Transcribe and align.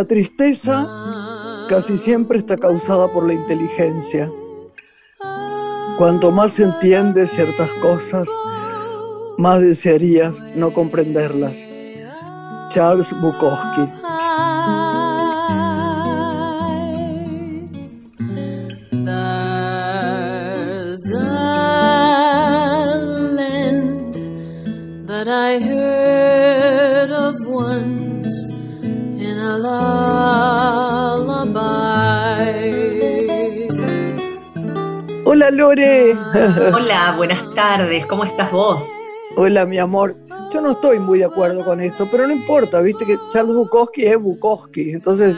La 0.00 0.06
tristeza 0.06 1.66
casi 1.68 1.98
siempre 1.98 2.38
está 2.38 2.56
causada 2.56 3.12
por 3.12 3.26
la 3.26 3.34
inteligencia. 3.34 4.32
Cuanto 5.98 6.30
más 6.30 6.58
entiendes 6.58 7.32
ciertas 7.32 7.70
cosas, 7.82 8.26
más 9.36 9.60
desearías 9.60 10.40
no 10.56 10.72
comprenderlas. 10.72 11.58
Charles 12.70 13.12
Bukowski. 13.20 13.82
Hola 35.32 35.48
Lore. 35.52 36.16
Hola, 36.74 37.14
buenas 37.16 37.54
tardes. 37.54 38.04
¿Cómo 38.06 38.24
estás 38.24 38.50
vos? 38.50 38.84
Hola, 39.36 39.64
mi 39.64 39.78
amor. 39.78 40.16
Yo 40.52 40.60
no 40.60 40.72
estoy 40.72 40.98
muy 40.98 41.20
de 41.20 41.26
acuerdo 41.26 41.64
con 41.64 41.80
esto, 41.80 42.08
pero 42.10 42.26
no 42.26 42.32
importa, 42.32 42.80
viste 42.80 43.06
que 43.06 43.16
Charles 43.32 43.54
Bukowski 43.54 44.06
es 44.06 44.18
Bukowski, 44.18 44.90
entonces, 44.90 45.36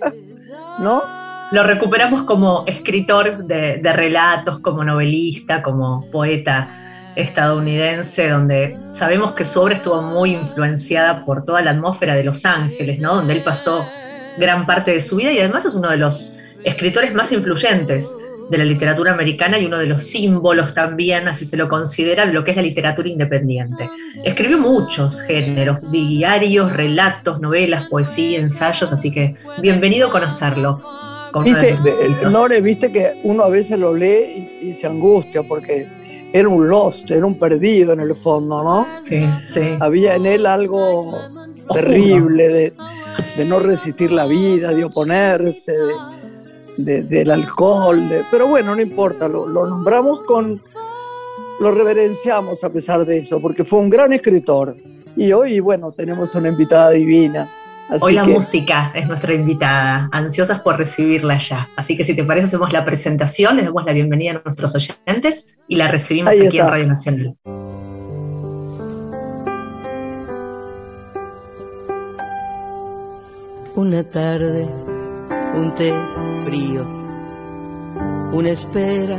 ¿no? 0.78 1.02
Lo 1.50 1.62
recuperamos 1.62 2.22
como 2.22 2.64
escritor 2.66 3.44
de, 3.44 3.80
de 3.82 3.92
relatos, 3.92 4.60
como 4.60 4.82
novelista, 4.82 5.62
como 5.62 6.10
poeta 6.10 7.12
estadounidense, 7.14 8.30
donde 8.30 8.78
sabemos 8.88 9.32
que 9.32 9.44
su 9.44 9.60
obra 9.60 9.74
estuvo 9.74 10.00
muy 10.00 10.32
influenciada 10.32 11.26
por 11.26 11.44
toda 11.44 11.60
la 11.60 11.72
atmósfera 11.72 12.14
de 12.14 12.24
Los 12.24 12.46
Ángeles, 12.46 12.98
¿no? 12.98 13.16
Donde 13.16 13.34
él 13.34 13.44
pasó 13.44 13.84
gran 14.38 14.64
parte 14.64 14.92
de 14.92 15.02
su 15.02 15.16
vida 15.16 15.32
y 15.32 15.38
además 15.38 15.66
es 15.66 15.74
uno 15.74 15.90
de 15.90 15.98
los 15.98 16.38
escritores 16.64 17.12
más 17.12 17.30
influyentes 17.30 18.16
de 18.52 18.58
la 18.58 18.64
literatura 18.64 19.14
americana 19.14 19.58
y 19.58 19.64
uno 19.64 19.78
de 19.78 19.86
los 19.86 20.02
símbolos 20.02 20.74
también, 20.74 21.26
así 21.26 21.46
se 21.46 21.56
lo 21.56 21.70
considera, 21.70 22.26
de 22.26 22.34
lo 22.34 22.44
que 22.44 22.50
es 22.50 22.56
la 22.58 22.62
literatura 22.62 23.08
independiente. 23.08 23.88
Escribió 24.22 24.58
muchos 24.58 25.22
géneros, 25.22 25.78
diarios, 25.90 26.70
relatos, 26.70 27.40
novelas, 27.40 27.88
poesía, 27.88 28.38
ensayos, 28.38 28.92
así 28.92 29.10
que 29.10 29.36
bienvenido 29.62 30.08
a 30.08 30.10
conocerlo. 30.10 30.78
Viste, 31.42 31.74
Lore, 32.30 32.60
viste 32.60 32.92
que 32.92 33.22
uno 33.24 33.44
a 33.44 33.48
veces 33.48 33.78
lo 33.78 33.94
lee 33.94 34.58
y, 34.60 34.74
se 34.74 34.86
angustia 34.86 35.42
porque 35.42 35.88
era 36.30 36.46
un 36.46 36.68
lost, 36.68 37.10
era 37.10 37.24
un 37.24 37.38
perdido 37.38 37.94
en 37.94 38.00
el 38.00 38.14
fondo, 38.14 38.62
¿no? 38.62 38.86
Sí, 39.06 39.26
sí. 39.46 39.76
Había 39.80 40.14
en 40.14 40.26
él 40.26 40.44
algo 40.44 41.18
terrible 41.72 42.48
de, 42.48 42.72
de 43.34 43.44
no 43.46 43.60
resistir 43.60 44.12
la 44.12 44.26
vida, 44.26 44.74
de 44.74 44.84
oponerse, 44.84 45.72
de, 45.72 45.94
del 46.76 47.30
alcohol, 47.30 48.26
pero 48.30 48.48
bueno, 48.48 48.74
no 48.74 48.82
importa, 48.82 49.28
lo, 49.28 49.46
nombramos 49.48 50.22
con, 50.22 50.60
lo 51.60 51.70
reverenciamos 51.72 52.64
a 52.64 52.70
pesar 52.70 53.04
de 53.04 53.18
eso, 53.18 53.40
porque 53.40 53.64
fue 53.64 53.80
un 53.80 53.90
gran 53.90 54.12
escritor. 54.12 54.76
Y 55.16 55.32
hoy, 55.32 55.60
bueno, 55.60 55.92
tenemos 55.92 56.34
una 56.34 56.48
invitada 56.48 56.90
divina. 56.90 57.50
hoy 58.00 58.14
la 58.14 58.24
música 58.24 58.92
es 58.94 59.06
nuestra 59.06 59.34
invitada, 59.34 60.08
ansiosas 60.12 60.60
por 60.60 60.78
recibirla 60.78 61.36
ya. 61.36 61.68
Así 61.76 61.96
que 61.96 62.04
si 62.04 62.16
te 62.16 62.24
parece, 62.24 62.46
hacemos 62.46 62.72
la 62.72 62.84
presentación, 62.84 63.56
les 63.56 63.66
damos 63.66 63.84
la 63.84 63.92
bienvenida 63.92 64.32
a 64.32 64.42
nuestros 64.42 64.74
oyentes 64.74 65.60
y 65.68 65.76
la 65.76 65.88
recibimos 65.88 66.34
aquí 66.40 66.58
en 66.58 66.66
Radio 66.66 66.86
Nacional. 66.86 67.36
Una 73.74 74.04
tarde 74.04 74.68
un 75.54 75.74
té 75.74 75.92
frío, 76.44 76.86
una 78.32 78.50
espera 78.50 79.18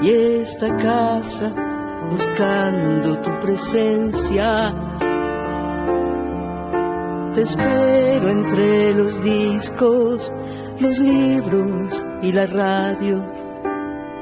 y 0.00 0.10
esta 0.10 0.76
casa 0.76 1.52
buscando 2.10 3.18
tu 3.18 3.30
presencia. 3.40 4.74
Te 7.34 7.42
espero 7.42 8.30
entre 8.30 8.94
los 8.94 9.22
discos, 9.22 10.32
los 10.80 10.98
libros 10.98 12.06
y 12.22 12.32
la 12.32 12.46
radio. 12.46 13.24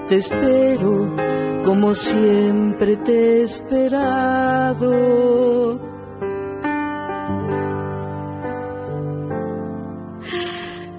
Te 0.09 0.17
espero 0.17 1.15
como 1.65 1.95
siempre 1.95 2.97
te 2.99 3.13
he 3.13 3.43
esperado 3.43 4.87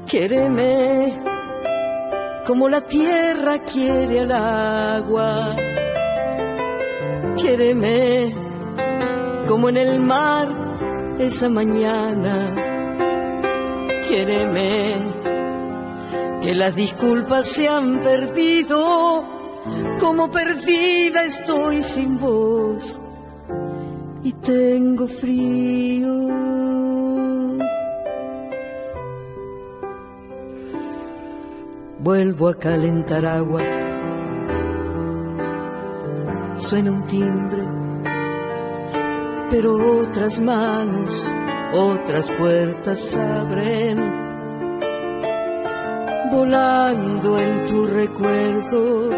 Quiereme 0.07 1.19
como 2.45 2.69
la 2.69 2.79
tierra 2.79 3.59
quiere 3.59 4.21
al 4.21 4.31
agua. 4.31 5.53
Quiereme 7.35 8.33
como 9.49 9.67
en 9.67 9.75
el 9.75 9.99
mar 9.99 10.47
esa 11.19 11.49
mañana. 11.49 12.55
Quiereme 14.07 14.95
que 16.41 16.55
las 16.55 16.73
disculpas 16.73 17.45
se 17.45 17.67
han 17.67 17.99
perdido, 17.99 19.25
como 19.99 20.31
perdida 20.31 21.25
estoy 21.25 21.83
sin 21.83 22.17
voz 22.17 23.01
y 24.23 24.31
tengo 24.31 25.05
frío. 25.09 26.46
Vuelvo 32.07 32.47
a 32.47 32.57
calentar 32.57 33.25
agua. 33.25 33.61
Suena 36.55 36.89
un 36.89 37.03
timbre, 37.05 37.63
pero 39.51 40.03
otras 40.03 40.39
manos, 40.39 41.11
otras 41.73 42.31
puertas 42.31 43.13
abren. 43.13 43.97
Volando 46.31 47.39
en 47.39 47.65
tu 47.65 47.85
recuerdo, 47.87 49.09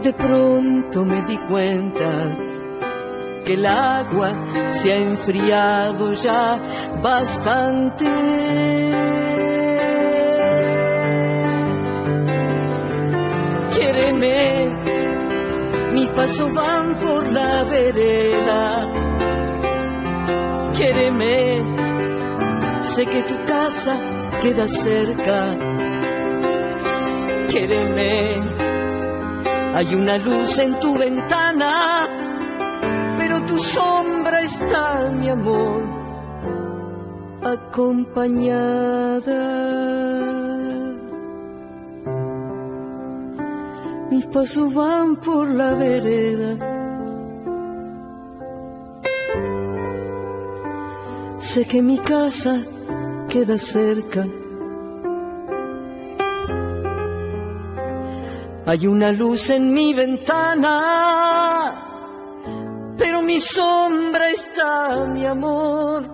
de 0.00 0.12
pronto 0.12 1.04
me 1.04 1.22
di 1.22 1.36
cuenta 1.36 2.36
que 3.44 3.54
el 3.54 3.66
agua 3.66 4.30
se 4.70 4.92
ha 4.92 4.98
enfriado 4.98 6.12
ya 6.12 6.60
bastante. 7.02 9.09
Mis 16.20 16.20
pasos 16.20 16.52
van 16.54 16.98
por 16.98 17.32
la 17.32 17.64
vereda. 17.64 18.88
Quéreme, 20.74 21.62
sé 22.84 23.06
que 23.06 23.22
tu 23.22 23.44
casa 23.46 23.96
queda 24.42 24.68
cerca. 24.68 25.56
Quéreme, 27.48 28.34
hay 29.74 29.94
una 29.94 30.18
luz 30.18 30.58
en 30.58 30.78
tu 30.80 30.98
ventana, 30.98 31.72
pero 33.18 33.42
tu 33.44 33.58
sombra 33.58 34.42
está, 34.42 35.08
mi 35.12 35.30
amor, 35.30 35.82
acompañada. 37.42 40.09
Pasos 44.32 44.72
van 44.72 45.16
por 45.16 45.48
la 45.48 45.74
vereda. 45.74 46.56
Sé 51.40 51.66
que 51.66 51.82
mi 51.82 51.98
casa 51.98 52.62
queda 53.28 53.58
cerca. 53.58 54.24
Hay 58.66 58.86
una 58.86 59.10
luz 59.10 59.50
en 59.50 59.74
mi 59.74 59.92
ventana, 59.94 61.74
pero 62.96 63.20
mi 63.22 63.40
sombra 63.40 64.30
está, 64.30 65.06
mi 65.06 65.26
amor, 65.26 66.08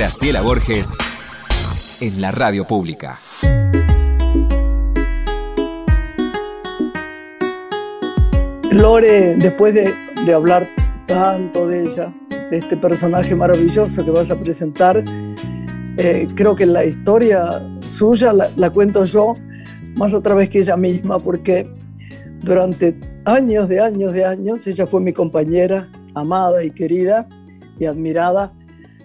Graciela 0.00 0.40
Borges 0.40 0.96
en 2.00 2.22
la 2.22 2.32
radio 2.32 2.64
pública. 2.64 3.18
Lore, 8.70 9.36
después 9.36 9.74
de, 9.74 10.32
hablar 10.32 10.66
tanto 11.06 11.68
de 11.68 11.84
ella, 11.84 12.14
este 12.50 12.78
personaje 12.78 13.36
maravilloso 13.36 14.02
que 14.02 14.10
vas 14.10 14.30
a 14.30 14.36
presentar. 14.36 15.04
Eh, 15.98 16.26
creo 16.34 16.56
que 16.56 16.64
la 16.64 16.86
historia 16.86 17.60
suya 17.86 18.32
la, 18.32 18.48
la, 18.56 18.70
cuento 18.70 19.04
yo 19.04 19.34
más 19.96 20.14
a 20.14 20.22
través 20.22 20.48
que 20.48 20.60
ella 20.60 20.78
misma, 20.78 21.18
porque 21.18 21.68
durante 22.40 22.98
años 23.26 23.68
de 23.68 23.80
años 23.80 24.14
de 24.14 24.24
años 24.24 24.66
ella 24.66 24.86
fue 24.86 25.02
mi 25.02 25.12
compañera, 25.12 25.90
amada 26.14 26.64
y 26.64 26.70
querida 26.70 27.28
y 27.78 27.84
admirada, 27.84 28.54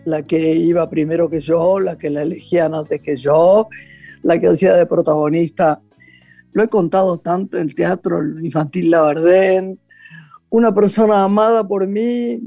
la 0.05 0.23
que 0.23 0.53
iba 0.53 0.89
primero 0.89 1.29
que 1.29 1.41
yo, 1.41 1.79
la 1.79 1.97
que 1.97 2.09
la 2.09 2.21
elegían 2.21 2.73
antes 2.73 3.01
que 3.01 3.17
yo, 3.17 3.67
la 4.21 4.39
que 4.39 4.47
hacía 4.47 4.75
de 4.75 4.85
protagonista. 4.85 5.81
Lo 6.53 6.63
he 6.63 6.67
contado 6.69 7.19
tanto 7.19 7.57
en 7.57 7.63
el 7.63 7.75
teatro 7.75 8.21
infantil 8.39 8.91
Labardén, 8.91 9.79
una 10.49 10.73
persona 10.73 11.23
amada 11.23 11.67
por 11.67 11.85
mí. 11.87 12.39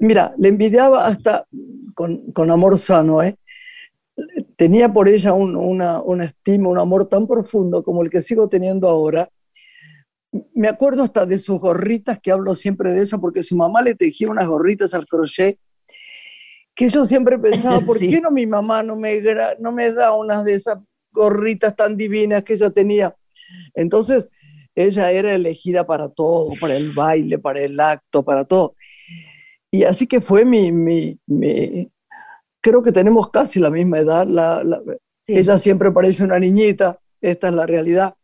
Mira, 0.00 0.34
le 0.38 0.48
envidiaba 0.48 1.06
hasta 1.06 1.46
con, 1.94 2.32
con 2.32 2.50
amor 2.50 2.78
sano, 2.78 3.22
¿eh? 3.22 3.36
Tenía 4.56 4.92
por 4.92 5.08
ella 5.08 5.32
un, 5.32 5.54
una, 5.54 6.00
una 6.00 6.24
estima, 6.24 6.68
un 6.68 6.78
amor 6.78 7.08
tan 7.08 7.26
profundo 7.28 7.84
como 7.84 8.02
el 8.02 8.10
que 8.10 8.22
sigo 8.22 8.48
teniendo 8.48 8.88
ahora. 8.88 9.28
Me 10.54 10.68
acuerdo 10.68 11.04
hasta 11.04 11.24
de 11.24 11.38
sus 11.38 11.60
gorritas, 11.60 12.18
que 12.20 12.32
hablo 12.32 12.54
siempre 12.54 12.92
de 12.92 13.02
eso, 13.02 13.20
porque 13.20 13.44
su 13.44 13.54
mamá 13.56 13.80
le 13.80 13.94
tejía 13.94 14.28
unas 14.28 14.48
gorritas 14.48 14.92
al 14.92 15.06
crochet 15.06 15.58
que 16.78 16.88
yo 16.88 17.04
siempre 17.04 17.36
pensaba, 17.40 17.80
¿por 17.86 17.98
qué 17.98 18.20
no 18.20 18.30
mi 18.30 18.46
mamá 18.46 18.84
no 18.84 18.94
me, 18.94 19.20
no 19.58 19.72
me 19.72 19.90
da 19.90 20.14
unas 20.14 20.44
de 20.44 20.54
esas 20.54 20.78
gorritas 21.10 21.74
tan 21.74 21.96
divinas 21.96 22.44
que 22.44 22.52
ella 22.52 22.70
tenía? 22.70 23.16
Entonces, 23.74 24.28
ella 24.76 25.10
era 25.10 25.34
elegida 25.34 25.84
para 25.84 26.08
todo, 26.08 26.52
para 26.60 26.76
el 26.76 26.92
baile, 26.92 27.40
para 27.40 27.60
el 27.62 27.80
acto, 27.80 28.24
para 28.24 28.44
todo. 28.44 28.76
Y 29.72 29.82
así 29.82 30.06
que 30.06 30.20
fue 30.20 30.44
mi, 30.44 30.70
mi, 30.70 31.18
creo 32.60 32.80
que 32.80 32.92
tenemos 32.92 33.28
casi 33.30 33.58
la 33.58 33.70
misma 33.70 33.98
edad. 33.98 34.24
La, 34.24 34.62
Ella 35.26 35.58
siempre 35.58 35.90
parece 35.90 36.22
una 36.22 36.38
niñita, 36.38 37.00
esta 37.20 37.48
es 37.48 37.54
la 37.54 37.66
realidad. 37.66 38.14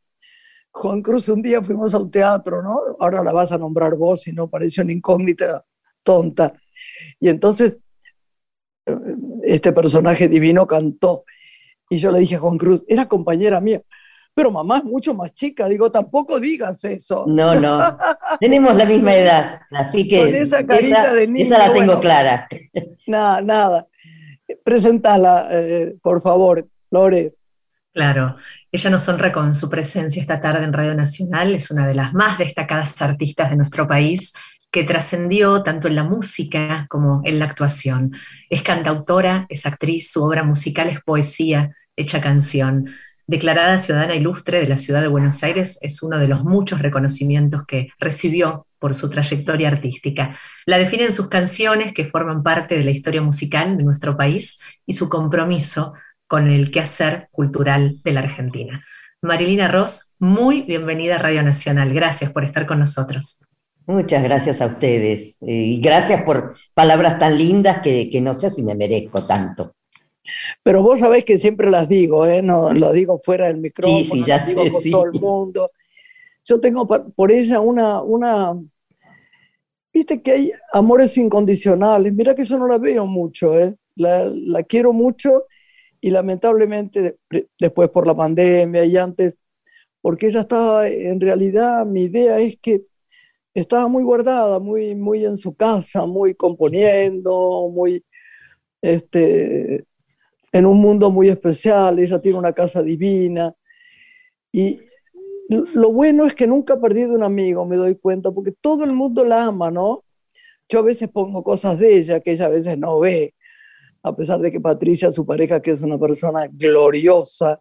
Juan 0.71 1.03
Cruz, 1.03 1.29
un 1.29 1.43
día 1.43 1.61
fuimos 1.61 1.93
a 1.93 1.99
un 1.99 2.11
teatro, 2.11 2.63
¿no? 2.63 2.79
Ahora 3.01 3.25
la 3.25 3.33
vas 3.33 3.51
a 3.51 3.59
nombrar 3.59 3.97
vos 3.97 4.29
y 4.29 4.33
no 4.33 4.49
parece 4.49 4.81
una 4.81 4.93
incógnita 4.93 5.65
tonta. 6.05 6.55
Y 7.19 7.29
entonces 7.29 7.79
este 9.43 9.73
personaje 9.73 10.29
divino 10.29 10.67
cantó. 10.67 11.25
Y 11.89 11.99
yo 11.99 12.11
le 12.11 12.21
dije 12.21 12.37
a 12.37 12.41
Juan 12.41 12.59
Cruz, 12.59 12.83
era 12.89 13.07
compañera 13.07 13.61
mía, 13.61 13.83
pero 14.35 14.51
mamá 14.51 14.79
es 14.79 14.85
mucho 14.85 15.15
más 15.15 15.33
chica, 15.33 15.69
digo, 15.69 15.91
tampoco 15.91 16.41
digas 16.41 16.85
eso. 16.85 17.25
No, 17.27 17.55
no, 17.55 17.97
tenemos 18.41 18.75
la 18.75 18.85
misma 18.85 19.15
edad, 19.15 19.61
así 19.71 20.09
que 20.09 20.41
esa, 20.41 20.67
carita 20.67 21.15
de 21.15 21.31
esa 21.37 21.59
la 21.59 21.73
tengo 21.73 22.01
clara. 22.01 22.49
Nada, 23.07 23.41
nada. 23.41 23.87
Presentala, 24.65 25.49
eh, 25.51 25.95
por 26.03 26.21
favor, 26.21 26.67
Lore. 26.91 27.35
Claro, 27.93 28.37
ella 28.73 28.91
nos 28.91 29.09
honra 29.09 29.31
con 29.31 29.55
su 29.55 29.71
presencia 29.71 30.21
esta 30.21 30.41
tarde 30.41 30.65
en 30.65 30.73
Radio 30.73 30.97
Nacional, 30.97 31.55
es 31.55 31.71
una 31.71 31.87
de 31.87 31.95
las 31.95 32.13
más 32.13 32.39
destacadas 32.39 33.01
artistas 33.01 33.51
de 33.51 33.57
nuestro 33.57 33.87
país 33.87 34.33
que 34.75 34.83
trascendió 34.83 35.63
tanto 35.63 35.87
en 35.87 35.95
la 35.95 36.03
música 36.03 36.89
como 36.91 37.21
en 37.23 37.39
la 37.39 37.45
actuación. 37.45 38.11
Es 38.51 38.63
cantautora, 38.63 39.47
es 39.49 39.67
actriz, 39.67 40.11
su 40.11 40.25
obra 40.25 40.43
musical 40.43 40.89
es 40.89 41.01
poesía 41.01 41.77
hecha 41.95 42.21
canción. 42.21 42.91
Declarada 43.29 43.79
ciudadana 43.79 44.17
ilustre 44.17 44.59
de 44.59 44.67
la 44.67 44.77
ciudad 44.77 45.01
de 45.01 45.07
Buenos 45.07 45.45
Aires, 45.45 45.79
es 45.81 46.03
uno 46.03 46.19
de 46.19 46.27
los 46.27 46.43
muchos 46.43 46.83
reconocimientos 46.83 47.65
que 47.67 47.91
recibió 48.01 48.67
por 48.81 48.97
su 48.97 49.09
trayectoria 49.09 49.69
artística. 49.69 50.37
La 50.67 50.77
definen 50.77 51.13
sus 51.13 51.29
canciones 51.29 51.93
que 51.93 52.07
forman 52.07 52.43
parte 52.43 52.77
de 52.77 52.83
la 52.83 52.91
historia 52.91 53.23
musical 53.23 53.77
de 53.77 53.85
nuestro 53.85 54.17
país 54.17 54.59
y 54.87 54.95
su 54.95 55.09
compromiso 55.09 55.95
con 56.27 56.51
el 56.51 56.73
quehacer 56.73 57.29
cultural 57.31 58.01
de 58.03 58.13
la 58.13 58.23
Argentina. 58.23 58.85
Marilina 59.23 59.69
Ross, 59.69 60.17
muy 60.19 60.63
bienvenida 60.63 61.15
a 61.15 61.19
Radio 61.19 61.45
Nacional. 61.45 61.95
Gracias 61.95 62.33
por 62.33 62.43
estar 62.43 62.67
con 62.67 62.81
nosotros. 62.81 63.45
Muchas 63.87 64.23
gracias 64.23 64.63
a 64.63 64.67
ustedes 64.67 65.37
eh, 65.43 65.53
y 65.53 65.81
gracias 65.81 66.23
por 66.23 66.57
palabras 66.73 67.19
tan 67.19 67.37
lindas 67.37 67.83
que, 67.83 68.09
que, 68.09 68.21
no 68.21 68.35
sé 68.35 68.51
si 68.51 68.63
me 68.63 68.75
merezco 68.75 69.27
tanto. 69.27 69.75
Pero 70.63 70.83
vos 70.83 71.01
sabés 71.01 71.25
que 71.27 71.39
siempre 71.39 71.71
las 71.71 71.87
digo, 71.87 72.27
¿eh? 72.27 72.41
no 72.41 72.73
lo 72.73 72.93
digo 72.93 73.21
fuera 73.23 73.47
del 73.47 73.59
micrófono, 73.59 73.99
sí, 73.99 74.11
sí, 74.11 74.25
ya 74.25 74.43
sé, 74.43 74.55
digo 74.55 74.73
con 74.73 74.83
sí. 74.83 74.91
todo 74.91 75.05
el 75.05 75.21
mundo. 75.21 75.71
Yo 76.45 76.61
tengo 76.61 76.87
por 76.87 77.31
ella 77.31 77.61
una, 77.61 78.01
una, 78.01 78.55
viste 79.93 80.23
que 80.23 80.33
hay 80.33 80.53
amores 80.73 81.17
incondicionales. 81.19 82.13
Mira 82.15 82.35
que 82.35 82.45
yo 82.45 82.59
no 82.59 82.67
la 82.67 82.79
veo 82.79 83.05
mucho, 83.05 83.59
¿eh? 83.59 83.75
la, 83.97 84.25
la 84.25 84.63
quiero 84.63 84.95
mucho 84.95 85.45
y 86.01 86.11
lamentablemente 86.11 87.19
después 87.59 87.91
por 87.91 88.07
la 88.07 88.15
pandemia 88.15 88.85
y 88.85 88.97
antes, 88.97 89.35
porque 90.01 90.29
ella 90.29 90.41
estaba, 90.41 90.89
en 90.89 91.21
realidad 91.21 91.85
mi 91.85 92.03
idea 92.03 92.39
es 92.39 92.59
que 92.61 92.83
estaba 93.55 93.87
muy 93.89 94.03
guardada, 94.03 94.59
muy, 94.59 94.95
muy 94.95 95.25
en 95.25 95.37
su 95.37 95.55
casa, 95.55 96.07
muy 96.07 96.35
componiendo, 96.35 97.69
muy 97.73 98.05
este, 98.83 99.85
en 100.53 100.67
un 100.67 100.81
mundo 100.81 101.11
muy 101.11 101.29
especial. 101.29 101.99
Ella 101.99 102.21
tiene 102.21 102.39
una 102.39 102.53
casa 102.53 102.83
divina. 102.83 103.55
Y 104.53 104.81
lo 105.49 105.93
bueno 105.93 106.27
es 106.27 106.35
que 106.35 106.47
nunca 106.47 106.75
ha 106.75 106.81
perdido 106.81 107.15
un 107.15 107.23
amigo, 107.23 107.65
me 107.65 107.77
doy 107.77 107.97
cuenta, 107.97 108.33
porque 108.33 108.53
todo 108.53 108.85
el 108.85 108.93
mundo 108.93 109.25
la 109.25 109.45
ama, 109.45 109.71
¿no? 109.71 110.05
Yo 110.69 110.81
a 110.81 110.83
veces 110.83 111.09
pongo 111.11 111.45
cosas 111.45 111.79
de 111.79 111.97
ella 111.97 112.21
que 112.21 112.33
ella 112.33 112.47
a 112.47 112.51
veces 112.51 112.79
no 112.79 112.99
ve, 112.99 113.35
a 114.03 114.15
pesar 114.17 114.41
de 114.41 114.51
que 114.51 114.61
Patricia, 114.61 115.13
su 115.13 115.27
pareja, 115.27 115.61
que 115.61 115.73
es 115.73 115.83
una 115.83 115.99
persona 115.99 116.49
gloriosa, 116.51 117.61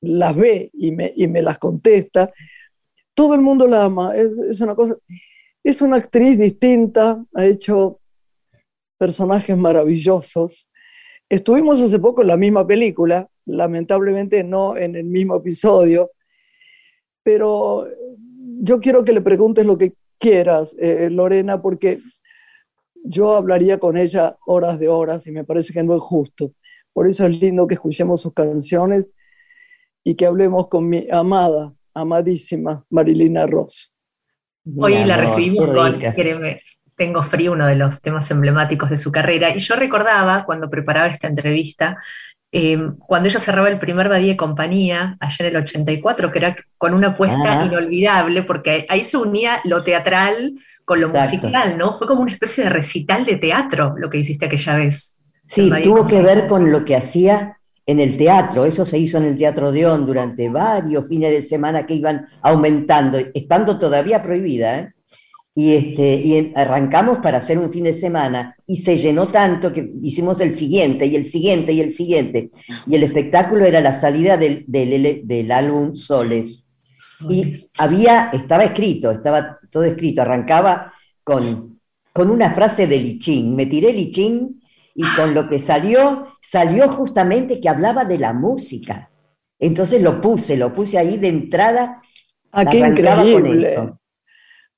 las 0.00 0.36
ve 0.36 0.70
y 0.74 0.92
me, 0.92 1.12
y 1.16 1.26
me 1.26 1.42
las 1.42 1.58
contesta 1.58 2.30
todo 3.18 3.34
el 3.34 3.40
mundo 3.40 3.66
la 3.66 3.82
ama, 3.82 4.14
es, 4.14 4.60
una 4.60 4.76
cosa, 4.76 4.96
es 5.64 5.82
una 5.82 5.96
actriz 5.96 6.38
distinta, 6.38 7.20
ha 7.34 7.46
hecho 7.46 7.98
personajes 8.96 9.56
maravillosos. 9.56 10.68
Estuvimos 11.28 11.80
hace 11.80 11.98
poco 11.98 12.22
en 12.22 12.28
la 12.28 12.36
misma 12.36 12.64
película, 12.64 13.28
lamentablemente 13.44 14.44
no 14.44 14.76
en 14.76 14.94
el 14.94 15.02
mismo 15.02 15.34
episodio, 15.34 16.12
pero 17.24 17.88
yo 18.60 18.78
quiero 18.78 19.04
que 19.04 19.12
le 19.12 19.20
preguntes 19.20 19.66
lo 19.66 19.76
que 19.76 19.94
quieras, 20.18 20.76
eh, 20.78 21.10
Lorena, 21.10 21.60
porque 21.60 21.98
yo 23.02 23.34
hablaría 23.34 23.80
con 23.80 23.96
ella 23.96 24.36
horas 24.46 24.78
de 24.78 24.86
horas 24.86 25.26
y 25.26 25.32
me 25.32 25.42
parece 25.42 25.72
que 25.72 25.82
no 25.82 25.96
es 25.96 26.02
justo. 26.02 26.52
Por 26.92 27.08
eso 27.08 27.26
es 27.26 27.32
lindo 27.32 27.66
que 27.66 27.74
escuchemos 27.74 28.20
sus 28.20 28.32
canciones 28.32 29.10
y 30.04 30.14
que 30.14 30.24
hablemos 30.24 30.68
con 30.68 30.88
mi 30.88 31.08
amada 31.10 31.74
amadísima 32.00 32.84
Marilina 32.90 33.46
Ross. 33.46 33.92
Hoy 34.76 35.04
la 35.04 35.16
recibimos 35.16 35.68
con 35.68 35.98
Tengo 36.96 37.22
frío, 37.22 37.52
uno 37.52 37.66
de 37.66 37.76
los 37.76 38.02
temas 38.02 38.30
emblemáticos 38.30 38.90
de 38.90 38.96
su 38.96 39.12
carrera. 39.12 39.54
Y 39.54 39.58
yo 39.60 39.76
recordaba 39.76 40.44
cuando 40.44 40.68
preparaba 40.68 41.06
esta 41.06 41.28
entrevista, 41.28 41.96
em, 42.50 42.96
cuando 42.98 43.28
ella 43.28 43.38
cerraba 43.38 43.68
el 43.68 43.78
primer 43.78 44.08
Badía 44.08 44.32
de 44.32 44.36
Compañía, 44.36 45.16
allá 45.20 45.36
en 45.40 45.46
el 45.46 45.56
84, 45.62 46.32
que 46.32 46.38
era 46.38 46.56
con 46.76 46.94
una 46.94 47.08
apuesta 47.08 47.64
inolvidable, 47.64 48.42
porque 48.42 48.84
ahí 48.88 49.04
se 49.04 49.16
unía 49.16 49.60
lo 49.64 49.84
teatral 49.84 50.54
con 50.84 51.00
lo 51.00 51.08
musical, 51.08 51.78
¿no? 51.78 51.92
Fue 51.92 52.06
como 52.06 52.22
una 52.22 52.32
especie 52.32 52.64
de 52.64 52.70
recital 52.70 53.24
de 53.24 53.36
teatro 53.36 53.94
lo 53.96 54.10
que 54.10 54.18
hiciste 54.18 54.46
aquella 54.46 54.76
vez. 54.76 55.22
Sí, 55.46 55.70
tuvo 55.84 56.06
que 56.06 56.20
ver 56.20 56.46
con 56.46 56.72
lo 56.72 56.84
que 56.84 56.96
hacía 56.96 57.57
en 57.88 58.00
el 58.00 58.18
teatro, 58.18 58.66
eso 58.66 58.84
se 58.84 58.98
hizo 58.98 59.16
en 59.16 59.24
el 59.24 59.38
Teatro 59.38 59.72
de 59.72 59.86
On 59.86 60.04
durante 60.04 60.50
varios 60.50 61.08
fines 61.08 61.30
de 61.30 61.40
semana 61.40 61.86
que 61.86 61.94
iban 61.94 62.26
aumentando, 62.42 63.18
estando 63.32 63.78
todavía 63.78 64.22
prohibida, 64.22 64.78
¿eh? 64.78 64.92
y, 65.54 65.72
este, 65.72 66.16
y 66.16 66.52
arrancamos 66.54 67.18
para 67.20 67.38
hacer 67.38 67.58
un 67.58 67.72
fin 67.72 67.84
de 67.84 67.94
semana 67.94 68.54
y 68.66 68.76
se 68.76 68.98
llenó 68.98 69.28
tanto 69.28 69.72
que 69.72 69.90
hicimos 70.02 70.38
el 70.42 70.54
siguiente 70.54 71.06
y 71.06 71.16
el 71.16 71.24
siguiente 71.24 71.72
y 71.72 71.80
el 71.80 71.90
siguiente. 71.90 72.50
Y 72.86 72.94
el 72.94 73.04
espectáculo 73.04 73.64
era 73.64 73.80
la 73.80 73.94
salida 73.94 74.36
del, 74.36 74.66
del, 74.66 75.22
del 75.24 75.50
álbum 75.50 75.94
Soles. 75.94 76.66
Y 77.30 77.54
había, 77.78 78.28
estaba 78.34 78.64
escrito, 78.64 79.10
estaba 79.12 79.60
todo 79.70 79.84
escrito, 79.84 80.20
arrancaba 80.20 80.92
con, 81.24 81.80
con 82.12 82.28
una 82.30 82.52
frase 82.52 82.86
de 82.86 82.98
Lichín, 82.98 83.56
me 83.56 83.64
tiré 83.64 83.94
Lichín 83.94 84.60
y 85.00 85.04
con 85.14 85.32
lo 85.32 85.48
que 85.48 85.60
salió, 85.60 86.26
salió 86.42 86.88
justamente 86.88 87.60
que 87.60 87.68
hablaba 87.68 88.04
de 88.04 88.18
la 88.18 88.32
música. 88.32 89.12
Entonces 89.60 90.02
lo 90.02 90.20
puse, 90.20 90.56
lo 90.56 90.74
puse 90.74 90.98
ahí 90.98 91.16
de 91.18 91.28
entrada. 91.28 92.02
Ah, 92.50 92.64
qué 92.64 92.78
increíble. 92.78 93.92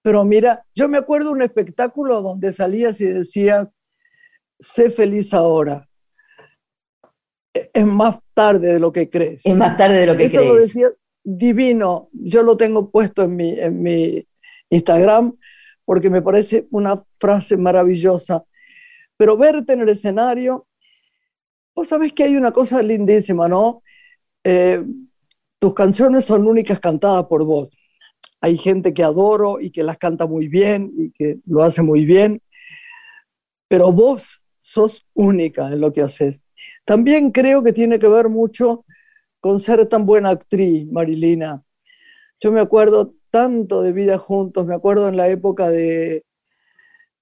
Pero 0.02 0.22
mira, 0.26 0.62
yo 0.74 0.90
me 0.90 0.98
acuerdo 0.98 1.28
de 1.28 1.36
un 1.36 1.42
espectáculo 1.42 2.20
donde 2.20 2.52
salías 2.52 3.00
y 3.00 3.06
decías, 3.06 3.70
sé 4.58 4.90
feliz 4.90 5.32
ahora. 5.32 5.88
E-, 7.54 7.70
es 7.72 7.86
más 7.86 8.18
tarde 8.34 8.74
de 8.74 8.78
lo 8.78 8.92
que 8.92 9.08
crees. 9.08 9.40
Es 9.42 9.56
más 9.56 9.74
tarde 9.78 10.00
de 10.00 10.06
lo 10.06 10.18
que 10.18 10.26
Eso 10.26 10.36
crees. 10.36 10.52
lo 10.52 10.60
decía 10.60 10.88
divino. 11.24 12.10
Yo 12.12 12.42
lo 12.42 12.58
tengo 12.58 12.90
puesto 12.90 13.22
en 13.22 13.36
mi, 13.36 13.58
en 13.58 13.82
mi 13.82 14.28
Instagram 14.68 15.34
porque 15.86 16.10
me 16.10 16.20
parece 16.20 16.68
una 16.72 17.02
frase 17.18 17.56
maravillosa. 17.56 18.44
Pero 19.20 19.36
verte 19.36 19.74
en 19.74 19.82
el 19.82 19.90
escenario, 19.90 20.66
vos 21.74 21.88
sabés 21.88 22.14
que 22.14 22.24
hay 22.24 22.36
una 22.36 22.52
cosa 22.52 22.82
lindísima, 22.82 23.50
¿no? 23.50 23.82
Eh, 24.42 24.82
tus 25.58 25.74
canciones 25.74 26.24
son 26.24 26.46
únicas 26.46 26.80
cantadas 26.80 27.26
por 27.26 27.44
vos. 27.44 27.68
Hay 28.40 28.56
gente 28.56 28.94
que 28.94 29.02
adoro 29.02 29.60
y 29.60 29.72
que 29.72 29.82
las 29.82 29.98
canta 29.98 30.24
muy 30.26 30.48
bien 30.48 30.90
y 30.96 31.10
que 31.10 31.38
lo 31.44 31.62
hace 31.62 31.82
muy 31.82 32.06
bien, 32.06 32.40
pero 33.68 33.92
vos 33.92 34.42
sos 34.58 35.06
única 35.12 35.70
en 35.70 35.80
lo 35.80 35.92
que 35.92 36.00
haces. 36.00 36.40
También 36.86 37.30
creo 37.30 37.62
que 37.62 37.74
tiene 37.74 37.98
que 37.98 38.08
ver 38.08 38.30
mucho 38.30 38.86
con 39.38 39.60
ser 39.60 39.86
tan 39.86 40.06
buena 40.06 40.30
actriz, 40.30 40.90
Marilina. 40.90 41.62
Yo 42.40 42.52
me 42.52 42.60
acuerdo 42.60 43.12
tanto 43.30 43.82
de 43.82 43.92
vida 43.92 44.16
juntos, 44.16 44.64
me 44.64 44.74
acuerdo 44.74 45.08
en 45.08 45.18
la 45.18 45.28
época 45.28 45.68
de, 45.68 46.24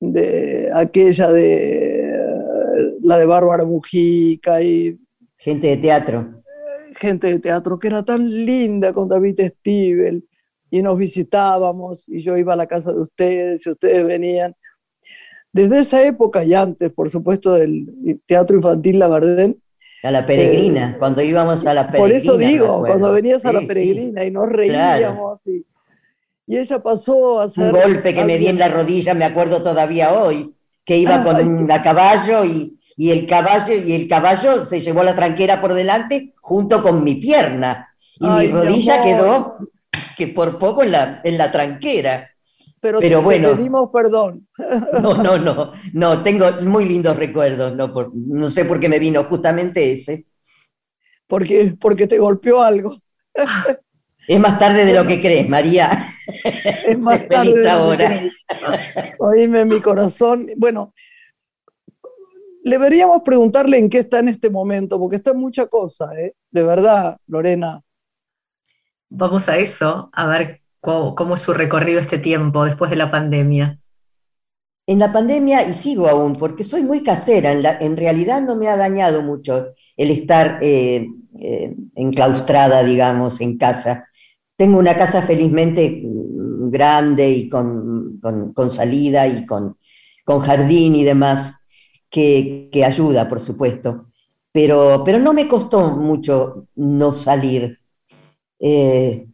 de 0.01 0.71
aquella 0.75 1.31
de 1.33 1.88
la 3.09 3.19
de 3.19 3.27
Bárbara 3.27 3.65
Mujica 3.65 4.63
y 4.63 4.99
gente 5.37 5.69
de 5.69 5.77
teatro 5.79 6.39
gente 6.99 7.29
de 7.29 7.39
teatro 7.39 7.79
que 7.79 7.89
era 7.89 8.05
tan 8.05 8.29
linda 8.45 8.93
con 8.93 9.09
David 9.09 9.41
Stiebel 9.41 10.25
y 10.71 10.83
nos 10.83 10.99
visitábamos 10.99 12.07
y 12.09 12.21
yo 12.21 12.37
iba 12.37 12.53
a 12.53 12.57
la 12.57 12.67
casa 12.67 12.93
de 12.93 13.01
ustedes 13.01 13.65
y 13.65 13.71
ustedes 13.71 14.05
venían. 14.05 14.55
Desde 15.51 15.81
esa 15.81 16.03
época 16.03 16.45
y 16.45 16.53
antes, 16.53 16.93
por 16.93 17.09
supuesto, 17.09 17.55
del 17.55 18.21
Teatro 18.27 18.57
Infantil 18.57 18.99
La 18.99 19.09
Verdén. 19.09 19.63
A 20.03 20.11
la 20.11 20.27
peregrina, 20.27 20.91
eh, 20.91 20.97
cuando 20.99 21.23
íbamos 21.23 21.65
a 21.65 21.75
la 21.75 21.91
peregrina. 21.91 22.09
Por 22.09 22.13
eso 22.13 22.37
digo, 22.37 22.81
cuando 22.87 23.13
venías 23.13 23.45
a 23.47 23.53
la 23.53 23.63
peregrina 23.63 24.25
y 24.25 24.31
nos 24.31 24.49
reíamos. 24.49 25.41
Y, 25.47 25.65
y, 26.47 26.57
ella 26.59 26.81
pasó 26.81 27.41
a. 27.41 27.47
Un 27.47 27.71
golpe 27.73 28.15
que 28.15 28.25
me 28.25 28.39
di 28.39 28.49
en 28.49 28.59
la 28.59 28.69
rodilla, 28.69 29.15
me 29.15 29.25
acuerdo 29.25 29.63
todavía 29.63 30.13
hoy, 30.13 30.55
que 30.85 30.99
iba 30.99 31.25
con 31.25 31.37
un 31.49 31.73
a 31.73 31.83
caballo 31.83 32.45
y 32.45 32.78
y 33.01 33.13
el 33.13 33.29
caballo, 33.29 33.77
y 33.77 33.95
el 33.95 34.09
caballo 34.09 34.67
se 34.67 34.81
llevó 34.81 35.05
la 35.05 35.15
tranquera 35.15 35.61
por 35.61 35.73
delante 35.73 36.35
junto 36.41 36.83
con 36.83 37.05
mi 37.05 37.15
pierna. 37.15 37.95
Y 38.19 38.29
mi 38.29 38.49
rodilla 38.49 39.01
quedó 39.01 39.57
que 40.17 40.27
por 40.27 40.59
poco 40.59 40.83
en 40.83 40.91
la, 40.91 41.21
en 41.23 41.39
la 41.39 41.49
tranquera. 41.53 42.29
Pero, 42.81 42.99
Pero 42.99 43.23
bueno, 43.23 43.57
pedimos 43.57 43.91
perdón. 43.93 44.49
No, 45.01 45.15
no, 45.15 45.39
no, 45.39 45.73
no, 45.93 46.23
tengo 46.25 46.51
muy 46.63 46.87
lindos 46.87 47.17
recuerdos, 47.17 47.73
no, 47.77 47.93
por, 47.93 48.11
no 48.15 48.49
sé 48.51 48.65
por 48.65 48.81
qué 48.81 48.89
me 48.89 48.99
vino 48.99 49.23
justamente 49.23 49.93
ese. 49.93 50.27
Porque, 51.29 51.77
porque 51.81 52.09
te 52.09 52.19
golpeó 52.19 52.63
algo. 52.63 53.01
Es 54.27 54.39
más 54.39 54.59
tarde 54.59 54.85
de 54.85 54.93
lo 54.93 55.07
que 55.07 55.21
crees, 55.21 55.49
María. 55.49 56.13
Es 56.87 56.99
más 57.03 57.27
tarde 57.29 57.67
ahora. 57.67 58.21
Oíme 59.19 59.65
mi 59.65 59.81
corazón. 59.81 60.49
Bueno, 60.59 60.93
deberíamos 62.65 63.23
preguntarle 63.23 63.79
en 63.79 63.89
qué 63.89 64.01
está 64.01 64.21
en 64.21 64.29
este 64.29 64.51
momento, 64.51 64.99
porque 64.99 65.17
está 65.17 65.31
en 65.31 65.39
mucha 65.39 65.67
cosa, 65.67 66.11
¿eh? 66.19 66.35
de 66.51 66.63
verdad, 66.63 67.19
Lorena. 67.27 67.83
Vamos 69.09 69.49
a 69.49 69.57
eso, 69.59 70.11
a 70.13 70.27
ver 70.27 70.61
cómo, 70.81 71.35
es 71.35 71.41
su 71.41 71.55
recorrido 71.55 72.01
este 72.01 72.19
tiempo 72.19 72.65
después 72.65 72.91
de 72.91 72.97
la 72.97 73.11
pandemia. 73.11 73.79
En 74.87 74.99
la 74.99 75.13
pandemia, 75.13 75.69
y 75.69 75.75
sigo 75.75 76.09
aún, 76.09 76.35
porque 76.35 76.65
soy 76.65 76.83
muy 76.83 77.03
casera, 77.03 77.53
en, 77.53 77.97
realidad 77.97 78.43
no 78.43 78.57
me 78.57 78.69
ha 78.69 78.77
dañado 78.77 79.23
mucho 79.23 79.69
el 79.97 80.11
estar 80.11 80.59
eh, 80.63 81.07
eh, 81.41 81.75
enclaustrada, 81.95 82.83
digamos, 82.83 83.41
en 83.41 83.59
casa. 83.59 84.09
Tengo 84.57 84.79
una 84.79 84.97
casa 84.97 85.23
felizmente 85.23 86.03
grande 86.71 87.31
y 87.31 87.49
con, 87.49 88.21
salida 88.71 89.27
y 89.27 89.45
con, 89.45 89.77
con 90.25 90.41
jardín 90.41 90.97
y 90.97 91.05
demás, 91.05 91.53
que, 92.11 92.71
ayuda, 92.85 93.29
por 93.29 93.41
supuesto, 93.41 94.07
pero, 94.53 95.03
pero 95.05 95.19
no 95.19 95.33
me 95.33 95.49
costó 95.49 95.97
mucho 95.97 96.67
no 96.77 97.13
salir. 97.13 97.79
Eh, 98.61 99.29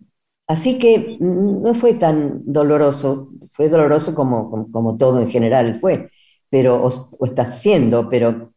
así 0.47 0.79
que 0.79 1.17
no 1.21 1.75
fue 1.75 1.95
tan 1.95 2.43
doloroso, 2.45 3.31
fue 3.51 3.69
doloroso 3.69 4.15
como, 4.15 4.71
como, 4.71 4.97
todo 4.97 5.21
en 5.21 5.29
general 5.29 5.77
fue, 5.77 6.11
pero, 6.51 6.83
o, 6.85 7.27
está 7.27 7.51
siendo, 7.53 8.09
pero... 8.11 8.53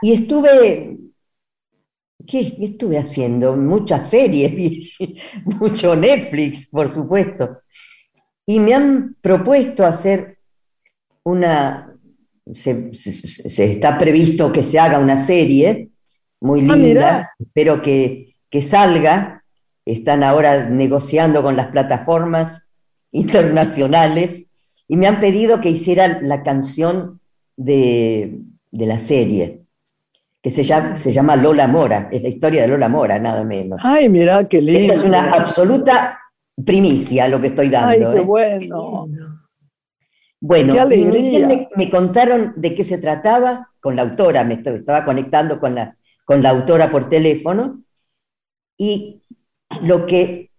Y 0.00 0.12
estuve 0.12 0.96
¿Qué, 2.26 2.54
estuve 2.60 2.98
haciendo? 2.98 3.56
Muchas 3.56 4.10
series, 4.10 4.92
mucho 5.58 5.96
Netflix, 5.96 6.66
por 6.68 6.90
supuesto. 6.92 7.62
Y 8.44 8.60
me 8.60 8.74
han 8.74 9.16
propuesto 9.20 9.84
hacer 9.84 10.38
una, 11.22 11.97
se, 12.54 12.90
está 13.72 13.98
previsto 13.98 14.52
que 14.52 14.62
se 14.62 14.78
haga 14.78 14.98
una 14.98 15.18
serie 15.18 15.90
muy 16.40 16.60
ah, 16.68 16.76
linda, 16.76 17.30
espero 17.38 17.82
que, 17.82 18.34
que, 18.50 18.62
salga. 18.62 19.44
Están 19.84 20.22
ahora 20.22 20.68
negociando 20.68 21.42
con 21.42 21.56
las 21.56 21.68
plataformas 21.68 22.68
internacionales 23.10 24.44
y 24.86 24.96
me 24.96 25.06
han 25.06 25.20
pedido 25.20 25.60
que 25.60 25.70
hiciera 25.70 26.20
la 26.22 26.42
canción 26.42 27.20
de, 27.56 28.40
de 28.70 28.86
la 28.86 28.98
serie, 28.98 29.62
que 30.42 30.50
se 30.50 30.62
llama, 30.62 30.96
se 30.96 31.10
llama 31.10 31.36
Lola 31.36 31.66
Mora, 31.66 32.08
es 32.12 32.22
la 32.22 32.28
historia 32.28 32.62
de 32.62 32.68
Lola 32.68 32.88
Mora, 32.88 33.18
nada 33.18 33.44
menos. 33.44 33.80
Ay, 33.82 34.08
mira, 34.08 34.48
qué 34.48 34.62
lindo. 34.62 34.92
es 34.92 35.02
una 35.02 35.32
absoluta 35.32 36.18
primicia 36.64 37.28
lo 37.28 37.40
que 37.40 37.48
estoy 37.48 37.68
dando. 37.68 38.10
Ay, 38.10 38.24
qué 38.24 38.66
¿eh? 38.66 38.68
Bueno. 40.40 40.74
Bueno, 40.74 41.68
me, 41.76 41.90
contaron 41.90 42.54
de 42.56 42.74
qué 42.74 42.84
se 42.84 42.98
trataba 42.98 43.70
con 43.80 43.96
la 43.96 44.02
autora, 44.02 44.44
me 44.44 44.54
estaba 44.54 45.04
conectando 45.04 45.58
con 45.58 45.74
la, 45.74 45.96
con 46.24 46.42
la 46.42 46.50
autora 46.50 46.90
por 46.90 47.08
teléfono, 47.08 47.82
y 48.76 49.22
lo 49.82 50.06
que, 50.06 50.50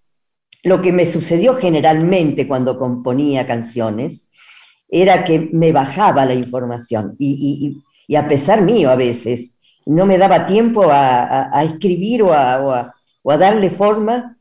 lo 0.64 0.82
que 0.82 0.92
me 0.92 1.06
sucedió 1.06 1.56
generalmente 1.56 2.48
cuando 2.48 2.78
componía 2.78 3.48
canciones 3.48 4.28
era 4.90 5.24
que 5.24 5.50
me 5.54 5.72
bajaba 5.72 6.26
la 6.26 6.34
información, 6.34 7.16
y, 7.18 7.82
a 8.16 8.28
pesar 8.28 8.62
mío 8.62 8.90
a 8.90 8.96
veces, 8.96 9.56
no 9.86 10.06
me 10.06 10.18
daba 10.18 10.46
tiempo 10.46 10.88
a, 10.92 11.64
escribir 11.64 12.24
o 12.24 12.34
a, 12.34 12.94
darle 13.24 13.70
forma 13.70 14.38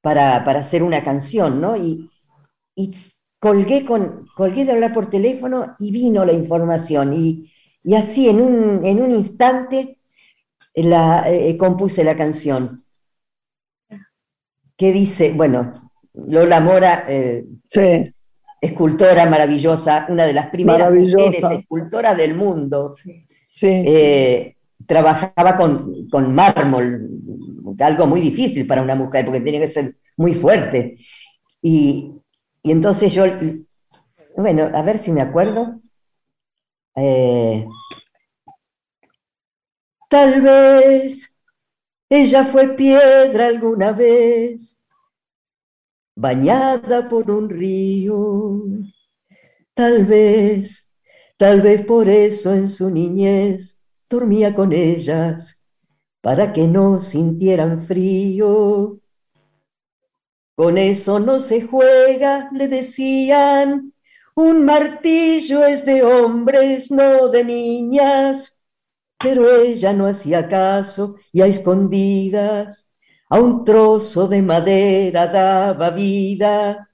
para, 0.00 0.36
hacer 0.36 0.82
una 0.82 1.02
canción, 1.02 1.60
¿no? 1.60 1.76
Y, 1.76 2.10
y 2.76 2.92
colgué, 3.38 3.84
con, 3.84 4.26
colgué 4.34 4.64
de 4.64 4.72
hablar 4.72 4.92
por 4.92 5.08
teléfono 5.08 5.74
y 5.78 5.90
vino 5.90 6.24
la 6.24 6.32
información. 6.32 7.12
Y, 7.14 7.50
así, 7.94 8.28
en 8.28 8.40
un, 8.40 8.84
en 8.84 9.02
un 9.02 9.10
instante, 9.10 9.98
la, 10.74 11.24
eh, 11.30 11.56
compuse 11.56 12.04
la 12.04 12.16
canción. 12.16 12.84
Que 14.76 14.92
dice, 14.92 15.32
bueno, 15.32 15.90
Lola 16.14 16.60
Mora, 16.60 17.04
eh, 17.08 17.44
escultora 18.60 19.26
maravillosa, 19.26 20.06
una 20.08 20.26
de 20.26 20.32
las 20.32 20.46
primeras 20.46 20.92
mujeres 20.92 21.42
escultoras 21.50 22.16
del 22.16 22.34
mundo. 22.34 22.92
Eh, 23.60 24.54
trabajaba 24.86 25.56
con, 25.56 26.08
con, 26.08 26.32
mármol, 26.34 27.08
algo 27.80 28.06
muy 28.06 28.20
difícil 28.20 28.66
para 28.66 28.82
una 28.82 28.94
mujer, 28.94 29.24
porque 29.24 29.40
tiene 29.40 29.60
que 29.60 29.68
ser 29.68 29.96
muy 30.16 30.34
fuerte. 30.34 30.96
Y, 31.60 32.17
y 32.68 32.72
entonces 32.72 33.14
yo, 33.14 33.24
bueno, 34.36 34.70
a 34.74 34.82
ver 34.82 34.98
si 34.98 35.10
me 35.10 35.22
acuerdo. 35.22 35.80
Eh, 36.96 37.66
tal 40.10 40.40
vez 40.42 41.40
ella 42.10 42.44
fue 42.44 42.76
piedra 42.76 43.46
alguna 43.48 43.92
vez, 43.92 44.82
bañada 46.16 47.08
por 47.08 47.30
un 47.30 47.48
río. 47.48 48.62
Tal 49.74 50.04
vez, 50.04 50.90
tal 51.36 51.60
vez 51.62 51.84
por 51.86 52.08
eso 52.08 52.52
en 52.54 52.68
su 52.68 52.90
niñez 52.90 53.78
dormía 54.10 54.54
con 54.54 54.72
ellas, 54.72 55.62
para 56.20 56.52
que 56.52 56.68
no 56.68 57.00
sintieran 57.00 57.80
frío. 57.80 59.00
Con 60.58 60.76
eso 60.76 61.20
no 61.20 61.38
se 61.38 61.62
juega, 61.62 62.48
le 62.52 62.66
decían. 62.66 63.94
Un 64.34 64.64
martillo 64.64 65.64
es 65.64 65.84
de 65.84 66.02
hombres, 66.02 66.90
no 66.90 67.28
de 67.28 67.44
niñas. 67.44 68.60
Pero 69.18 69.48
ella 69.48 69.92
no 69.92 70.08
hacía 70.08 70.48
caso 70.48 71.14
y 71.30 71.42
a 71.42 71.46
escondidas 71.46 72.92
a 73.30 73.38
un 73.38 73.62
trozo 73.64 74.26
de 74.26 74.42
madera 74.42 75.28
daba 75.28 75.90
vida. 75.90 76.90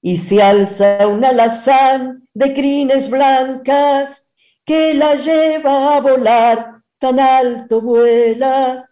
Y 0.00 0.16
se 0.18 0.40
alza 0.40 1.04
un 1.08 1.24
alazán 1.24 2.28
de 2.32 2.54
crines 2.54 3.10
blancas 3.10 4.32
que 4.64 4.94
la 4.94 5.16
lleva 5.16 5.96
a 5.96 6.00
volar, 6.00 6.84
tan 7.00 7.18
alto 7.18 7.80
vuela 7.80 8.88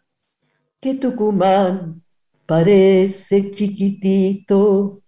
que 0.80 0.94
Tucumán 0.94 2.02
parece 2.48 3.50
chiquitito 3.50 5.02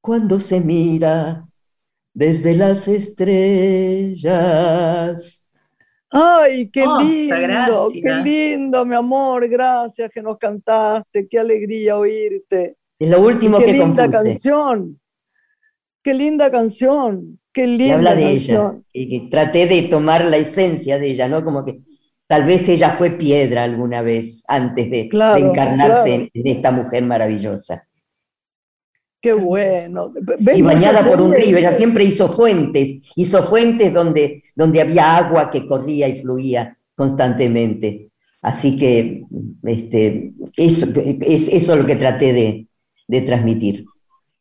cuando 0.00 0.38
se 0.38 0.60
mira 0.60 1.44
desde 2.14 2.54
las 2.54 2.86
estrellas. 2.86 4.30
Ay, 6.08 6.70
qué 6.70 6.86
lindo, 7.00 7.88
qué 7.92 8.14
lindo, 8.22 8.86
mi 8.86 8.94
amor, 8.94 9.48
gracias 9.48 10.08
que 10.12 10.22
nos 10.22 10.38
cantaste, 10.38 11.26
qué 11.26 11.40
alegría 11.40 11.98
oírte. 11.98 12.76
Es 12.96 13.10
lo 13.10 13.22
último 13.22 13.58
qué 13.58 13.64
que 13.64 13.72
linda 13.72 14.08
canción, 14.08 15.00
qué 16.00 16.14
linda 16.14 16.48
canción, 16.48 17.40
qué 17.52 17.66
linda 17.66 17.86
y 17.86 17.90
habla 17.90 18.14
de 18.14 18.22
canción. 18.22 18.84
ella, 18.92 19.16
y 19.16 19.28
traté 19.28 19.66
de 19.66 19.82
tomar 19.82 20.24
la 20.26 20.36
esencia 20.36 20.96
de 20.96 21.08
ella, 21.08 21.28
¿no? 21.28 21.42
Como 21.42 21.64
que 21.64 21.82
tal 22.28 22.44
vez 22.44 22.68
ella 22.68 22.90
fue 22.90 23.10
piedra 23.10 23.64
alguna 23.64 24.02
vez 24.02 24.44
antes 24.46 24.88
de, 24.90 25.08
Claro, 25.08 25.44
encarnarse 25.44 26.10
claro. 26.10 26.22
en, 26.22 26.30
en 26.34 26.46
esta 26.46 26.70
mujer 26.70 27.02
maravillosa. 27.02 27.88
Qué 29.20 29.32
bueno. 29.32 30.12
Y 30.54 30.62
bañada 30.62 31.04
por 31.08 31.20
un 31.20 31.34
río, 31.34 31.58
ella 31.58 31.72
siempre 31.72 32.04
siempre 32.04 32.04
hizo 32.04 32.28
fuentes, 32.32 33.02
hizo 33.16 33.42
fuentes 33.42 33.92
donde, 33.92 34.44
donde 34.54 34.80
había 34.80 35.16
agua 35.16 35.50
que 35.50 35.66
corría 35.66 36.06
y 36.06 36.20
fluía 36.20 36.78
constantemente. 36.94 38.10
Así 38.40 38.76
que 38.76 39.24
este, 39.64 40.34
eso, 40.56 40.86
es, 40.94 41.48
eso 41.48 41.72
es 41.72 41.78
lo 41.78 41.84
que 41.84 41.96
traté 41.96 42.32
de, 42.32 42.68
de 43.08 43.20
transmitir. 43.22 43.84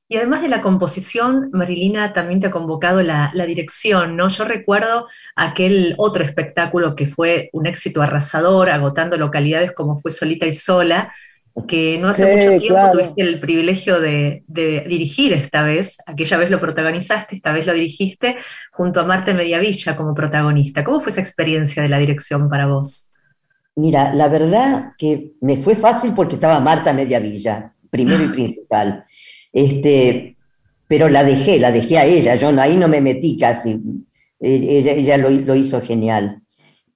Y 0.10 0.16
además 0.18 0.42
de 0.42 0.48
la 0.50 0.62
composición, 0.62 1.50
Marilina 1.52 2.14
también 2.14 2.40
te 2.40 2.48
ha 2.48 2.52
convocado 2.52 3.04
la, 3.04 3.30
la 3.34 3.46
dirección, 3.46 4.16
¿no? 4.16 4.30
Yo 4.30 4.46
recuerdo 4.46 5.08
aquel 5.36 5.96
otro 5.98 6.24
espectáculo 6.24 6.96
que 6.96 7.08
fue 7.08 7.50
un 7.52 7.66
éxito 7.68 8.02
arrasador, 8.02 8.70
agotando 8.70 9.18
localidades 9.18 9.74
como 9.74 9.98
fue 10.00 10.12
Solita 10.12 10.46
y 10.46 10.54
Sola, 10.54 11.14
que 11.68 11.98
no 12.00 12.08
hace 12.10 12.26
Sí, 12.26 12.28
mucho 12.28 12.56
tiempo 12.56 12.90
claro. 12.90 12.92
tuviste 12.92 13.22
el 13.22 13.40
privilegio 13.42 14.00
de, 14.00 14.44
de 14.48 14.86
dirigir 14.88 15.34
esta 15.34 15.64
vez, 15.64 15.98
aquella 16.06 16.38
vez 16.38 16.52
lo 16.52 16.60
protagonizaste, 16.62 17.36
esta 17.36 17.52
vez 17.52 17.66
lo 17.66 17.74
dirigiste 17.74 18.38
junto 18.72 19.02
a 19.02 19.06
Marta 19.06 19.34
Mediavilla 19.34 19.96
como 19.98 20.14
protagonista. 20.14 20.84
¿Cómo 20.84 21.02
fue 21.02 21.12
esa 21.12 21.22
experiencia 21.22 21.82
de 21.84 21.90
la 21.90 21.98
dirección 21.98 22.48
para 22.50 22.68
vos? 22.68 23.14
Mira, 23.76 24.14
la 24.14 24.28
verdad 24.28 24.94
que 24.98 25.34
me 25.42 25.58
fue 25.58 25.76
fácil 25.76 26.14
porque 26.16 26.36
estaba 26.36 26.60
Marta 26.60 26.94
Mediavilla, 26.94 27.74
primero 27.92 28.24
y 28.24 28.30
principal. 28.30 29.06
Este, 29.58 30.38
pero 30.88 31.10
la 31.10 31.24
dejé, 31.24 31.58
la 31.58 31.72
dejé 31.72 31.98
a 31.98 32.06
ella, 32.06 32.36
yo 32.36 32.52
no, 32.52 32.62
ahí 32.62 32.78
no 32.78 32.88
me 32.88 33.02
metí 33.02 33.40
casi. 33.40 33.72
Eh, 34.40 34.68
Ella, 34.70 34.92
ella 34.92 35.18
lo, 35.18 35.56
hizo 35.56 35.82
genial. 35.82 36.44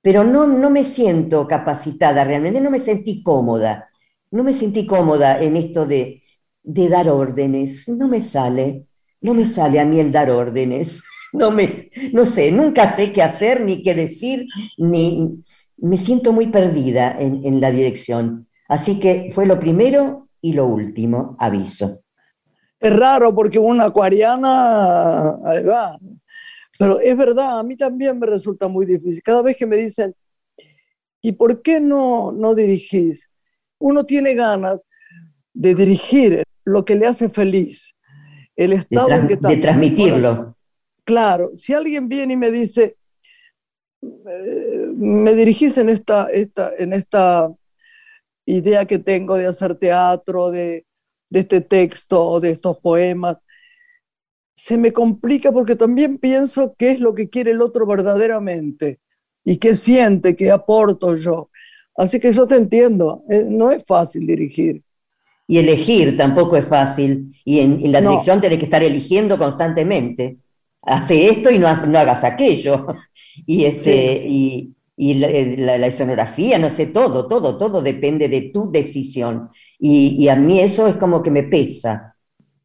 Pero 0.03 0.23
no, 0.23 0.45
no 0.45 0.69
me 0.69 0.83
siento 0.83 1.47
capacitada 1.47 2.23
realmente, 2.23 2.61
no 2.61 2.69
me 2.69 2.79
sentí 2.79 3.23
cómoda. 3.23 3.89
No 4.29 4.43
me 4.43 4.53
sentí 4.53 4.85
cómoda 4.85 5.41
en 5.41 5.57
esto 5.57 5.87
de, 5.87 6.21
dar 6.63 7.09
órdenes. 7.09 7.89
No 7.89 8.07
me 8.07 8.21
sale, 8.21 8.85
no 9.21 9.33
me 9.33 9.47
sale 9.47 9.79
a 9.79 9.85
mí 9.85 9.99
el 9.99 10.11
dar 10.11 10.29
órdenes. 10.31 11.03
No 11.33 11.49
me, 11.49 11.89
no 12.11 12.25
sé, 12.25 12.51
nunca 12.51 12.89
sé 12.91 13.13
qué 13.13 13.21
hacer, 13.21 13.61
ni 13.61 13.81
qué 13.83 13.95
decir, 13.95 14.47
ni 14.77 15.41
me 15.77 15.97
siento 15.97 16.33
muy 16.33 16.47
perdida 16.47 17.15
en 17.17 17.61
la 17.61 17.71
dirección. 17.71 18.49
Así 18.67 18.99
que 18.99 19.29
fue 19.33 19.45
lo 19.45 19.57
primero 19.57 20.27
y 20.41 20.51
lo 20.51 20.65
último, 20.65 21.37
aviso. 21.39 22.00
Es 22.81 22.91
raro 22.91 23.33
porque 23.33 23.59
una 23.59 23.85
acuariana, 23.85 25.37
ahí 25.45 25.63
va. 25.63 25.99
Pero 26.79 26.99
es 26.99 27.15
verdad, 27.15 27.59
a 27.59 27.63
mí 27.63 27.77
también 27.77 28.17
me 28.17 28.25
resulta 28.25 28.67
muy 28.67 28.87
difícil. 28.87 29.21
Cada 29.21 29.43
vez 29.43 29.55
que 29.55 29.67
me 29.67 29.77
dicen, 29.77 30.15
¿y 31.21 31.33
por 31.33 31.61
qué 31.61 31.79
no, 31.79 32.31
no 32.31 32.55
dirigís? 32.55 33.29
Uno 33.77 34.03
tiene 34.03 34.33
ganas 34.33 34.79
de 35.53 35.75
dirigir 35.75 36.43
lo 36.63 36.83
que 36.83 36.95
le 36.95 37.05
hace 37.05 37.29
feliz, 37.29 37.95
el 38.55 38.71
De, 38.71 38.77
estado 38.77 39.11
en 39.11 39.27
que 39.27 39.35
está. 39.35 39.49
de 39.49 39.57
transmitirlo. 39.57 40.57
Claro, 41.03 41.51
si 41.55 41.73
alguien 41.73 42.09
viene 42.09 42.33
y 42.33 42.37
me 42.37 42.49
dice, 42.49 42.95
eh, 44.01 44.91
me 44.95 45.35
dirigís 45.35 45.77
en 45.77 45.89
esta, 45.89 46.29
esta, 46.31 46.71
en 46.79 46.93
esta 46.93 47.47
idea 48.45 48.85
que 48.85 48.97
tengo 48.97 49.35
de 49.35 49.45
hacer 49.45 49.75
teatro, 49.75 50.49
de, 50.49 50.85
de 51.31 51.41
este 51.41 51.61
texto 51.61 52.23
o 52.25 52.41
de 52.41 52.51
estos 52.51 52.79
poemas, 52.79 53.39
se 54.53 54.77
me 54.77 54.93
complica 54.93 55.51
porque 55.51 55.75
también 55.75 56.17
pienso 56.17 56.75
qué 56.77 56.91
es 56.91 56.99
lo 56.99 57.15
que 57.15 57.29
quiere 57.29 57.51
el 57.51 57.61
otro 57.61 57.85
verdaderamente 57.87 58.99
y 59.43 59.57
qué 59.57 59.75
siente, 59.75 60.35
qué 60.35 60.51
aporto 60.51 61.15
yo. 61.15 61.49
Así 61.95 62.19
que 62.19 62.31
yo 62.33 62.47
te 62.47 62.55
entiendo, 62.55 63.23
eh, 63.29 63.45
no 63.47 63.71
es 63.71 63.83
fácil 63.85 64.27
dirigir. 64.27 64.83
Y 65.47 65.57
elegir 65.57 66.15
tampoco 66.15 66.55
es 66.57 66.65
fácil. 66.65 67.35
Y 67.43 67.59
en, 67.59 67.83
en 67.85 67.91
la 67.91 68.01
No. 68.01 68.11
dirección 68.11 68.39
tenés 68.39 68.59
que 68.59 68.65
estar 68.65 68.83
eligiendo 68.83 69.37
constantemente. 69.37 70.37
Hace 70.83 71.27
esto 71.29 71.51
y 71.51 71.59
no, 71.59 71.85
no 71.85 71.99
hagas 71.99 72.23
aquello. 72.23 72.87
Y, 73.47 73.63
este, 73.63 74.23
y, 74.27 74.75
y 75.01 75.15
la, 75.15 75.27
la- 75.65 75.77
la 75.79 75.87
escenografía, 75.87 76.59
no 76.59 76.69
sé, 76.69 76.87
todo, 76.87 77.27
todo, 77.27 77.57
todo 77.57 77.81
depende 77.81 78.29
de 78.29 78.51
tu 78.53 78.71
decisión. 78.71 79.49
Y, 79.79 80.15
y 80.23 80.29
a 80.29 80.35
mí 80.35 80.59
eso 80.59 80.87
es 80.87 80.97
como 80.97 81.23
que 81.23 81.31
me 81.31 81.43
pesa. 81.43 82.15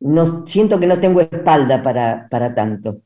No, 0.01 0.47
siento 0.47 0.79
que 0.79 0.87
no 0.87 1.01
tengo 1.01 1.21
espalda 1.23 1.83
para, 1.83 2.29
para 2.31 2.53
tanto. 2.55 3.01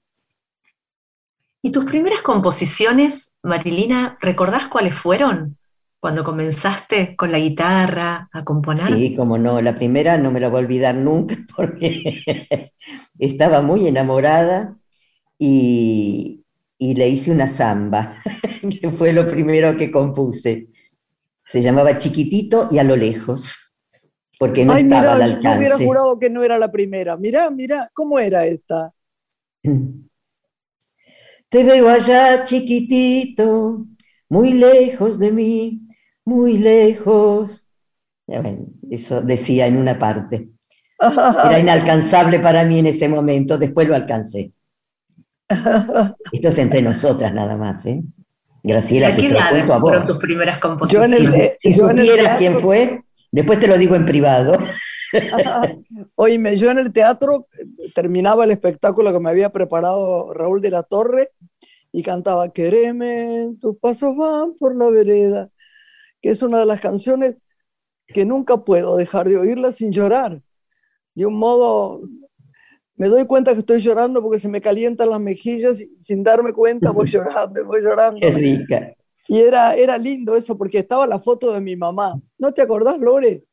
¿Y 1.62 1.70
tus 1.72 1.84
primeras 1.84 2.22
composiciones, 2.22 3.38
Marilina, 3.42 4.16
recordás 4.20 4.68
cuáles 4.68 4.96
fueron? 4.96 5.58
Cuando 6.00 6.24
comenzaste 6.24 7.14
con 7.16 7.30
la 7.30 7.38
guitarra 7.38 8.28
a 8.32 8.44
componer. 8.44 8.88
Sí, 8.88 9.14
como 9.14 9.36
no, 9.36 9.60
la 9.60 9.74
primera 9.76 10.16
no 10.16 10.30
me 10.32 10.40
la 10.40 10.48
voy 10.48 10.60
a 10.60 10.64
olvidar 10.64 10.94
nunca 10.94 11.36
porque 11.56 12.72
estaba 13.18 13.60
muy 13.62 13.86
enamorada 13.86 14.78
y, 15.38 16.39
y 16.80 16.96
le 16.96 17.08
hice 17.10 17.32
una 17.32 17.48
samba, 17.48 18.22
que 18.82 18.90
fue 18.92 19.14
lo 19.14 19.28
primero 19.28 19.76
que 19.78 19.92
compuse. 19.92 20.68
Se 21.44 21.62
llamaba 21.62 21.98
Chiquitito 21.98 22.68
y 22.70 22.78
a 22.78 22.84
lo 22.84 22.96
lejos, 22.96 23.74
porque 24.38 24.64
no 24.64 24.74
Ay, 24.74 24.82
estaba 24.82 25.12
mira, 25.12 25.14
al 25.14 25.22
yo 25.38 25.52
hubiera 25.52 25.76
alcance. 25.76 25.84
jurado 25.84 26.18
que 26.18 26.30
no 26.30 26.42
era 26.44 26.56
la 26.58 26.70
primera. 26.72 27.16
Mirá, 27.16 27.50
mirá, 27.50 27.90
¿cómo 27.94 28.18
era 28.18 28.46
esta? 28.46 28.92
Te 31.48 31.64
veo 31.64 31.88
allá 31.88 32.44
chiquitito, 32.44 33.86
muy 34.28 34.52
lejos 34.54 35.18
de 35.18 35.32
mí, 35.32 35.80
muy 36.24 36.58
lejos. 36.58 37.68
Eso 38.90 39.20
decía 39.22 39.66
en 39.66 39.76
una 39.76 39.98
parte. 39.98 40.50
Era 41.42 41.58
inalcanzable 41.58 42.40
para 42.40 42.64
mí 42.64 42.78
en 42.80 42.86
ese 42.86 43.08
momento, 43.08 43.58
después 43.58 43.88
lo 43.88 43.94
alcancé. 43.94 44.52
Esto 46.32 46.48
es 46.48 46.58
entre 46.58 46.82
nosotras 46.82 47.32
nada 47.34 47.56
más, 47.56 47.84
¿eh? 47.86 48.02
Graciela, 48.62 49.08
¿A 49.08 49.14
que 49.14 49.22
qué 49.22 49.28
te 49.28 49.34
lo 49.34 49.40
cuento 49.50 49.74
a 49.74 49.80
fueron 49.80 50.02
vos. 50.02 50.10
tus 50.12 50.18
primeras 50.18 50.60
Yo 50.60 50.66
en 50.66 50.70
composiciones? 50.78 51.12
el, 51.20 51.34
eh, 51.34 51.56
Si 51.58 51.74
yo 51.74 51.90
en 51.90 51.98
el 51.98 52.06
supieras 52.06 52.38
quién 52.38 52.52
teatro- 52.52 52.66
fue, 52.68 53.02
después 53.32 53.58
te 53.58 53.66
lo 53.68 53.78
digo 53.78 53.94
en 53.96 54.06
privado. 54.06 54.58
Oíme, 56.14 56.56
yo 56.56 56.70
en 56.70 56.78
el 56.78 56.92
teatro 56.92 57.46
eh, 57.58 57.90
terminaba 57.94 58.44
el 58.44 58.50
espectáculo 58.52 59.12
que 59.12 59.18
me 59.20 59.30
había 59.30 59.50
preparado 59.50 60.32
Raúl 60.34 60.60
de 60.60 60.70
la 60.70 60.82
Torre 60.84 61.32
y 61.90 62.02
cantaba 62.02 62.52
Quereme, 62.52 63.54
tus 63.60 63.76
pasos 63.78 64.16
van 64.16 64.54
por 64.54 64.76
la 64.76 64.88
vereda, 64.90 65.48
que 66.22 66.30
es 66.30 66.42
una 66.42 66.60
de 66.60 66.66
las 66.66 66.80
canciones 66.80 67.34
que 68.06 68.24
nunca 68.24 68.58
puedo 68.58 68.96
dejar 68.96 69.28
de 69.28 69.38
oírla 69.38 69.72
sin 69.72 69.90
llorar. 69.90 70.40
De 71.14 71.26
un 71.26 71.34
modo, 71.36 72.02
me 73.00 73.08
doy 73.08 73.24
cuenta 73.24 73.54
que 73.54 73.60
estoy 73.60 73.80
llorando 73.80 74.20
porque 74.20 74.38
se 74.38 74.46
me 74.48 74.60
calientan 74.60 75.08
las 75.08 75.20
mejillas 75.20 75.80
y 75.80 75.90
sin 76.02 76.22
darme 76.22 76.52
cuenta 76.52 76.90
voy 76.90 77.06
llorando, 77.10 77.64
voy 77.64 77.80
llorando. 77.80 78.20
Qué 78.20 78.30
rica. 78.30 78.94
Y 79.26 79.38
era, 79.38 79.74
era 79.74 79.96
lindo 79.96 80.36
eso 80.36 80.56
porque 80.58 80.80
estaba 80.80 81.06
la 81.06 81.18
foto 81.18 81.50
de 81.52 81.60
mi 81.62 81.76
mamá. 81.76 82.20
¿No 82.38 82.52
te 82.52 82.60
acordás, 82.60 82.98
Lore? 82.98 83.44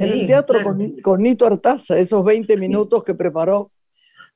en 0.00 0.08
el 0.10 0.20
Sí, 0.22 0.26
teatro 0.26 0.58
claro. 0.60 0.76
con, 0.76 0.96
con 1.00 1.22
Nito 1.22 1.46
Artaza, 1.46 1.96
esos 1.96 2.24
20 2.24 2.56
Sí. 2.56 2.60
minutos 2.60 3.04
que 3.04 3.14
preparó 3.14 3.70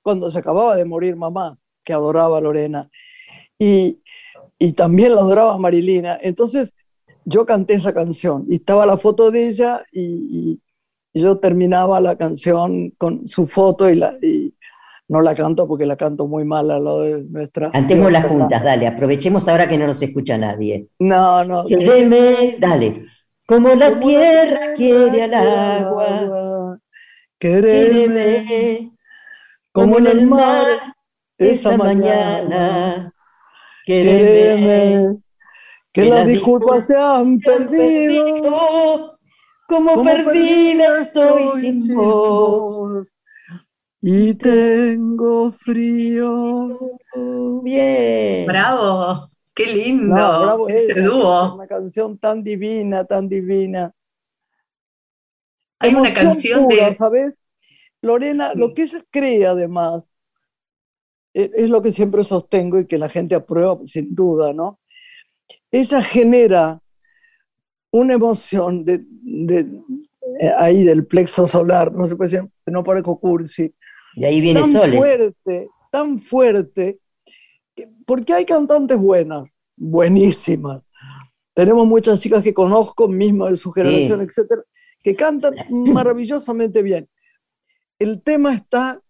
cuando 0.00 0.30
se 0.30 0.38
acababa 0.38 0.76
de 0.76 0.84
morir 0.84 1.16
mamá, 1.16 1.58
que 1.84 1.92
adoraba 1.92 2.38
a 2.38 2.40
Lorena. 2.40 2.88
Y, 3.58 4.00
y 4.60 4.72
también 4.74 5.14
la 5.16 5.22
adoraba 5.22 5.58
Marilina. 5.58 6.18
Entonces 6.22 6.72
yo 7.24 7.44
canté 7.46 7.74
esa 7.74 7.92
canción 7.92 8.44
y 8.48 8.54
estaba 8.56 8.86
la 8.86 8.96
foto 8.96 9.30
de 9.32 9.48
ella 9.48 9.84
y- 9.90 10.00
y 10.52 10.60
yo 11.14 11.38
terminaba 11.38 12.00
la 12.00 12.16
canción 12.16 12.90
con 12.98 13.28
su 13.28 13.46
foto 13.46 13.90
y, 13.90 13.96
la, 13.96 14.16
y 14.22 14.54
no 15.08 15.20
la 15.20 15.34
canto 15.34 15.68
porque 15.68 15.86
la 15.86 15.96
canto 15.96 16.26
muy 16.26 16.44
mal 16.44 16.70
al 16.70 16.84
lado 16.84 17.02
de 17.02 17.24
nuestra... 17.24 17.70
Cantémosla 17.70 18.20
diosa. 18.20 18.34
juntas, 18.34 18.62
dale, 18.62 18.86
aprovechemos 18.86 19.46
ahora 19.48 19.68
que 19.68 19.76
no 19.76 19.86
nos 19.86 20.00
escucha 20.02 20.38
nadie. 20.38 20.88
No, 20.98 21.44
no. 21.44 21.66
Quereme, 21.66 22.56
dale. 22.58 23.06
Como 23.46 23.68
la 23.74 23.88
Como 23.90 24.00
tierra 24.00 24.72
quiere 24.74 25.24
al 25.24 25.34
agua, 25.34 26.78
quéreme, 27.38 28.92
como 29.72 29.98
en 29.98 30.06
el 30.06 30.26
mar 30.26 30.64
esa 31.36 31.76
mañana, 31.76 33.12
quéreme. 33.84 34.22
Quereme, 34.24 35.22
que 35.92 36.04
las 36.06 36.26
disculpas 36.26 36.86
se 36.86 36.96
han 36.96 37.38
perdido. 37.40 39.11
Como 39.66 39.92
como 39.94 40.04
perdida 40.04 40.98
estoy 41.00 41.48
sin 41.60 41.94
vos. 41.94 43.12
y 44.00 44.34
tengo 44.34 45.52
frío. 45.52 46.78
Bien. 47.62 48.46
Bravo, 48.46 49.28
qué 49.54 49.66
lindo. 49.66 50.14
No, 50.14 50.40
bravo 50.42 50.68
ella, 50.68 51.02
dúo. 51.06 51.54
Una 51.54 51.66
canción 51.66 52.18
tan 52.18 52.42
divina, 52.42 53.04
tan 53.04 53.28
divina. 53.28 53.92
Hay 55.78 55.94
una 55.94 56.12
canción 56.12 56.68
pura, 56.68 56.90
de. 56.90 56.96
¿sabes? 56.96 57.34
Lorena, 58.02 58.52
Sí. 58.52 58.58
lo 58.58 58.74
que 58.74 58.82
ella 58.82 59.04
cree 59.10 59.46
además, 59.46 60.08
e- 61.34 61.50
es 61.54 61.70
lo 61.70 61.80
que 61.82 61.92
siempre 61.92 62.24
sostengo 62.24 62.78
y 62.80 62.86
que 62.86 62.98
la 62.98 63.08
gente 63.08 63.34
aprueba 63.34 63.78
sin 63.86 64.14
duda, 64.14 64.52
¿no? 64.52 64.80
Ella 65.70 66.02
genera 66.02 66.81
una 67.92 68.14
emoción 68.14 68.84
de, 68.84 69.02
de- 69.08 69.66
eh, 70.40 70.50
ahí 70.58 70.82
del 70.84 71.06
plexo 71.06 71.46
solar, 71.46 71.92
no 71.92 72.06
se 72.06 72.16
puede 72.16 72.30
decir, 72.30 72.48
no 72.66 72.82
parezco 72.82 73.18
cursi, 73.20 73.72
Y 74.16 74.24
ahí 74.24 74.40
viene 74.40 74.60
tan 74.60 74.70
Soles. 74.72 74.96
fuerte, 74.96 75.68
tan 75.90 76.20
fuerte, 76.20 76.98
que- 77.76 77.88
porque 78.06 78.32
hay 78.34 78.44
cantantes 78.46 78.98
buenas, 78.98 79.44
buenísimas. 79.76 80.84
Tenemos 81.54 81.86
muchas 81.86 82.20
chicas 82.20 82.42
que 82.42 82.54
conozco, 82.54 83.08
mismas 83.08 83.50
de 83.52 83.56
su 83.56 83.70
generación, 83.72 84.22
etcétera, 84.22 84.62
que 85.02 85.14
cantan 85.14 85.54
maravillosamente 85.70 86.82
bien. 86.82 87.08
El 87.98 88.22
tema 88.22 88.54
está 88.54 89.00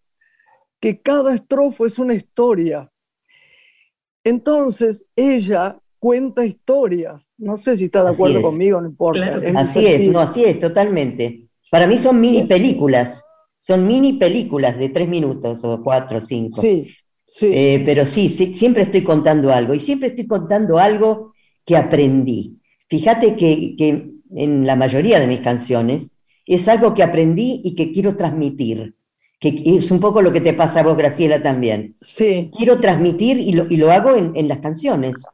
que 0.81 1.01
cada 1.01 1.33
estrofa 1.33 1.85
es 1.85 1.97
una 1.97 2.13
historia. 2.15 2.91
Entonces, 4.23 5.05
ella 5.15 5.79
cuenta 6.03 6.43
historias. 6.45 7.25
No 7.37 7.55
sé 7.55 7.77
si 7.77 7.85
está 7.85 8.03
de 8.03 8.09
acuerdo 8.09 8.39
es. 8.39 8.41
conmigo, 8.41 8.81
no 8.81 8.89
importa. 8.89 9.39
Claro 9.39 9.41
Así 9.53 9.85
es, 9.85 10.09
no, 10.11 10.19
así 10.19 10.43
es, 10.43 10.59
totalmente. 10.59 11.47
Para 11.69 11.87
mí 11.87 11.97
son 11.97 12.19
mini 12.19 12.43
películas, 12.43 13.23
son 13.57 13.87
mini 13.87 14.11
películas 14.13 14.77
de 14.77 14.89
tres 14.89 15.07
minutos 15.07 15.63
o 15.63 15.81
cuatro 15.81 16.17
o 16.17 16.21
cinco. 16.21 16.61
Sí, 16.61 16.93
sí. 17.25 17.47
Eh, 17.53 17.81
pero 17.85 18.05
sí, 18.05 18.27
sí, 18.29 18.53
siempre 18.53 18.83
estoy 18.83 19.01
contando 19.03 19.49
algo 19.53 19.73
y 19.73 19.79
siempre 19.79 20.09
estoy 20.09 20.27
contando 20.27 20.77
algo 20.77 21.31
que 21.65 21.77
aprendí. 21.77 22.59
Fíjate 22.89 23.37
que, 23.37 23.75
que 23.77 24.11
en 24.35 24.67
la 24.67 24.75
mayoría 24.75 25.21
de 25.21 25.27
mis 25.27 25.39
canciones 25.39 26.11
es 26.45 26.67
algo 26.67 26.93
que 26.93 27.03
aprendí 27.03 27.61
y 27.63 27.75
que 27.75 27.93
quiero 27.93 28.17
transmitir, 28.17 28.95
que 29.39 29.55
es 29.65 29.89
un 29.89 30.01
poco 30.01 30.21
lo 30.21 30.33
que 30.33 30.41
te 30.41 30.53
pasa 30.53 30.81
a 30.81 30.83
vos, 30.83 30.97
Graciela, 30.97 31.41
también. 31.41 31.95
sí, 32.01 32.51
Quiero 32.51 32.79
transmitir 32.79 33.39
y 33.39 33.53
lo, 33.53 33.65
y 33.69 33.77
lo 33.77 33.91
hago 33.91 34.15
en, 34.15 34.33
en 34.35 34.47
las 34.47 34.59
canciones. 34.59 35.32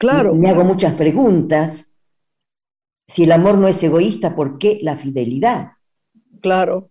Claro. 0.00 0.34
Me 0.34 0.50
hago 0.50 0.64
muchas 0.64 0.94
preguntas. 0.94 1.86
Si 3.06 3.24
el 3.24 3.32
amor 3.32 3.58
no 3.58 3.68
es 3.68 3.82
egoísta, 3.82 4.34
¿por 4.34 4.58
qué 4.58 4.78
la 4.82 4.96
fidelidad? 4.96 5.72
Claro, 6.40 6.90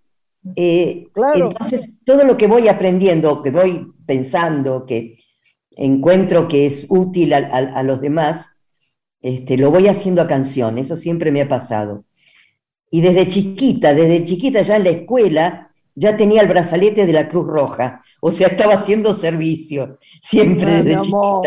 Eh, 0.55 1.07
Claro. 1.13 1.49
Entonces, 1.51 1.89
todo 2.05 2.23
lo 2.23 2.37
que 2.37 2.47
voy 2.47 2.67
aprendiendo, 2.69 3.41
que 3.43 3.51
voy 3.51 3.91
pensando, 4.05 4.85
que 4.85 5.17
encuentro 5.75 6.47
que 6.47 6.65
es 6.65 6.85
útil 6.89 7.33
a, 7.33 7.37
a- 7.39 7.79
a 7.79 7.83
los 7.83 7.99
demás, 8.01 8.47
este, 9.21 9.57
lo 9.57 9.69
voy 9.71 9.87
haciendo 9.87 10.21
a 10.21 10.27
canción, 10.27 10.77
eso 10.77 10.95
siempre 10.95 11.31
me 11.31 11.41
ha 11.41 11.49
pasado. 11.49 12.05
Y 12.89 13.01
desde 13.01 13.27
chiquita, 13.27 13.93
desde 13.93 14.23
chiquita 14.23 14.61
ya 14.61 14.77
en 14.77 14.83
la 14.85 14.89
escuela, 14.91 15.71
ya 15.95 16.15
tenía 16.15 16.41
el 16.41 16.47
brazalete 16.47 17.05
de 17.05 17.13
la 17.13 17.27
Cruz 17.27 17.45
Roja, 17.47 18.01
o 18.21 18.31
sea, 18.31 18.47
estaba 18.47 18.75
haciendo 18.75 19.13
servicio, 19.13 19.99
siempre 20.21 20.71
desde 20.83 20.95
amor. 20.95 21.45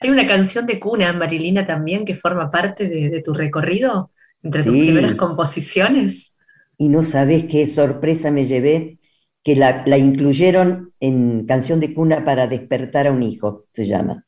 Hay 0.00 0.10
una 0.10 0.26
canción 0.26 0.66
de 0.66 0.78
cuna, 0.78 1.12
Marilina, 1.12 1.66
también, 1.66 2.04
que 2.04 2.14
forma 2.14 2.50
parte 2.50 2.88
de, 2.88 3.10
de 3.10 3.22
tu 3.22 3.34
recorrido, 3.34 4.12
entre 4.42 4.62
tus 4.62 4.72
Sí. 4.72 4.82
primeras 4.82 5.14
composiciones. 5.16 6.36
Y 6.78 6.88
no 6.88 7.02
sabés 7.04 7.44
qué 7.44 7.66
sorpresa 7.66 8.30
me 8.30 8.44
llevé, 8.46 8.98
que 9.42 9.56
la, 9.56 9.82
la 9.86 9.98
incluyeron 9.98 10.92
en 11.00 11.46
Canción 11.46 11.80
de 11.80 11.92
Cuna 11.94 12.24
para 12.24 12.46
despertar 12.46 13.06
a 13.08 13.12
un 13.12 13.22
hijo, 13.22 13.66
se 13.72 13.86
llama. 13.86 14.24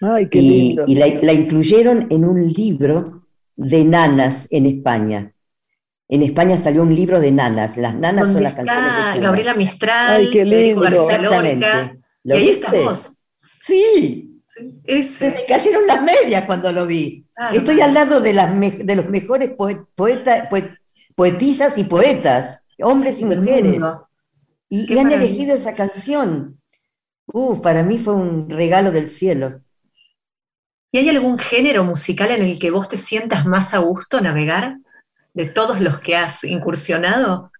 Ay, 0.00 0.28
qué 0.28 0.40
y, 0.40 0.48
lindo. 0.48 0.84
y 0.86 0.94
la, 0.96 1.06
la 1.22 1.32
incluyeron 1.32 2.08
en 2.10 2.24
un 2.24 2.52
libro 2.52 3.26
de 3.56 3.84
nanas 3.84 4.48
en 4.50 4.66
España. 4.66 5.32
En 6.08 6.22
España 6.22 6.56
salió 6.58 6.82
un 6.82 6.94
libro 6.94 7.20
de 7.20 7.30
nanas. 7.32 7.76
Las 7.76 7.94
nanas 7.94 8.32
son 8.32 8.42
las 8.42 8.54
canciones 8.54 9.14
de. 9.14 9.20
Gabriela 9.20 9.54
Mistral, 9.54 10.16
Ay, 10.16 10.30
qué 10.30 10.44
lindo. 10.44 10.82
García 10.82 11.18
Lorca, 11.18 11.48
Exactamente. 11.52 12.00
y 12.24 12.28
¿Lo 12.28 12.34
ahí 12.34 12.40
viste? 12.40 12.54
estás 12.66 12.84
vos. 12.84 13.20
Sí, 14.54 15.02
se 15.04 15.30
me 15.30 15.46
cayeron 15.46 15.86
las 15.86 16.02
medias 16.02 16.44
cuando 16.44 16.70
lo 16.72 16.86
vi. 16.86 17.26
Claro. 17.34 17.56
Estoy 17.56 17.80
al 17.80 17.94
lado 17.94 18.20
de, 18.20 18.32
las 18.32 18.54
de 18.58 18.96
los 18.96 19.08
mejores 19.08 19.50
poe- 19.50 19.86
poeta- 19.94 20.48
poe- 20.48 20.76
poetisas 21.14 21.76
y 21.78 21.84
poetas, 21.84 22.64
hombres 22.80 23.16
Sí, 23.16 23.22
y 23.22 23.24
mujeres. 23.24 23.80
Y, 24.68 24.98
han 24.98 25.12
elegido 25.12 25.54
esa 25.54 25.74
canción. 25.74 26.60
Uh, 27.26 27.60
para 27.60 27.82
mí 27.82 27.98
fue 27.98 28.14
un 28.14 28.48
regalo 28.50 28.90
del 28.90 29.08
cielo. 29.08 29.60
¿Y 30.92 30.98
hay 30.98 31.08
algún 31.08 31.38
género 31.38 31.84
musical 31.84 32.30
en 32.30 32.42
el 32.42 32.58
que 32.58 32.70
vos 32.70 32.88
te 32.88 32.96
sientas 32.96 33.46
más 33.46 33.74
a 33.74 33.78
gusto 33.78 34.20
navegar? 34.20 34.78
De 35.32 35.46
todos 35.46 35.80
los 35.80 35.98
que 35.98 36.16
has 36.16 36.44
incursionado. 36.44 37.50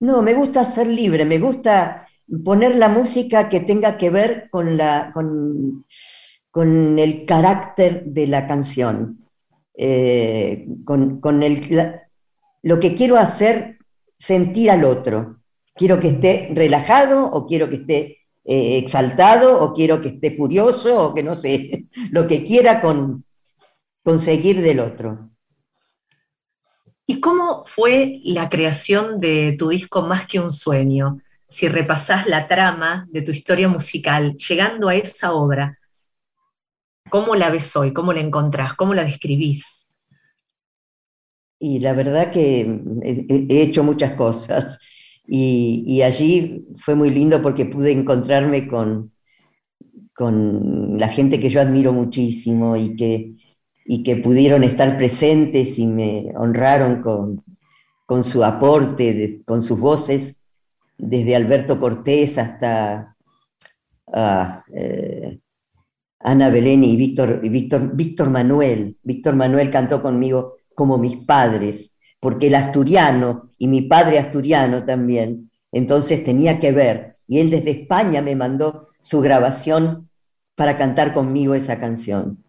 No, 0.00 0.22
me 0.22 0.34
gusta 0.34 0.66
ser 0.66 0.88
libre, 0.88 1.24
me 1.24 1.38
gusta 1.38 2.08
poner 2.44 2.76
la 2.76 2.88
música 2.88 3.48
que 3.48 3.60
tenga 3.60 3.96
que 3.98 4.10
ver 4.10 4.48
con, 4.50 4.76
la, 4.76 5.10
con, 5.12 5.84
con 6.50 6.98
el 6.98 7.26
carácter 7.26 8.04
de 8.04 8.26
la 8.26 8.46
canción, 8.46 9.26
eh, 9.74 10.66
con, 10.84 11.20
con 11.20 11.42
el, 11.42 11.60
lo 12.62 12.80
que 12.80 12.94
quiero 12.94 13.16
hacer 13.16 13.78
sentir 14.18 14.70
al 14.70 14.84
otro. 14.84 15.40
Quiero 15.74 15.98
que 15.98 16.08
esté 16.08 16.50
relajado 16.54 17.26
o 17.26 17.46
quiero 17.46 17.68
que 17.68 17.76
esté 17.76 18.18
eh, 18.44 18.78
exaltado 18.78 19.62
o 19.62 19.72
quiero 19.72 20.00
que 20.00 20.08
esté 20.08 20.30
furioso 20.32 21.08
o 21.08 21.14
que 21.14 21.22
no 21.22 21.34
sé, 21.34 21.86
lo 22.10 22.26
que 22.26 22.44
quiera 22.44 22.80
con, 22.80 23.24
conseguir 24.02 24.60
del 24.60 24.80
otro. 24.80 25.30
¿Y 27.06 27.20
cómo 27.20 27.64
fue 27.66 28.20
la 28.24 28.48
creación 28.48 29.20
de 29.20 29.56
tu 29.58 29.68
disco 29.70 30.02
Más 30.02 30.26
que 30.26 30.40
un 30.40 30.50
sueño? 30.50 31.18
Si 31.52 31.68
repasás 31.68 32.26
la 32.26 32.48
trama 32.48 33.06
de 33.12 33.22
tu 33.22 33.30
historia 33.30 33.68
musical, 33.68 34.36
llegando 34.36 34.88
a 34.88 34.96
esa 34.96 35.32
obra, 35.32 35.78
¿cómo 37.10 37.36
la 37.36 37.48
ves 37.50 37.76
hoy? 37.76 37.92
¿Cómo 37.92 38.12
la 38.12 38.18
encontrás? 38.22 38.74
¿Cómo 38.74 38.92
la 38.92 39.04
describís? 39.04 39.94
Y 41.58 41.78
la 41.80 41.92
verdad 41.92 42.30
que 42.32 42.60
he, 42.62 43.26
he- 43.28 43.46
he 43.48 43.62
hecho 43.62 43.84
muchas 43.84 44.14
cosas. 44.14 44.78
Y, 45.26 46.02
allí 46.02 46.66
fue 46.80 46.94
muy 46.96 47.10
lindo 47.10 47.40
porque 47.40 47.64
pude 47.64 47.92
encontrarme 47.92 48.66
con, 48.68 49.12
con 50.14 50.98
la 50.98 51.08
gente 51.08 51.40
que 51.40 51.50
yo 51.50 51.60
admiro 51.60 51.92
muchísimo 51.92 52.76
y 52.76 52.96
que, 52.96 53.34
y 53.86 54.02
que 54.02 54.16
pudieron 54.16 54.64
estar 54.64 54.96
presentes 54.96 55.78
y 55.78 55.86
me 55.86 56.32
honraron 56.36 57.02
con, 57.02 57.42
con 58.06 58.24
su 58.24 58.44
aporte, 58.44 59.42
con 59.46 59.62
sus 59.62 59.80
voces, 59.80 60.41
desde 61.02 61.34
Alberto 61.34 61.80
Cortés 61.80 62.38
hasta 62.38 63.16
ah, 64.12 64.64
eh, 64.72 65.40
Ana 66.20 66.48
Belén 66.48 66.84
y 66.84 66.96
Víctor, 66.96 67.40
Víctor, 67.40 67.90
Víctor 67.94 68.30
Manuel. 68.30 68.96
Víctor 69.02 69.34
Manuel 69.34 69.68
cantó 69.70 70.00
conmigo 70.00 70.54
como 70.74 70.98
mis 70.98 71.16
padres, 71.16 71.96
porque 72.20 72.46
el 72.46 72.54
asturiano 72.54 73.50
y 73.58 73.66
mi 73.66 73.82
padre 73.82 74.18
asturiano 74.18 74.84
también, 74.84 75.50
entonces 75.72 76.22
tenía 76.24 76.60
que 76.60 76.70
ver. 76.70 77.16
Y 77.26 77.40
él 77.40 77.50
desde 77.50 77.70
España 77.70 78.22
me 78.22 78.36
mandó 78.36 78.88
su 79.00 79.20
grabación 79.20 80.08
para 80.54 80.76
cantar 80.76 81.12
conmigo 81.12 81.54
esa 81.54 81.80
canción. 81.80 82.44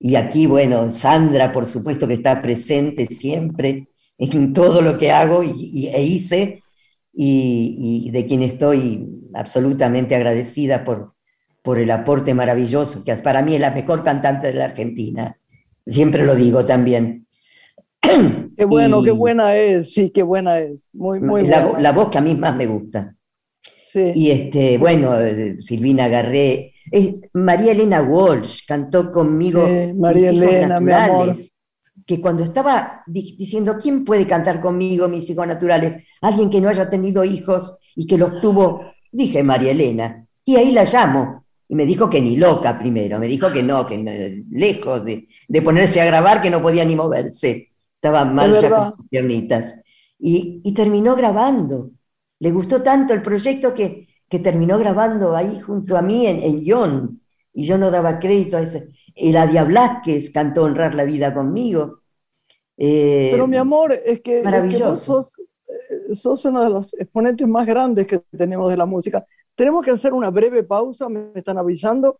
Y 0.00 0.16
aquí, 0.16 0.46
bueno, 0.46 0.92
Sandra, 0.92 1.52
por 1.52 1.66
supuesto 1.66 2.08
que 2.08 2.14
está 2.14 2.42
presente 2.42 3.06
siempre 3.06 3.88
en 4.18 4.52
todo 4.52 4.82
lo 4.82 4.98
que 4.98 5.12
hago 5.12 5.44
y, 5.44 5.52
y- 5.54 5.86
e 5.88 6.02
hice, 6.02 6.62
y, 7.16 8.04
y 8.06 8.10
de 8.12 8.26
quien 8.26 8.42
estoy 8.42 9.08
absolutamente 9.34 10.14
agradecida 10.16 10.84
por, 10.84 11.14
por 11.62 11.78
el 11.78 11.90
aporte 11.90 12.34
maravilloso, 12.34 13.04
que 13.04 13.14
para 13.16 13.42
mí 13.42 13.54
es 13.54 13.60
la 13.60 13.72
mejor 13.72 14.04
cantante 14.04 14.48
de 14.48 14.54
la 14.54 14.66
Argentina. 14.66 15.38
Siempre 15.86 16.24
lo 16.24 16.34
digo 16.34 16.66
también. 16.66 17.26
Qué 18.56 18.64
bueno, 18.64 19.00
Y 19.00 19.04
qué 19.04 19.10
buena 19.10 19.56
es, 19.56 19.92
sí, 19.92 20.10
qué 20.10 20.22
buena 20.22 20.58
es. 20.60 20.88
Muy, 20.92 21.20
muy 21.20 21.44
la, 21.46 21.60
buena. 21.60 21.78
vo- 21.78 21.78
la 21.78 21.92
voz 21.92 22.08
que 22.10 22.18
a 22.18 22.20
mí 22.22 22.34
más 22.34 22.56
me 22.56 22.66
gusta. 22.66 23.14
Sí. 23.84 24.12
Y 24.14 24.30
este, 24.30 24.78
bueno, 24.78 25.18
eh, 25.20 25.56
Silvina 25.60 26.08
Garré, 26.08 26.72
es- 26.90 27.14
María 27.34 27.72
Elena 27.72 28.02
Walsh 28.02 28.60
cantó 28.66 29.10
conmigo 29.12 29.66
Sí, 29.66 29.92
María 29.94 30.32
Mis 30.32 30.42
hijos 30.42 30.54
Elena, 30.54 30.80
naturales, 30.80 31.52
que 32.06 32.20
cuando 32.20 32.44
estaba 32.44 33.02
di- 33.06 33.36
diciendo, 33.38 33.76
¿quién 33.80 34.04
puede 34.04 34.26
cantar 34.26 34.60
conmigo 34.60 35.08
mis 35.08 35.28
hijos 35.30 35.46
naturales? 35.46 36.04
Alguien 36.20 36.50
que 36.50 36.60
no 36.60 36.68
haya 36.68 36.88
tenido 36.90 37.24
hijos 37.24 37.76
y 37.94 38.06
que 38.06 38.18
los 38.18 38.40
tuvo, 38.40 38.82
dije 39.10 39.42
María 39.42 39.70
Elena, 39.72 40.26
y 40.44 40.56
ahí 40.56 40.72
la 40.72 40.84
llamo. 40.84 41.44
Y 41.68 41.74
me 41.74 41.84
dijo 41.86 42.08
que 42.08 42.20
ni 42.20 42.36
loca 42.36 42.78
primero, 42.78 43.18
me 43.18 43.26
dijo 43.26 43.50
que 43.52 43.62
no, 43.62 43.84
que 43.86 43.98
no, 43.98 44.12
lejos 44.50 45.04
de, 45.04 45.28
de 45.48 45.62
ponerse 45.62 46.00
a 46.00 46.04
grabar, 46.06 46.40
que 46.40 46.50
no 46.50 46.62
podía 46.62 46.84
ni 46.84 46.94
moverse, 46.94 47.70
estaba 47.96 48.24
mal 48.24 48.56
ya 48.56 48.72
con 48.72 48.86
sus 48.86 49.08
piernitas. 49.08 49.74
y, 50.18 50.72
terminó 50.74 51.16
grabando. 51.16 51.90
Le 52.38 52.50
gustó 52.52 52.82
tanto 52.82 53.14
el 53.14 53.22
proyecto 53.22 53.74
que, 53.74 54.08
que 54.28 54.38
terminó 54.38 54.78
grabando 54.78 55.34
ahí 55.36 55.60
junto 55.60 55.96
a 55.96 56.02
mí 56.02 56.26
en, 56.26 56.40
en 56.42 56.64
Yon, 56.64 57.22
y 57.52 57.64
yo 57.66 57.78
no 57.78 57.90
daba 57.90 58.18
crédito 58.18 58.56
a 58.56 58.62
ese. 58.62 58.88
Eladia 59.16 59.64
Blasquez 59.64 60.30
cantó 60.30 60.64
Honrar 60.64 60.94
la 60.94 61.04
Vida 61.04 61.32
conmigo. 61.32 62.00
Eh, 62.76 63.30
Pero 63.32 63.46
mi 63.46 63.56
amor, 63.56 63.92
es 63.92 64.20
que, 64.20 64.42
vos 64.42 65.08
eh, 65.68 66.14
sos, 66.14 66.44
uno 66.44 66.62
de 66.62 66.70
los 66.70 66.92
exponentes 66.94 67.48
más 67.48 67.66
grandes 67.66 68.06
que 68.06 68.22
tenemos 68.36 68.70
de 68.70 68.76
la 68.76 68.84
música. 68.84 69.24
Tenemos 69.54 69.82
que 69.84 69.90
hacer 69.90 70.12
una 70.12 70.28
breve 70.30 70.62
pausa, 70.62 71.08
me 71.08 71.30
están 71.34 71.56
avisando, 71.56 72.18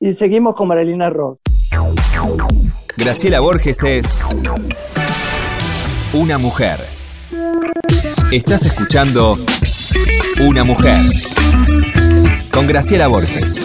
y 0.00 0.14
seguimos 0.14 0.54
con 0.54 0.68
Marilina 0.68 1.10
Ross. 1.10 1.40
Graciela 2.96 3.40
Borges 3.40 3.82
es 3.82 4.24
una 6.14 6.38
mujer. 6.38 6.78
Estás 8.32 8.64
escuchando 8.64 9.36
Una 10.40 10.64
mujer 10.64 11.02
con 12.50 12.66
Graciela 12.66 13.08
Borges. 13.08 13.64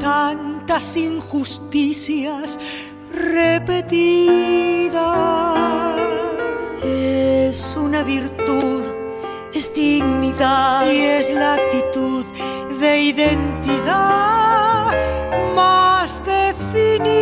tantas 0.00 0.96
injusticias 0.96 2.58
repetidas. 3.12 4.90
Es 6.82 7.76
una 7.76 8.02
virtud, 8.02 8.82
es 9.52 9.72
dignidad 9.74 10.90
y 10.90 11.00
es 11.00 11.30
la 11.32 11.54
actitud 11.54 12.24
de 12.80 13.02
identidad 13.02 14.86
más 15.54 16.24
definida. 16.24 17.20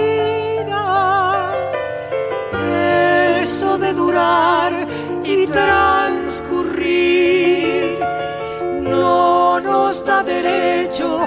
Eso 3.43 3.77
de 3.79 3.93
durar 3.93 4.87
y 5.25 5.47
transcurrir 5.47 7.99
no 8.81 9.61
nos 9.61 10.05
da 10.05 10.23
derecho 10.23 11.27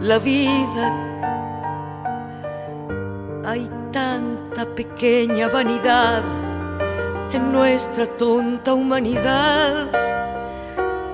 la 0.00 0.18
vida. 0.18 0.92
Hay 3.44 3.70
tanta 3.92 4.66
pequeña 4.74 5.46
vanidad 5.48 6.22
en 7.32 7.52
nuestra 7.52 8.06
tonta 8.06 8.72
humanidad 8.74 9.88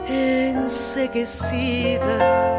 enseguecida. 0.08 2.54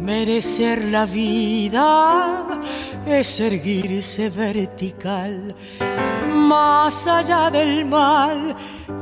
Merecer 0.00 0.84
la 0.86 1.06
vida 1.06 2.46
es 3.06 3.38
erguirse 3.40 4.30
vertical, 4.30 5.54
más 6.32 7.06
allá 7.06 7.50
del 7.50 7.84
mal, 7.84 8.56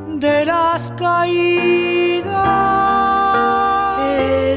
de 0.07 0.44
las 0.44 0.90
caídas 0.90 3.08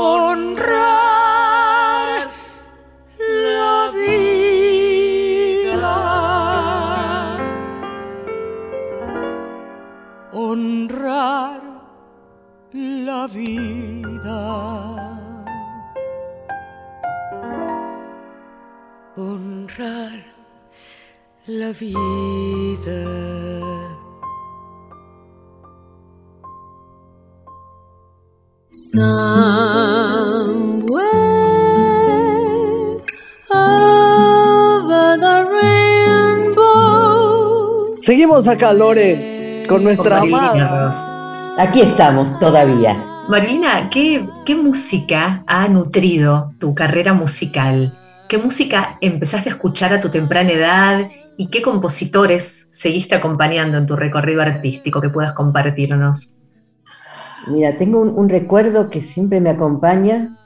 honrar 0.00 1.10
la 3.18 3.90
vida. 3.98 5.96
Honrar 10.32 11.60
la 12.72 13.26
vida. 13.26 14.40
Honrar 19.16 20.18
la 21.46 21.72
vida. 21.72 23.39
Seguimos 38.02 38.48
acá, 38.48 38.72
Lore, 38.72 39.66
con 39.68 39.84
nuestra 39.84 40.18
amada. 40.20 40.90
Aquí 41.58 41.80
estamos 41.80 42.38
todavía. 42.38 43.04
Marilina, 43.28 43.90
¿qué, 43.90 44.28
¿qué 44.44 44.56
música 44.56 45.44
ha 45.46 45.68
nutrido 45.68 46.54
tu 46.58 46.74
carrera 46.74 47.12
musical? 47.12 47.96
¿Qué 48.28 48.38
música 48.38 48.98
empezaste 49.00 49.50
a 49.50 49.52
escuchar 49.52 49.92
a 49.92 50.00
tu 50.00 50.08
temprana 50.08 50.50
edad 50.50 51.10
y 51.36 51.46
qué 51.46 51.62
compositores 51.62 52.68
seguiste 52.72 53.14
acompañando 53.14 53.78
en 53.78 53.86
tu 53.86 53.94
recorrido 53.94 54.42
artístico 54.42 55.00
que 55.00 55.10
puedas 55.10 55.32
compartirnos? 55.34 56.39
Mira, 57.46 57.74
tengo 57.76 58.00
un, 58.00 58.28
recuerdo 58.28 58.90
que 58.90 59.02
siempre 59.02 59.40
me 59.40 59.50
acompaña, 59.50 60.36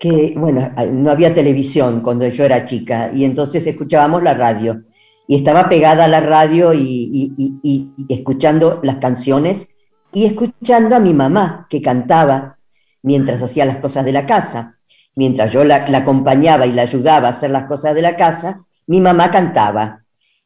que, 0.00 0.34
bueno, 0.36 0.70
no 0.92 1.10
había 1.10 1.34
televisión 1.34 2.00
cuando 2.00 2.26
yo 2.28 2.44
era 2.44 2.64
chica 2.64 3.10
y 3.12 3.24
entonces 3.24 3.66
escuchábamos 3.66 4.22
la 4.22 4.34
radio 4.34 4.84
y 5.26 5.36
estaba 5.36 5.68
pegada 5.68 6.04
a 6.04 6.08
la 6.08 6.20
radio 6.20 6.72
y, 6.72 7.92
escuchando 8.08 8.80
las 8.82 8.96
canciones 8.96 9.68
y 10.12 10.24
escuchando 10.24 10.96
a 10.96 11.00
mi 11.00 11.12
mamá 11.12 11.66
que 11.68 11.82
cantaba 11.82 12.58
mientras 13.02 13.42
hacía 13.42 13.66
las 13.66 13.76
cosas 13.76 14.04
de 14.04 14.12
la 14.12 14.26
casa. 14.26 14.76
Mientras 15.14 15.52
yo 15.52 15.64
la 15.64 15.84
acompañaba 15.94 16.66
y 16.66 16.72
la 16.72 16.82
ayudaba 16.82 17.28
a 17.28 17.32
hacer 17.32 17.50
las 17.50 17.64
cosas 17.64 17.94
de 17.94 18.02
la 18.02 18.16
casa, 18.16 18.64
mi 18.86 19.00
mamá 19.00 19.30
cantaba. 19.30 20.04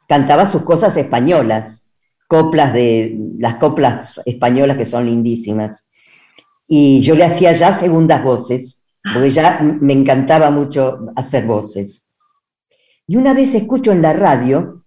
Cantaba 0.08 0.46
sus 0.46 0.62
cosas 0.62 0.96
españolas 0.96 1.91
coplas 2.32 2.72
de 2.72 3.14
las 3.38 3.56
coplas 3.56 4.18
españolas 4.24 4.78
que 4.78 4.86
son 4.86 5.04
lindísimas. 5.04 5.86
Y 6.66 7.02
yo 7.02 7.14
le 7.14 7.24
hacía 7.24 7.52
ya 7.52 7.74
segundas 7.74 8.24
voces, 8.24 8.82
porque 9.12 9.30
ya 9.30 9.60
me 9.60 9.92
encantaba 9.92 10.50
mucho 10.50 11.12
hacer 11.14 11.44
voces. 11.44 12.06
Y 13.06 13.16
una 13.16 13.34
vez 13.34 13.54
escucho 13.54 13.92
en 13.92 14.00
la 14.00 14.14
radio 14.14 14.82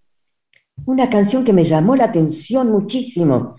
una 0.86 1.08
canción 1.08 1.44
que 1.44 1.52
me 1.52 1.62
llamó 1.62 1.94
la 1.94 2.06
atención 2.06 2.68
muchísimo. 2.68 3.54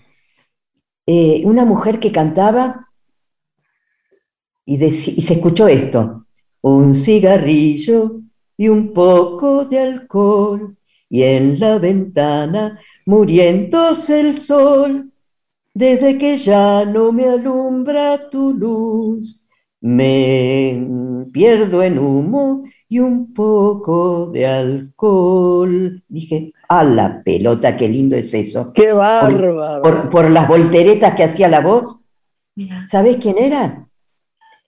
Eh, 1.06 1.40
una 1.46 1.64
mujer 1.64 1.98
que 1.98 2.12
cantaba 2.12 2.90
y, 4.66 4.84
y 4.84 4.92
se 4.92 5.32
escuchó 5.32 5.66
esto, 5.66 6.26
un 6.60 6.94
cigarrillo 6.94 8.20
y 8.54 8.68
un 8.68 8.92
poco 8.92 9.64
de 9.64 9.78
alcohol, 9.78 10.77
y 11.10 11.22
en 11.22 11.58
la 11.58 11.78
ventana 11.78 12.80
muriéndose 13.06 14.20
el 14.20 14.38
sol, 14.38 15.12
desde 15.74 16.18
que 16.18 16.36
ya 16.36 16.84
no 16.84 17.12
me 17.12 17.28
alumbra 17.28 18.28
tu 18.30 18.52
luz, 18.52 19.40
me 19.80 20.86
pierdo 21.32 21.82
en 21.82 21.98
humo 21.98 22.64
y 22.88 22.98
un 22.98 23.32
poco 23.32 24.30
de 24.32 24.46
alcohol. 24.46 26.02
Dije, 26.08 26.52
a 26.68 26.84
la 26.84 27.22
pelota, 27.22 27.76
qué 27.76 27.88
lindo 27.88 28.16
es 28.16 28.34
eso. 28.34 28.72
Qué 28.72 28.92
bárbaro. 28.92 30.10
Por, 30.10 30.30
las 30.30 30.48
volteretas 30.48 31.14
que 31.14 31.24
hacía 31.24 31.48
la 31.48 31.60
voz. 31.60 32.00
¿Sabés 32.84 33.18
quién 33.18 33.38
era? 33.38 33.86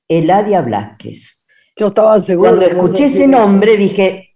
Eladia 0.07 0.63
Blasquez. 0.63 1.45
Yo 1.77 1.89
estaba 1.89 2.21
seguro. 2.21 2.51
Cuando 2.51 2.67
escuché 2.67 3.07
ese 3.07 3.27
nombre 3.27 3.77
dije, 3.77 4.30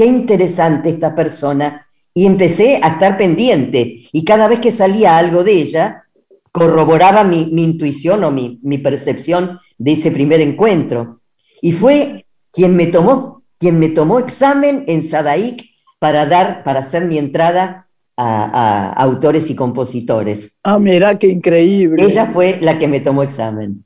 qué 0.00 0.06
interesante 0.06 0.88
esta 0.88 1.14
persona. 1.14 1.86
Y 2.14 2.24
empecé 2.24 2.80
a 2.82 2.88
estar 2.88 3.18
pendiente. 3.18 4.04
Y 4.12 4.24
cada 4.24 4.48
vez 4.48 4.58
que 4.58 4.72
salía 4.72 5.18
algo 5.18 5.44
de 5.44 5.52
ella, 5.52 6.04
corroboraba 6.52 7.22
mi, 7.22 7.42
intuición 7.62 8.24
o 8.24 8.30
mi, 8.30 8.58
mi 8.62 8.78
percepción 8.78 9.58
de 9.76 9.92
ese 9.92 10.10
primer 10.10 10.40
encuentro. 10.40 11.20
Y 11.60 11.72
fue 11.72 12.24
quien 12.50 12.76
me 12.76 12.86
tomó, 12.86 13.42
quien 13.58 13.78
me 13.78 13.90
tomó 13.90 14.18
examen 14.20 14.84
en 14.86 15.02
Sadaic 15.02 15.66
para 15.98 16.24
dar, 16.24 16.64
para 16.64 16.80
hacer 16.80 17.04
mi 17.04 17.18
entrada 17.18 17.86
a, 18.16 18.94
autores 18.94 19.50
y 19.50 19.54
compositores. 19.54 20.58
Ah, 20.62 20.78
mira, 20.78 21.18
qué 21.18 21.26
increíble. 21.26 22.06
Ella 22.06 22.24
fue 22.24 22.56
la 22.62 22.78
que 22.78 22.88
me 22.88 23.00
tomó 23.00 23.22
examen, 23.22 23.84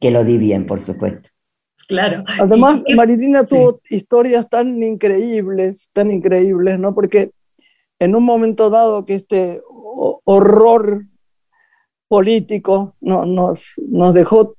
que 0.00 0.10
lo 0.10 0.24
di 0.24 0.38
bien, 0.38 0.64
por 0.64 0.80
supuesto. 0.80 1.28
Claro. 1.90 2.22
Además, 2.38 2.82
Marilina 2.94 3.44
tuvo 3.44 3.80
historias 3.90 4.48
tan 4.48 4.80
increíbles, 4.80 5.90
tan 5.92 6.12
increíbles, 6.12 6.78
¿no? 6.78 6.94
Porque 6.94 7.32
en 7.98 8.14
un 8.14 8.22
momento 8.22 8.70
dado 8.70 9.04
que 9.04 9.16
este 9.16 9.60
horror 10.24 11.04
político 12.06 12.94
no, 13.00 13.26
nos, 13.26 13.72
nos 13.88 14.14
dejó 14.14 14.54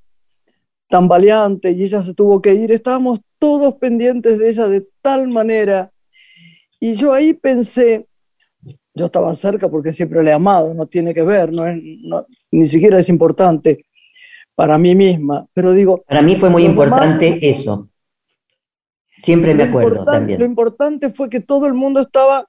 tambaleante 0.90 1.72
y 1.72 1.84
ella 1.84 2.04
se 2.04 2.14
tuvo 2.14 2.42
que 2.42 2.54
ir, 2.54 2.74
estábamos 2.74 3.22
todos 3.40 3.76
pendientes 3.76 4.38
de 4.38 4.50
ella 4.50 4.68
de 4.68 4.86
tal 5.02 5.30
manera. 5.30 5.90
Y 6.82 6.96
yo 6.96 7.14
ahí 7.14 7.34
pensé, 7.34 8.08
yo 8.94 9.06
estaba 9.06 9.34
cerca 9.36 9.70
porque 9.70 9.94
siempre 9.94 10.22
le 10.22 10.32
he 10.32 10.34
amado, 10.34 10.74
no 10.74 10.86
tiene 10.86 11.14
que 11.14 11.24
ver, 11.24 11.54
no 11.54 11.66
es, 11.66 11.82
ni 12.52 12.68
siquiera 12.68 13.00
es 13.00 13.08
importante 13.08 13.86
para 14.62 14.78
mí 14.78 14.94
misma, 14.94 15.48
pero 15.54 15.72
digo... 15.72 16.04
Para 16.08 16.22
mí 16.22 16.36
fue 16.36 16.52
muy 16.52 16.66
importante 16.66 17.40
eso. 17.42 17.90
Siempre 19.24 19.56
me 19.56 19.64
acuerdo 19.64 20.06
también. 20.06 20.38
Lo 20.38 20.46
importante 20.46 21.10
fue 21.10 21.32
que 21.32 21.40
todo 21.40 21.66
el 21.66 21.74
mundo 21.74 22.00
estaba 22.00 22.48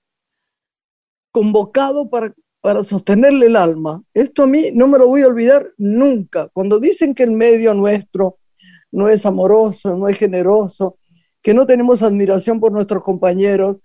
convocado 1.30 2.10
para, 2.10 2.34
para 2.60 2.84
sostenerle 2.84 3.46
el 3.46 3.56
alma. 3.56 4.02
Esto 4.12 4.42
a 4.42 4.46
mí 4.46 4.72
no 4.74 4.88
me 4.88 4.98
lo 4.98 5.08
voy 5.08 5.22
a 5.22 5.26
olvidar 5.26 5.70
nunca. 5.78 6.50
Cuando 6.52 6.78
dicen 6.78 7.14
que 7.14 7.22
el 7.22 7.30
medio 7.30 7.72
nuestro 7.72 8.36
no 8.90 9.08
es 9.08 9.24
amoroso, 9.24 9.96
no 9.96 10.06
es 10.06 10.18
generoso, 10.18 10.98
que 11.40 11.54
no 11.54 11.64
tenemos 11.64 12.02
admiración 12.02 12.60
por 12.60 12.72
nuestros 12.72 13.02
compañeros, 13.02 13.80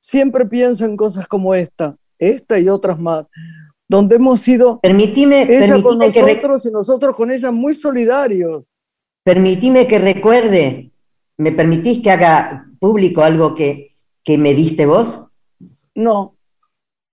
siempre 0.00 0.44
pienso 0.44 0.86
en 0.86 0.96
cosas 0.96 1.28
como 1.28 1.54
esta, 1.54 1.96
esta 2.18 2.58
y 2.58 2.68
otras 2.68 2.98
más, 2.98 3.26
donde 3.88 4.16
hemos 4.16 4.40
sido 4.40 4.80
permitime, 4.80 5.42
ella 5.42 5.82
con 5.82 5.98
nosotros 5.98 6.66
y 6.66 6.70
nosotros 6.70 7.16
con 7.16 7.30
ella 7.30 7.50
muy 7.50 7.74
solidarios. 7.74 8.64
Permitime 9.22 9.86
que 9.86 9.98
recuerde, 9.98 10.90
¿me 11.38 11.52
permitís 11.52 12.02
que 12.02 12.10
haga 12.10 12.66
público 12.78 13.22
algo 13.22 13.54
que, 13.54 13.96
que 14.22 14.38
me 14.38 14.54
diste 14.54 14.86
vos? 14.86 15.26
No. 15.94 16.36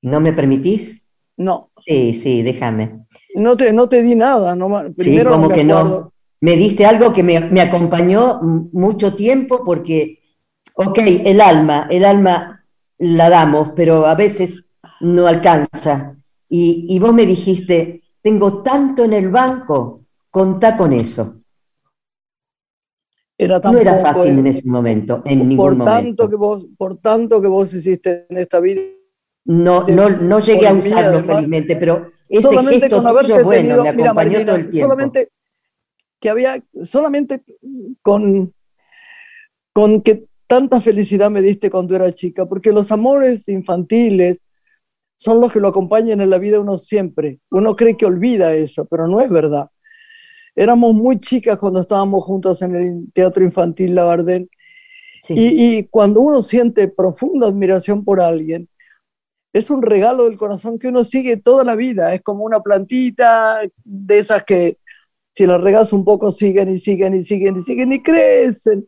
¿No 0.01 0.19
me 0.19 0.33
permitís? 0.33 1.03
No. 1.37 1.71
Sí, 1.85 2.13
sí, 2.13 2.41
déjame. 2.41 3.05
No 3.35 3.57
te, 3.57 3.73
no 3.73 3.87
te 3.89 4.03
di 4.03 4.15
nada, 4.15 4.55
no, 4.55 4.67
primero 4.95 5.29
sí, 5.29 5.35
como 5.35 5.49
que 5.49 5.63
no 5.63 6.11
me 6.41 6.57
diste 6.57 6.85
algo 6.85 7.13
que 7.13 7.23
me, 7.23 7.61
acompañó 7.61 8.41
mucho 8.41 9.13
tiempo 9.13 9.63
porque, 9.63 10.19
ok, 10.75 10.97
el 11.23 11.39
alma, 11.39 11.87
el 11.89 12.03
alma 12.03 12.65
la 12.97 13.29
damos, 13.29 13.69
pero 13.75 14.07
a 14.07 14.15
veces 14.15 14.71
no 14.99 15.27
alcanza. 15.27 16.17
Y, 16.53 16.99
vos 16.99 17.13
me 17.13 17.25
dijiste, 17.25 18.03
tengo 18.21 18.61
tanto 18.61 19.05
en 19.05 19.13
el 19.13 19.29
banco, 19.29 20.01
contá 20.29 20.75
con 20.75 20.91
eso. 20.91 21.41
Era 23.37 23.59
no 23.59 23.77
era 23.77 23.99
fácil 23.99 24.37
en 24.39 24.47
ese 24.47 24.67
momento, 24.67 25.21
en 25.25 25.47
ningún 25.47 25.77
por 25.77 25.85
tanto 25.85 26.29
Que 26.29 26.35
vos, 26.35 26.67
por 26.77 26.97
tanto 26.97 27.41
que 27.41 27.47
vos 27.47 27.73
hiciste 27.73 28.25
en 28.29 28.37
esta 28.37 28.59
vida. 28.59 28.81
No, 29.45 29.87
no, 29.87 30.09
no 30.09 30.39
llegué 30.39 30.67
a 30.67 30.73
usarlo 30.73 31.23
felizmente, 31.23 31.77
pero 31.77 32.11
ese 32.27 32.49
gesto 32.63 33.01
tuyo, 33.01 33.43
bueno, 33.45 33.83
me 33.83 33.89
acompañó 33.89 34.45
todo 34.45 34.55
el 34.57 34.69
tiempo 34.69 34.95
que 36.19 36.29
había 36.29 36.61
solamente 36.83 37.43
con, 38.01 38.53
con 39.73 40.01
que 40.01 40.25
tanta 40.47 40.81
felicidad 40.81 41.31
me 41.31 41.41
diste 41.41 41.71
cuando 41.71 41.95
era 41.95 42.13
chica, 42.13 42.45
porque 42.45 42.73
los 42.73 42.91
amores 42.91 43.47
infantiles 43.47 44.41
son 45.21 45.39
los 45.39 45.51
que 45.51 45.59
lo 45.59 45.67
acompañan 45.67 46.19
en 46.19 46.31
la 46.31 46.39
vida 46.39 46.59
uno 46.59 46.79
siempre. 46.79 47.37
Uno 47.51 47.75
cree 47.75 47.95
que 47.95 48.07
olvida 48.07 48.55
eso, 48.55 48.85
pero 48.85 49.07
no 49.07 49.21
es 49.21 49.29
verdad. 49.29 49.69
Éramos 50.55 50.95
muy 50.95 51.19
chicas 51.19 51.59
cuando 51.59 51.81
estábamos 51.81 52.23
juntas 52.23 52.59
en 52.63 52.75
el 52.75 53.13
Teatro 53.13 53.43
Infantil 53.43 53.93
Labardén. 53.93 54.49
Y, 55.29 55.77
y 55.77 55.83
cuando 55.83 56.21
uno 56.21 56.41
siente 56.41 56.87
profunda 56.87 57.45
admiración 57.45 58.03
por 58.03 58.19
alguien, 58.19 58.67
es 59.53 59.69
un 59.69 59.83
regalo 59.83 60.23
del 60.23 60.39
corazón 60.39 60.79
que 60.79 60.87
uno 60.87 61.03
sigue 61.03 61.37
toda 61.37 61.63
la 61.63 61.75
vida. 61.75 62.15
Es 62.15 62.23
como 62.23 62.43
una 62.43 62.61
plantita 62.61 63.59
de 63.83 64.17
esas 64.17 64.43
que 64.43 64.79
si 65.35 65.45
la 65.45 65.59
regas 65.59 65.93
un 65.93 66.03
poco, 66.03 66.31
siguen 66.31 66.71
y 66.71 66.79
siguen 66.79 67.13
y 67.13 67.21
siguen 67.21 67.57
y 67.57 67.61
siguen 67.61 67.93
y 67.93 68.01
crecen. 68.01 68.87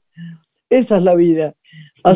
Esa 0.67 0.97
es 0.97 1.03
la 1.03 1.13
vida. 1.13 1.53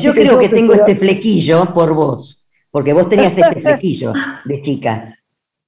yo 0.01 0.12
creo 0.15 0.39
que 0.39 0.49
tengo 0.49 0.73
este 0.73 0.95
flequillo 0.95 1.71
por 1.71 1.93
vos, 1.93 2.46
porque 2.71 2.93
vos 2.93 3.10
tenías 3.10 3.38
este 3.38 3.62
flequillo 3.62 4.13
de 4.45 4.62
chica. 4.62 5.19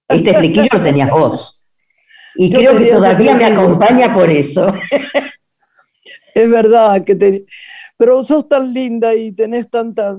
Este 0.07 0.33
flequillo 0.33 0.67
lo 0.71 0.81
tenías 0.81 1.09
vos. 1.09 1.65
Y 2.35 2.51
creo 2.51 2.75
que 2.75 2.85
todavía 2.85 3.35
me 3.35 3.45
acompaña 3.45 4.13
por 4.13 4.29
eso. 4.29 4.73
Es 6.33 6.49
verdad 6.49 7.03
que 7.03 7.15
te... 7.15 7.45
Pero 7.97 8.23
sos 8.23 8.47
tan 8.47 8.73
linda 8.73 9.13
y 9.13 9.31
tenés 9.31 9.69
tanta... 9.69 10.17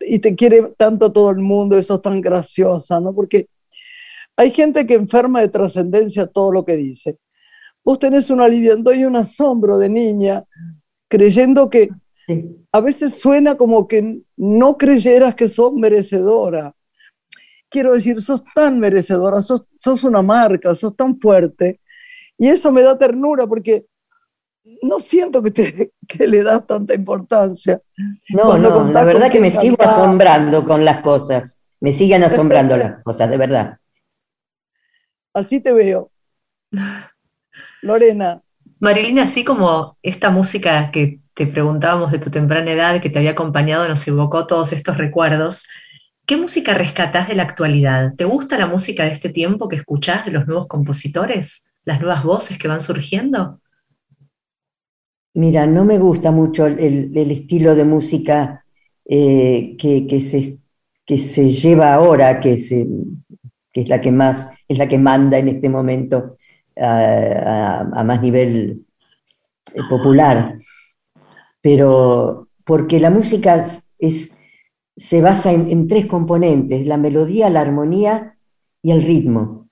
y 0.00 0.18
te 0.18 0.34
quiere 0.34 0.74
tanto 0.76 1.12
todo 1.12 1.30
el 1.30 1.38
mundo, 1.38 1.78
y 1.78 1.82
sos 1.82 2.02
tan 2.02 2.20
graciosa, 2.20 3.00
¿no? 3.00 3.14
Porque 3.14 3.48
hay 4.36 4.50
gente 4.50 4.86
que 4.86 4.94
enferma 4.94 5.40
de 5.40 5.48
trascendencia 5.48 6.26
todo 6.26 6.52
lo 6.52 6.64
que 6.64 6.76
dice 6.76 7.16
vos 7.86 8.00
tenés 8.00 8.30
un 8.30 8.40
aliviando 8.40 8.92
y 8.92 9.04
un 9.04 9.14
asombro 9.14 9.78
de 9.78 9.88
niña, 9.88 10.42
creyendo 11.08 11.70
que 11.70 11.88
a 12.76 12.80
veces 12.82 13.18
suena 13.18 13.56
como 13.56 13.88
que 13.88 14.20
no 14.36 14.76
creyeras 14.76 15.34
que 15.34 15.48
sos 15.48 15.72
merecedora. 15.72 16.74
Quiero 17.70 17.94
decir, 17.94 18.20
sos 18.20 18.42
tan 18.54 18.78
merecedora, 18.78 19.40
sos, 19.40 19.64
sos 19.76 20.04
una 20.04 20.20
marca, 20.20 20.74
sos 20.74 20.94
tan 20.94 21.18
fuerte. 21.18 21.80
Y 22.36 22.48
eso 22.48 22.70
me 22.72 22.82
da 22.82 22.98
ternura 22.98 23.46
porque 23.46 23.86
no 24.82 25.00
siento 25.00 25.42
que, 25.42 25.52
te, 25.52 25.92
que 26.06 26.26
le 26.26 26.42
das 26.42 26.66
tanta 26.66 26.92
importancia. 26.92 27.80
No, 28.28 28.58
no, 28.58 28.92
la 28.92 29.04
verdad 29.04 29.30
que 29.30 29.40
me 29.40 29.50
sigo 29.50 29.76
asombrando 29.80 30.62
con 30.62 30.84
las 30.84 31.00
cosas. 31.00 31.58
Me 31.80 31.92
siguen 31.92 32.24
asombrando 32.24 32.76
las 32.76 33.02
cosas, 33.02 33.30
de 33.30 33.38
verdad. 33.38 33.78
Así 35.32 35.60
te 35.60 35.72
veo. 35.72 36.10
Lorena. 37.80 38.42
Marilina, 38.80 39.22
así 39.22 39.44
como 39.44 39.96
esta 40.02 40.28
música 40.28 40.90
que 40.90 41.20
te 41.36 41.46
preguntábamos 41.46 42.10
de 42.12 42.18
tu 42.18 42.30
temprana 42.30 42.72
edad, 42.72 43.00
que 43.02 43.10
te 43.10 43.18
había 43.18 43.32
acompañado, 43.32 43.86
nos 43.86 44.08
evocó 44.08 44.46
todos 44.46 44.72
estos 44.72 44.96
recuerdos, 44.96 45.68
¿qué 46.24 46.38
música 46.38 46.72
rescatás 46.72 47.28
de 47.28 47.34
la 47.34 47.42
actualidad? 47.42 48.14
¿Te 48.16 48.24
gusta 48.24 48.56
la 48.56 48.66
música 48.66 49.04
de 49.04 49.12
este 49.12 49.28
tiempo 49.28 49.68
que 49.68 49.76
escuchás 49.76 50.24
de 50.24 50.32
los 50.32 50.46
nuevos 50.46 50.66
compositores? 50.66 51.74
¿Las 51.84 52.00
nuevas 52.00 52.24
voces 52.24 52.58
que 52.58 52.68
van 52.68 52.80
surgiendo? 52.80 53.60
Mira, 55.34 55.66
no 55.66 55.84
me 55.84 55.98
gusta 55.98 56.30
mucho 56.30 56.66
el, 56.66 57.14
estilo 57.14 57.74
de 57.74 57.84
música 57.84 58.64
eh, 59.04 59.76
que, 59.78 60.20
se, 60.22 60.56
que 61.04 61.18
se 61.18 61.50
lleva 61.50 61.92
ahora, 61.92 62.40
que, 62.40 62.56
se, 62.56 62.86
que 63.70 63.82
es 63.82 63.90
la 63.90 64.00
que 64.00 64.10
más, 64.10 64.48
es 64.66 64.78
la 64.78 64.88
que 64.88 64.96
manda 64.96 65.36
en 65.36 65.48
este 65.48 65.68
momento 65.68 66.38
a, 66.80 68.02
más 68.06 68.22
nivel 68.22 68.86
eh, 69.74 69.80
popular, 69.90 70.54
pero 71.66 72.46
porque 72.64 73.00
la 73.00 73.10
música 73.10 73.56
es, 73.98 74.32
se 74.96 75.20
basa 75.20 75.50
en, 75.50 75.88
tres 75.88 76.06
componentes, 76.06 76.86
la 76.86 76.96
melodía, 76.96 77.50
la 77.50 77.60
armonía 77.60 78.38
y 78.80 78.92
el 78.92 79.02
ritmo. 79.02 79.66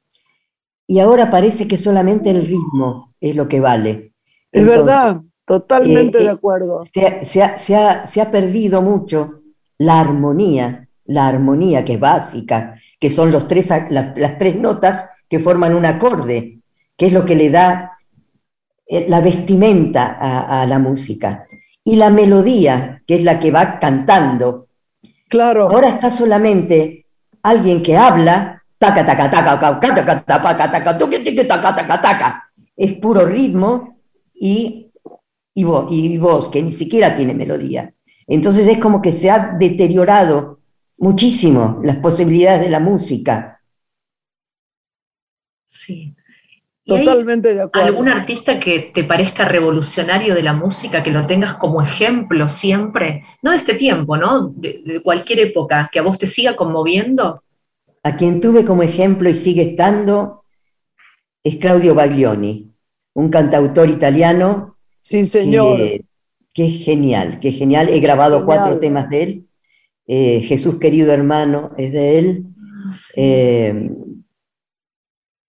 Y 0.88 0.98
ahora 0.98 1.30
parece 1.30 1.68
que 1.68 1.78
solamente 1.78 2.30
el 2.30 2.44
ritmo 2.44 3.14
es 3.20 3.36
lo 3.36 3.46
que 3.46 3.60
vale. 3.60 4.12
Es 4.50 4.66
verdad, 4.66 5.20
totalmente 5.46 6.18
de 6.18 6.30
acuerdo. 6.30 6.82
Se, 7.22 7.44
ha, 7.44 8.30
perdido 8.32 8.82
mucho 8.82 9.42
la 9.78 10.00
armonía, 10.00 10.88
la 11.04 11.28
armonía 11.28 11.84
que 11.84 11.92
es 11.92 12.00
básica, 12.00 12.74
que 12.98 13.10
son 13.10 13.30
los 13.30 13.46
tres, 13.46 13.70
las, 13.90 14.38
tres 14.38 14.58
notas 14.58 15.04
que 15.28 15.38
forman 15.38 15.76
un 15.76 15.86
acorde, 15.86 16.58
que 16.96 17.06
es 17.06 17.12
lo 17.12 17.24
que 17.24 17.36
le 17.36 17.50
da 17.50 17.92
eh, 18.84 19.06
la 19.08 19.20
vestimenta 19.20 20.16
a, 20.60 20.66
la 20.66 20.80
música. 20.80 21.46
Y 21.84 21.96
la 21.96 22.10
melodía, 22.10 23.02
que 23.06 23.16
es 23.16 23.22
la 23.22 23.38
que 23.38 23.50
va 23.50 23.78
cantando. 23.78 24.68
Claro. 25.28 25.68
Ahora 25.68 25.90
está 25.90 26.10
solamente 26.10 27.06
alguien 27.42 27.82
que 27.82 27.96
habla, 27.96 28.64
taca, 28.78 29.04
taca, 29.04 29.30
taca, 29.30 29.60
taca, 29.60 29.80
taca, 29.80 30.24
taca, 30.24 30.96
taca, 31.46 31.76
taca, 31.76 32.02
taca, 32.02 32.50
Es 32.76 32.94
puro 32.94 33.26
ritmo 33.26 33.98
y, 34.34 34.90
y, 35.54 35.64
voz, 35.64 35.86
y 35.90 36.16
voz, 36.18 36.48
que 36.48 36.62
ni 36.62 36.72
siquiera 36.72 37.14
tiene 37.14 37.34
melodía. 37.34 37.94
Entonces 38.26 38.66
es 38.66 38.78
como 38.78 39.02
que 39.02 39.12
se 39.12 39.30
ha 39.30 39.56
deteriorado 39.58 40.60
muchísimo 40.98 41.80
las 41.82 41.96
posibilidades 41.96 42.62
de 42.62 42.70
la 42.70 42.80
música. 42.80 43.60
Sí. 45.68 46.14
Totalmente 46.86 47.54
de 47.54 47.62
acuerdo. 47.62 47.88
¿Algún 47.88 48.08
artista 48.08 48.60
que 48.60 48.78
te 48.78 49.04
parezca 49.04 49.46
revolucionario 49.46 50.34
de 50.34 50.42
la 50.42 50.52
música, 50.52 51.02
que 51.02 51.10
lo 51.10 51.26
tengas 51.26 51.54
como 51.54 51.80
ejemplo 51.80 52.48
siempre? 52.48 53.24
No 53.42 53.52
de 53.52 53.56
este 53.56 53.74
tiempo, 53.74 54.18
¿no? 54.18 54.50
De, 54.50 55.00
cualquier 55.02 55.40
época, 55.40 55.88
que 55.90 55.98
a 55.98 56.02
vos 56.02 56.18
te 56.18 56.26
siga 56.26 56.56
conmoviendo. 56.56 57.42
A 58.02 58.16
quien 58.16 58.40
tuve 58.40 58.66
como 58.66 58.82
ejemplo 58.82 59.30
y 59.30 59.34
sigue 59.34 59.62
estando 59.62 60.44
es 61.42 61.56
Claudio 61.56 61.94
Baglioni, 61.94 62.70
un 63.14 63.28
cantautor 63.30 63.88
italiano. 63.88 64.76
Sí, 65.00 65.24
señor. 65.24 65.78
Que, 66.52 66.66
es 66.66 66.84
genial, 66.84 67.40
que 67.40 67.48
es 67.48 67.56
genial. 67.56 67.88
He 67.88 68.00
grabado 68.00 68.44
cuatro 68.44 68.78
temas 68.78 69.08
de 69.08 69.22
él. 69.22 69.46
Eh, 70.06 70.40
Jesús 70.42 70.78
querido 70.78 71.12
hermano 71.12 71.72
es 71.78 71.92
de 71.92 72.18
él. 72.18 72.44
Ah, 72.86 72.94
eh, 73.16 73.90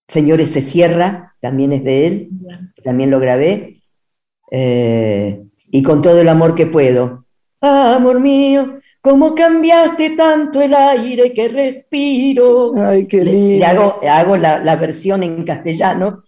Señores 0.07 0.51
se 0.51 0.61
cierra, 0.61 1.35
también 1.41 1.73
es 1.73 1.83
de 1.83 2.07
él, 2.07 2.29
también 2.83 3.09
lo 3.09 3.19
grabé. 3.19 3.81
Eh, 4.51 5.43
y 5.71 5.83
con 5.83 6.01
todo 6.01 6.21
el 6.21 6.29
amor 6.29 6.55
que 6.55 6.67
puedo. 6.67 7.25
amor 7.59 8.19
mío, 8.19 8.79
¿cómo 9.01 9.33
cambiaste 9.33 10.11
tanto 10.11 10.61
el 10.61 10.73
aire 10.73 11.33
que 11.33 11.47
respiro? 11.47 12.73
Ay, 12.77 13.07
qué 13.07 13.25
lindo. 13.25 13.65
hago, 13.65 13.99
hago 14.07 14.37
la, 14.37 14.75
versión 14.75 15.23
en 15.23 15.43
castellano, 15.43 16.23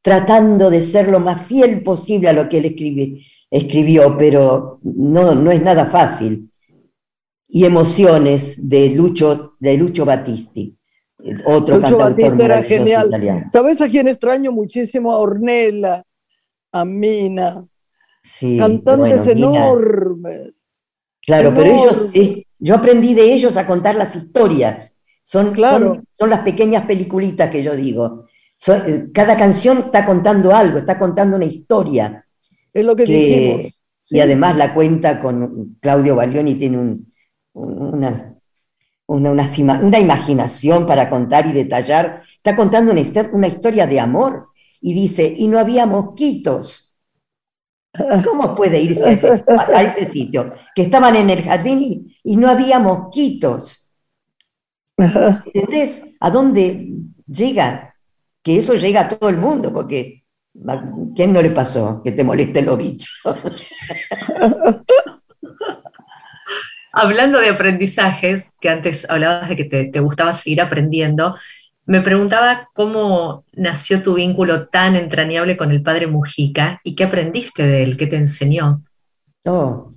tratando 0.00 0.70
de 0.70 0.82
ser 0.82 1.08
lo 1.08 1.20
más 1.20 1.46
fiel 1.46 1.82
posible 1.82 2.28
a 2.28 2.32
lo 2.32 2.48
que 2.48 2.58
él 2.58 3.20
escribió, 3.50 4.16
pero 4.16 4.78
no, 4.82 5.34
no 5.34 5.50
es 5.50 5.60
nada 5.60 5.86
fácil. 5.86 6.50
Y 7.48 7.64
emociones 7.64 8.68
de 8.68 8.90
Lucho, 8.90 9.54
de 9.60 9.76
Lucho 9.76 10.04
Battisti. 10.04 10.75
Otro 11.44 11.80
cantautor 11.80 12.40
era 12.40 12.62
genial. 12.62 13.46
¿Sabes 13.50 13.80
a 13.80 13.88
quién 13.88 14.08
extraño 14.08 14.52
muchísimo? 14.52 15.12
A 15.12 15.18
Ornella, 15.18 16.04
a 16.72 16.84
Mina. 16.84 17.66
Sí, 18.22 18.58
cantantes 18.58 19.26
enormes. 19.26 20.52
Claro, 21.24 21.52
pero 21.54 21.70
ellos, 21.70 22.08
yo 22.58 22.74
aprendí 22.74 23.14
de 23.14 23.32
ellos 23.32 23.56
a 23.56 23.66
contar 23.66 23.96
las 23.96 24.14
historias. 24.14 24.98
Son, 25.22 25.52
claro. 25.52 26.02
son, 26.12 26.30
las 26.30 26.40
pequeñas 26.40 26.86
peliculitas 26.86 27.50
que 27.50 27.62
yo 27.62 27.74
digo. 27.74 28.26
Eh, 28.68 29.06
cada 29.12 29.36
canción 29.36 29.78
está 29.78 30.04
contando 30.04 30.54
algo, 30.54 30.78
está 30.78 30.98
contando 30.98 31.36
una 31.36 31.44
historia. 31.44 32.24
Es 32.72 32.84
lo 32.84 32.94
que, 32.94 33.04
dijimos. 33.06 33.72
Y 34.08 34.20
además 34.20 34.56
la 34.56 34.72
cuenta 34.72 35.18
con 35.18 35.76
Claudio 35.80 36.14
Baglioni, 36.14 36.54
tiene 36.54 36.78
un, 36.78 37.12
una, 37.54 38.35
una, 39.06 39.30
una, 39.30 39.98
imaginación 39.98 40.86
para 40.86 41.08
contar 41.08 41.46
y 41.46 41.52
detallar. 41.52 42.22
Está 42.36 42.56
contando 42.56 42.92
una, 42.92 43.02
una 43.32 43.46
historia 43.46 43.86
de 43.86 44.00
amor 44.00 44.48
y 44.80 44.92
dice, 44.92 45.32
y 45.36 45.48
no 45.48 45.58
había 45.58 45.86
mosquitos. 45.86 46.94
¿Cómo 48.24 48.54
puede 48.54 48.80
irse 48.80 49.08
a 49.08 49.82
ese, 49.82 50.06
sitio? 50.06 50.52
Que 50.74 50.82
estaban 50.82 51.16
en 51.16 51.30
el 51.30 51.42
jardín 51.42 52.12
y, 52.22 52.36
no 52.36 52.48
había 52.48 52.78
mosquitos. 52.78 53.90
¿Entendés? 54.96 56.02
¿A 56.20 56.30
dónde 56.30 56.90
llega? 57.26 57.94
Que 58.42 58.58
eso 58.58 58.74
llega 58.74 59.02
a 59.02 59.08
todo 59.08 59.28
el 59.30 59.38
mundo, 59.38 59.72
porque 59.72 60.24
¿quién 61.14 61.32
no 61.32 61.42
le 61.42 61.50
pasó 61.50 62.02
que 62.02 62.12
te 62.12 62.24
moleste 62.24 62.62
los 62.62 62.78
bichos? 62.78 63.08
Hablando 66.98 67.38
de 67.40 67.50
aprendizajes, 67.50 68.56
que 68.58 68.70
antes 68.70 69.06
hablabas 69.10 69.50
de 69.50 69.56
que 69.56 69.64
te, 69.64 70.00
gustaba 70.00 70.32
seguir 70.32 70.62
aprendiendo, 70.62 71.36
me 71.84 72.00
preguntaba 72.00 72.70
cómo 72.72 73.44
nació 73.52 74.02
tu 74.02 74.14
vínculo 74.14 74.68
tan 74.68 74.96
entrañable 74.96 75.58
con 75.58 75.72
el 75.72 75.82
padre 75.82 76.06
Mujica 76.06 76.80
y 76.84 76.94
qué 76.94 77.04
aprendiste 77.04 77.66
de 77.66 77.82
él, 77.82 77.98
qué 77.98 78.06
te 78.06 78.16
enseñó. 78.16 78.82
Oh, 79.44 79.90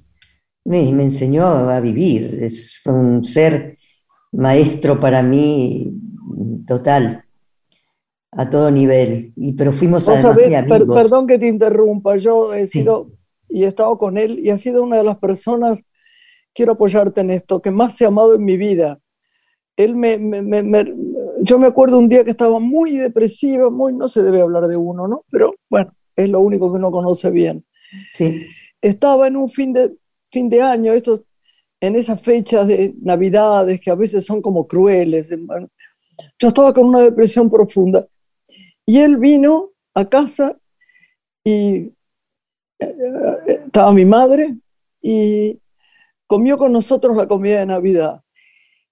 me, 0.66 0.89
enseñó 0.89 1.70
a 1.70 1.80
vivir, 1.80 2.39
es 2.43 2.82
un 2.84 3.24
ser 3.24 3.78
maestro 4.34 5.00
para 5.00 5.24
mí 5.24 5.93
total, 6.68 7.24
a 8.34 8.50
todo 8.50 8.70
nivel. 8.72 9.32
Y, 9.38 9.54
pero 9.54 9.72
fuimos 9.72 10.10
a 10.10 10.36
perdón 10.36 11.28
que 11.28 11.39
te 11.39 11.47
interrumpa, 11.47 12.18
yo 12.18 12.54
he 12.54 12.68
sido 12.68 13.10
y 13.47 13.64
he 13.64 13.68
estado 13.68 13.97
con 13.97 14.18
él 14.18 14.38
y 14.39 14.50
ha 14.50 14.58
sido 14.58 14.84
una 14.84 14.97
de 14.97 15.06
las 15.06 15.18
personas 15.18 15.80
quiero 16.54 16.74
apoyarte 16.74 17.22
en 17.22 17.32
esto, 17.32 17.62
que 17.62 17.72
más 17.72 18.00
he 18.02 18.06
amado 18.06 18.36
en 18.36 18.43
mi 18.43 18.58
vida. 18.58 19.00
Él 19.78 19.95
me, 19.95 20.20
yo 21.41 21.58
me 21.58 21.68
acuerdo 21.68 22.00
un 22.00 22.10
día 22.10 22.24
que 22.26 22.32
estaba 22.32 22.60
muy 22.60 22.97
depresiva, 22.97 23.70
muy, 23.70 23.93
no 23.93 24.10
se 24.10 24.24
debe 24.24 24.41
hablar 24.41 24.68
de 24.68 24.76
uno, 24.76 25.08
¿no? 25.08 25.24
Pero 25.32 25.56
bueno, 25.70 25.93
es 26.16 26.28
lo 26.28 26.41
único 26.41 26.72
que 26.72 26.78
uno 26.78 26.91
conoce 26.91 27.30
bien. 27.30 27.66
Sí. 28.12 28.45
Estaba 28.82 29.28
en 29.28 29.38
un 29.38 29.50
fin 29.50 29.72
de, 29.72 29.93
fin 30.32 30.50
de 30.50 30.62
año, 30.62 30.93
estos, 30.93 31.24
en 31.82 31.95
esas 31.95 32.22
fechas 32.22 32.68
de 32.68 32.93
navidades 33.02 33.80
que 33.80 33.89
a 33.89 33.95
veces 33.95 34.26
son 34.26 34.41
como 34.41 34.68
crueles. 34.68 35.30
yo 35.30 36.47
estaba 36.47 36.74
con 36.74 36.88
una 36.88 37.00
depresión 37.00 37.50
profunda. 37.50 38.06
Y 38.86 39.00
él 39.00 39.18
vino 39.18 39.72
a 39.93 40.10
casa 40.10 40.58
y 41.43 41.93
eh, 42.80 42.95
eh, 43.47 43.62
estaba 43.66 43.93
mi 43.93 44.06
madre 44.06 44.58
y 45.02 45.60
comió 46.30 46.60
con 46.60 46.72
nosotros 46.72 47.18
la 47.18 47.28
comida 47.28 47.60
de 47.60 47.66
Navidad. 47.66 48.22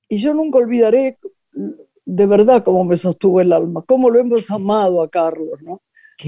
Y 0.10 0.18
yo 0.18 0.34
nunca 0.34 0.58
olvidaré 0.58 1.20
de 2.04 2.26
verdad 2.26 2.64
cómo 2.64 2.84
me 2.84 2.98
sostuvo 2.98 3.40
el 3.40 3.54
alma, 3.54 3.84
cómo 3.86 4.10
lo 4.10 4.20
hemos 4.20 4.50
amado 4.50 5.04
a 5.04 5.10
Carlos, 5.10 5.62
¿no? 5.62 5.82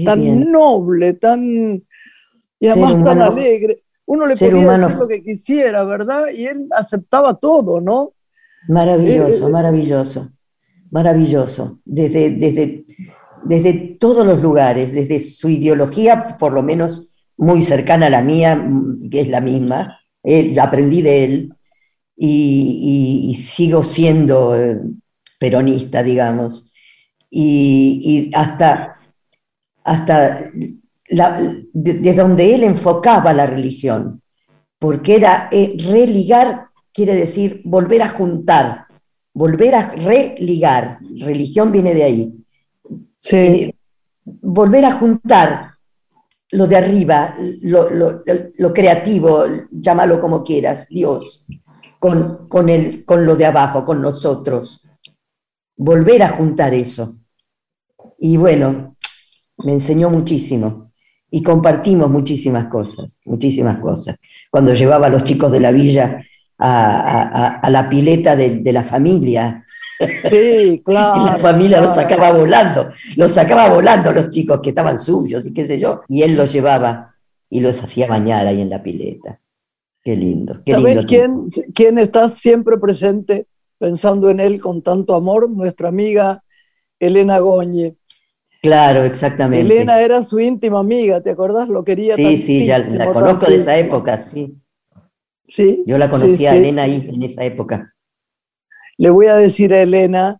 tan 0.04 0.52
noble, 0.52 1.14
tan... 1.14 1.82
Y 2.60 2.68
además 2.68 3.02
tan 3.02 3.22
alegre. 3.22 3.82
Uno 4.06 4.24
le 4.24 4.36
podía 4.36 4.78
decir 4.78 4.96
lo 4.96 5.08
que 5.08 5.22
quisiera, 5.24 5.82
¿verdad? 5.82 6.26
Y 6.32 6.44
él 6.44 6.68
aceptaba 6.70 7.34
todo, 7.34 7.80
¿no? 7.80 8.12
Maravilloso, 8.68 9.46
eh, 9.46 9.48
eh, 9.48 9.52
maravilloso, 9.52 10.30
maravilloso. 10.92 11.80
Desde, 11.84 12.30
desde, 12.30 12.84
desde 13.42 13.96
todos 13.98 14.24
los 14.24 14.42
lugares, 14.42 14.92
desde 14.92 15.18
su 15.18 15.48
ideología, 15.48 16.36
por 16.38 16.52
lo 16.52 16.62
menos 16.62 17.10
muy 17.36 17.62
cercana 17.62 18.06
a 18.06 18.10
la 18.10 18.22
mía, 18.22 18.64
que 19.10 19.22
es 19.22 19.28
la 19.28 19.40
misma, 19.40 19.99
aprendí 20.60 21.02
de 21.02 21.24
él 21.24 21.54
y, 22.16 23.36
sigo 23.38 23.82
siendo 23.82 24.56
eh, 24.56 24.78
peronista, 25.38 26.02
digamos. 26.02 26.70
Y, 27.30 28.30
hasta, 28.34 28.96
hasta 29.84 30.40
de, 31.72 32.14
donde 32.14 32.54
él 32.54 32.64
enfocaba 32.64 33.32
la 33.32 33.46
religión, 33.46 34.22
porque 34.78 35.16
era 35.16 35.48
eh, 35.50 35.76
religar, 35.78 36.66
quiere 36.92 37.14
decir 37.14 37.62
volver 37.64 38.02
a 38.02 38.08
juntar, 38.08 38.86
volver 39.32 39.74
a 39.74 39.90
religar, 39.90 40.98
religión 41.18 41.72
viene 41.72 41.94
de 41.94 42.04
ahí. 42.04 42.34
Sí. 43.20 43.36
Eh, 43.36 43.74
volver 44.24 44.84
a 44.84 44.92
juntar 44.92 45.74
lo 46.52 46.66
de 46.66 46.76
arriba, 46.76 47.34
lo, 47.62 48.72
creativo, 48.74 49.44
llámalo 49.70 50.20
como 50.20 50.42
quieras, 50.42 50.86
Dios, 50.88 51.46
con, 51.98 52.48
con, 52.48 52.68
el, 52.68 53.04
con 53.04 53.24
lo 53.24 53.36
de 53.36 53.46
abajo, 53.46 53.84
con 53.84 54.00
nosotros. 54.00 54.86
Volver 55.76 56.22
a 56.22 56.28
juntar 56.28 56.74
eso. 56.74 57.16
Y 58.18 58.36
bueno, 58.36 58.96
me 59.58 59.72
enseñó 59.72 60.10
muchísimo 60.10 60.92
y 61.30 61.42
compartimos 61.42 62.10
muchísimas 62.10 62.66
cosas, 62.66 63.18
muchísimas 63.24 63.78
cosas. 63.78 64.16
Cuando 64.50 64.74
llevaba 64.74 65.06
a 65.06 65.10
los 65.10 65.24
chicos 65.24 65.52
de 65.52 65.60
la 65.60 65.72
villa 65.72 66.20
a, 66.60 67.68
la 67.70 67.88
pileta 67.88 68.36
de, 68.36 68.72
la 68.72 68.84
familia. 68.84 69.64
Sí, 70.30 70.82
claro. 70.84 71.20
y 71.22 71.24
la 71.24 71.38
familia 71.38 71.80
los 71.80 71.94
sacaba 71.94 72.32
volando, 72.32 72.90
los 73.16 73.32
sacaba 73.32 73.68
volando 73.68 74.12
los 74.12 74.30
chicos 74.30 74.60
que 74.62 74.70
estaban 74.70 74.98
sucios 74.98 75.46
y 75.46 75.52
qué 75.52 75.66
sé 75.66 75.78
yo, 75.78 76.02
y 76.08 76.22
él 76.22 76.36
los 76.36 76.52
llevaba 76.52 77.16
y 77.48 77.60
los 77.60 77.82
hacía 77.82 78.06
bañar 78.06 78.46
ahí 78.46 78.60
en 78.60 78.70
la 78.70 78.82
pileta. 78.82 79.40
Qué 80.02 80.16
lindo. 80.16 80.62
Qué 80.64 80.72
¿Sabes 80.72 81.04
quién, 81.06 81.48
quién 81.74 81.98
está 81.98 82.30
siempre 82.30 82.78
presente 82.78 83.46
pensando 83.78 84.30
en 84.30 84.40
él 84.40 84.60
con 84.60 84.82
tanto 84.82 85.14
amor? 85.14 85.50
Nuestra 85.50 85.88
amiga 85.88 86.42
Elena 86.98 87.38
Goñe. 87.38 87.96
Claro, 88.62 89.04
exactamente. 89.04 89.74
Elena 89.74 90.00
era 90.00 90.22
su 90.22 90.38
íntima 90.38 90.80
amiga, 90.80 91.20
¿te 91.22 91.30
acordás? 91.30 91.68
Lo 91.68 91.84
quería 91.84 92.14
Sí, 92.14 92.36
sí, 92.36 92.66
ya 92.66 92.78
la 92.78 93.12
conozco 93.12 93.46
de 93.46 93.56
esa 93.56 93.76
época, 93.76 94.18
sí. 94.18 94.54
Sí. 95.48 95.82
Yo 95.86 95.98
la 95.98 96.08
conocí 96.08 96.46
a 96.46 96.54
Elena 96.54 96.82
ahí 96.82 97.08
en 97.12 97.22
esa 97.22 97.42
época. 97.44 97.94
Le 99.00 99.08
voy 99.08 99.28
a 99.28 99.36
decir 99.36 99.72
a 99.72 99.80
Elena. 99.80 100.38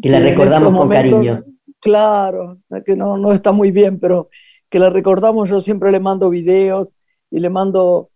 Que 0.00 0.08
la 0.08 0.20
recordamos 0.20 0.74
con 0.74 0.88
cariño. 0.88 1.44
Claro, 1.80 2.60
que 2.86 2.96
no, 2.96 3.18
no 3.18 3.30
está 3.32 3.52
muy 3.52 3.70
bien, 3.70 4.00
pero 4.00 4.30
que 4.70 4.78
la 4.78 4.88
recordamos. 4.88 5.50
Yo 5.50 5.60
siempre 5.60 5.92
le 5.92 6.00
mando 6.00 6.30
videos 6.30 6.88
y 7.30 7.40
le 7.40 7.50
mando 7.50 8.08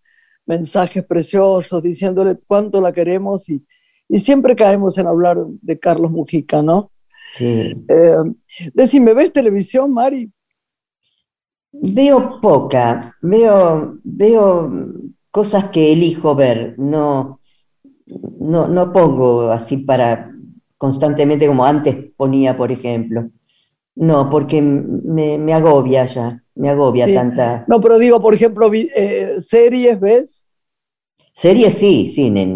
mensajes 0.47 1.05
preciosos 1.05 1.83
diciéndole 1.83 2.39
cuánto 2.47 2.81
la 2.81 2.93
queremos 2.93 3.51
y, 3.51 3.63
y 4.09 4.21
siempre 4.21 4.57
caemos 4.57 4.97
en 4.97 5.07
hablar 5.07 5.45
de 5.47 5.79
Carlos 5.79 6.11
Mujica, 6.11 6.63
¿no? 6.63 6.91
Sí. 7.33 7.85
Eh, 7.89 8.17
decime, 8.73 9.13
¿ves 9.13 9.35
televisión, 9.35 9.93
Mari? 9.93 10.33
Veo 11.73 12.41
poca, 12.41 13.15
veo, 13.21 13.99
veo 14.03 14.73
cosas 15.31 15.67
que 15.67 15.93
elijo 15.93 16.35
ver, 16.35 16.75
no, 16.79 17.41
no, 18.47 18.69
no 18.69 18.93
pongo 18.93 19.51
así 19.51 19.79
para 19.79 20.31
constantemente 20.79 21.47
como 21.47 21.65
antes 21.65 21.97
ponía, 22.17 22.57
por 22.57 22.71
ejemplo. 22.71 23.29
No, 23.95 24.29
porque 24.29 24.61
me, 24.61 25.55
agobia 25.55 26.05
ya, 26.05 26.43
me 26.55 26.69
agobia 26.69 27.13
tanta... 27.13 27.65
No, 27.67 27.81
pero 27.81 27.99
digo, 27.99 28.21
por 28.21 28.35
ejemplo, 28.35 28.71
eh, 28.73 29.37
series, 29.39 29.99
¿ves? 29.99 30.47
Series 31.33 31.75
sí, 31.75 32.11
sí, 32.11 32.31
me, 32.31 32.47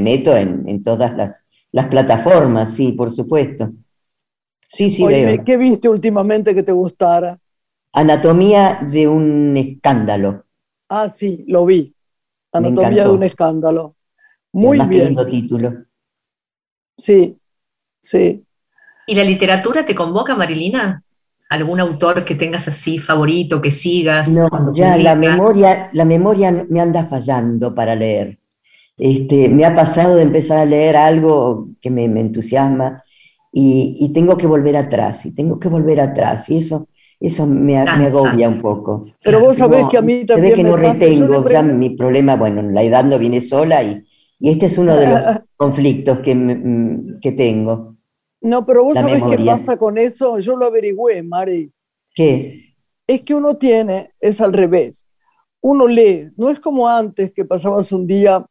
meto 0.00 0.36
en, 0.36 0.82
todas 0.82 1.16
las, 1.16 1.44
las, 1.72 1.86
plataformas, 1.86 2.74
sí, 2.74 2.92
por 2.92 3.10
supuesto. 3.10 3.70
Sí, 4.68 4.90
sí, 4.90 5.04
veo. 5.04 5.44
¿Qué 5.44 5.56
viste 5.56 5.88
últimamente 5.88 6.54
que 6.54 6.62
te 6.62 6.72
gustara? 6.72 7.38
Anatomía 7.92 8.86
de 8.88 9.06
un 9.06 9.56
escándalo. 9.56 10.44
Ah, 10.88 11.08
sí, 11.08 11.44
lo 11.48 11.66
vi. 11.66 11.94
Anatomía 12.52 13.04
de 13.04 13.10
un 13.10 13.22
escándalo. 13.24 13.96
Muy 14.54 14.78
bien. 14.86 15.06
lindo 15.06 15.26
título. 15.26 15.84
Sí, 16.96 17.36
sí. 18.00 18.44
¿Y 19.06 19.14
la 19.16 19.24
literatura 19.24 19.84
te 19.84 19.96
convoca, 19.96 20.36
Marilina? 20.36 21.02
¿Algún 21.50 21.80
autor 21.80 22.24
que 22.24 22.36
tengas 22.36 22.68
así 22.68 22.98
favorito, 22.98 23.60
que 23.60 23.72
sigas? 23.72 24.30
No, 24.30 24.72
ya 24.72 24.96
la 24.96 25.16
memoria, 25.16 25.90
la 25.92 26.04
memoria 26.04 26.66
me 26.68 26.80
anda 26.80 27.04
fallando 27.04 27.74
para 27.74 27.96
leer. 27.96 28.38
Este, 28.96 29.48
me 29.48 29.64
ha 29.64 29.74
pasado 29.74 30.14
de 30.14 30.22
empezar 30.22 30.58
a 30.58 30.64
leer 30.64 30.96
algo 30.96 31.70
que 31.80 31.90
me, 31.90 32.04
entusiasma 32.04 33.02
y, 33.52 34.12
tengo 34.14 34.36
que 34.36 34.46
volver 34.46 34.76
atrás, 34.76 35.26
y 35.26 35.32
tengo 35.32 35.58
que 35.58 35.68
volver 35.68 36.00
atrás, 36.00 36.48
y 36.48 36.58
eso, 36.58 36.88
eso 37.18 37.44
me, 37.44 37.76
agobia 37.76 38.48
un 38.48 38.62
poco. 38.62 39.06
Pero 39.22 39.40
vos 39.40 39.56
sabés 39.56 39.86
que 39.90 39.98
a 39.98 40.02
mí 40.02 40.24
también. 40.24 40.54
Se 40.54 40.62
ve 40.62 40.62
que 40.62 40.68
no 40.68 40.76
retengo, 40.76 41.48
ya 41.48 41.62
mi 41.62 41.90
problema, 41.90 42.36
bueno, 42.36 42.62
la 42.62 42.82
edad 42.82 43.04
no 43.04 43.18
viene 43.18 43.40
sola 43.40 43.82
y, 43.82 44.04
y 44.38 44.50
este 44.50 44.66
es 44.66 44.78
uno 44.78 44.96
de 44.96 45.06
los 45.06 45.24
conflictos 45.56 46.18
que, 46.20 46.34
mm, 46.34 47.20
que 47.20 47.32
tengo. 47.32 47.96
No, 48.40 48.66
pero 48.66 48.84
vos 48.84 48.94
sabés 48.94 49.22
qué 49.30 49.42
pasa 49.44 49.78
con 49.78 49.96
eso. 49.96 50.38
Yo 50.38 50.56
lo 50.56 50.66
averigüé, 50.66 51.22
Mari. 51.22 51.72
¿Qué? 52.14 52.74
Es 53.06 53.22
que 53.22 53.34
uno 53.34 53.56
tiene, 53.56 54.12
es 54.20 54.40
al 54.40 54.52
revés. 54.52 55.06
Uno 55.62 55.88
lee, 55.88 56.30
no 56.36 56.50
es 56.50 56.60
como 56.60 56.88
antes 56.88 57.32
que 57.32 57.46
pasabas 57.46 57.90
un 57.90 58.06
día, 58.06 58.44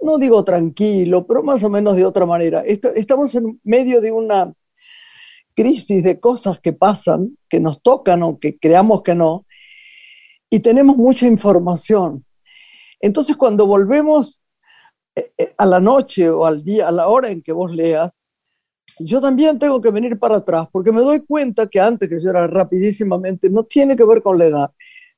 no 0.00 0.18
digo 0.18 0.44
tranquilo, 0.44 1.26
pero 1.26 1.42
más 1.42 1.62
o 1.64 1.68
menos 1.68 1.96
de 1.96 2.04
otra 2.04 2.24
manera. 2.24 2.62
Estamos 2.64 3.34
en 3.34 3.60
medio 3.64 4.00
de 4.00 4.12
una 4.12 4.52
crisis 5.56 6.04
de 6.04 6.20
cosas 6.20 6.60
que 6.60 6.72
pasan, 6.72 7.36
que 7.48 7.58
nos 7.58 7.82
tocan 7.82 8.22
o 8.22 8.38
que 8.38 8.58
creamos 8.58 9.02
que 9.02 9.16
no, 9.16 9.44
y 10.50 10.60
tenemos 10.60 10.96
mucha 10.96 11.26
información. 11.26 12.24
Entonces, 13.00 13.36
cuando 13.36 13.66
volvemos 13.66 14.40
a 15.56 15.66
la 15.66 15.80
noche 15.80 16.28
o 16.28 16.44
al 16.44 16.64
día, 16.64 16.88
a 16.88 16.92
la 16.92 17.08
hora 17.08 17.28
en 17.28 17.42
que 17.42 17.52
vos 17.52 17.72
leas, 17.72 18.12
yo 18.98 19.20
también 19.20 19.58
tengo 19.58 19.80
que 19.80 19.90
venir 19.90 20.18
para 20.18 20.36
atrás 20.36 20.66
porque 20.72 20.92
me 20.92 21.00
doy 21.00 21.20
cuenta 21.20 21.66
que 21.68 21.80
antes 21.80 22.08
que 22.08 22.20
yo 22.20 22.30
era 22.30 22.46
rapidísimamente, 22.46 23.48
no 23.48 23.64
tiene 23.64 23.96
que 23.96 24.04
ver 24.04 24.22
con 24.22 24.38
la 24.38 24.46
edad, 24.46 24.70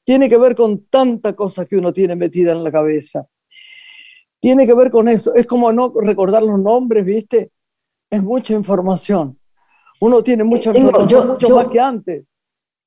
tiene 0.05 0.29
que 0.29 0.37
ver 0.37 0.55
con 0.55 0.87
tanta 0.87 1.35
cosa 1.35 1.65
que 1.67 1.77
uno 1.77 1.93
tiene 1.93 2.17
metida 2.17 2.53
en 2.53 2.65
la 2.65 2.73
cabeza. 2.73 3.27
Tiene 4.41 4.67
que 4.67 4.75
ver 4.75 4.91
con 4.91 5.09
eso. 5.09 5.35
Es 5.35 5.47
como 5.47 5.73
no 5.73 5.93
recordar 6.01 6.43
los 6.43 6.59
nombres, 6.59 7.05
¿viste? 7.05 7.51
Es 8.09 8.23
mucha 8.23 8.55
información. 8.55 9.39
Uno 10.01 10.23
tiene 10.23 10.45
mucha 10.45 10.71
información, 10.77 11.29
mucho 11.29 11.51
más 11.51 11.67
que 11.67 11.79
antes. 11.79 12.25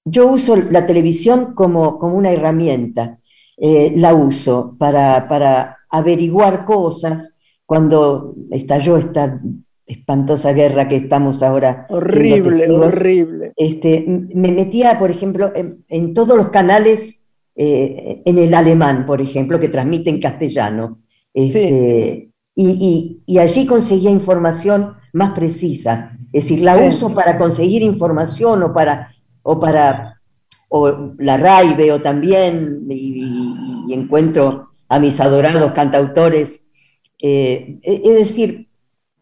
Yo 0.03 0.27
uso 0.27 0.55
la 0.55 0.85
televisión 0.85 1.53
como, 1.53 1.99
como 1.99 2.15
una 2.15 2.31
herramienta. 2.31 3.19
Eh, 3.55 3.93
la 3.95 4.15
uso 4.15 4.75
para, 4.79 5.27
para 5.27 5.77
averiguar 5.93 6.65
cosas. 6.65 7.31
Cuando 7.65 8.35
estalló 8.51 8.97
esta 8.97 9.35
espantosa 9.85 10.51
guerra 10.53 10.87
que 10.87 10.97
estamos 10.97 11.41
ahora. 11.41 11.85
Horrible, 11.89 12.69
horrible. 12.69 13.53
Este, 13.55 14.03
me 14.07 14.51
metía, 14.51 14.97
por 14.97 15.11
ejemplo, 15.11 15.51
en, 15.55 16.13
todos 16.13 16.35
los 16.35 16.49
canales 16.49 17.23
eh, 17.55 18.21
en 18.25 18.37
el 18.37 18.53
alemán, 18.53 19.05
por 19.05 19.21
ejemplo, 19.21 19.59
que 19.59 19.69
transmiten 19.69 20.19
castellano. 20.19 20.99
Este, 21.33 22.31
y, 22.55 23.37
allí 23.39 23.65
conseguía 23.65 24.11
información 24.11 24.95
más 25.13 25.31
precisa. 25.31 26.17
Es 26.31 26.45
decir, 26.45 26.61
la 26.61 26.77
uso 26.77 27.13
para 27.13 27.37
conseguir 27.37 27.83
información 27.83 28.63
o 28.63 28.73
para, 28.73 29.13
o 29.43 29.59
para 29.59 30.19
o 30.75 31.13
la 31.19 31.37
RAI 31.37 31.75
veo 31.75 32.01
también 32.01 32.87
y, 32.89 33.93
encuentro 33.93 34.72
a 34.93 34.99
mis 34.99 35.19
adorados 35.19 35.71
cantautores. 35.71 36.61
Eh, 37.17 37.79
es 37.81 38.15
decir, 38.15 38.69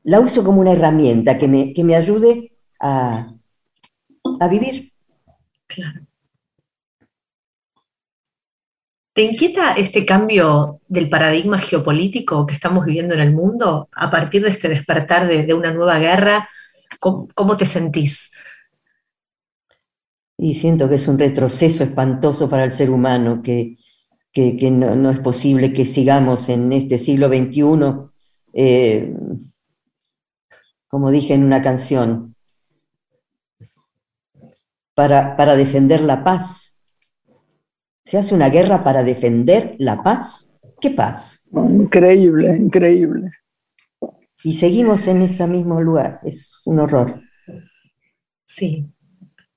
la 0.03 0.19
uso 0.19 0.43
como 0.43 0.59
una 0.59 0.73
herramienta 0.73 1.37
que 1.37 1.47
me, 1.47 1.73
que 1.73 1.83
me 1.85 1.95
ayude 1.95 2.51
a, 2.79 3.33
a 4.39 4.47
vivir. 4.49 4.91
Claro. 5.67 6.01
¿Te 9.13 9.23
inquieta 9.23 9.73
este 9.73 10.05
cambio 10.05 10.81
del 10.87 11.09
paradigma 11.09 11.57
geopolítico 11.59 12.45
que 12.45 12.55
estamos 12.55 12.85
viviendo 12.85 13.13
en 13.13 13.21
el 13.21 13.33
mundo 13.33 13.87
a 13.93 14.11
partir 14.11 14.43
de 14.43 14.49
este 14.49 14.67
despertar 14.67 15.27
de, 15.27 15.53
una 15.53 15.71
nueva 15.71 15.99
guerra? 15.99 16.49
¿Cómo, 16.99 17.57
te 17.57 17.65
sentís? 17.65 18.33
Y 20.37 20.55
siento 20.55 20.89
que 20.89 20.95
es 20.95 21.07
un 21.07 21.17
retroceso 21.17 21.83
espantoso 21.83 22.49
para 22.49 22.65
el 22.65 22.73
ser 22.73 22.89
humano, 22.89 23.41
que, 23.41 23.77
no, 24.35 25.09
es 25.09 25.19
posible 25.19 25.73
que 25.73 25.85
sigamos 25.85 26.49
en 26.49 26.71
este 26.71 26.97
siglo 26.97 27.27
XXI 27.27 28.09
como 30.91 31.09
dije 31.09 31.33
en 31.33 31.45
una 31.45 31.61
canción, 31.61 32.35
para, 34.93 35.37
para 35.37 35.55
defender 35.55 36.01
la 36.01 36.21
paz. 36.21 36.77
¿Se 38.03 38.17
hace 38.17 38.35
una 38.35 38.49
guerra 38.49 38.83
para 38.83 39.01
defender 39.01 39.75
la 39.79 40.03
paz? 40.03 40.53
¿Qué 40.81 40.89
paz? 40.89 41.47
Increíble, 41.53 42.57
increíble. 42.57 43.29
Y 44.43 44.57
seguimos 44.57 45.07
en 45.07 45.21
ese 45.21 45.47
mismo 45.47 45.79
lugar, 45.81 46.19
es 46.25 46.61
un 46.65 46.79
horror. 46.79 47.21
Sí, 48.43 48.85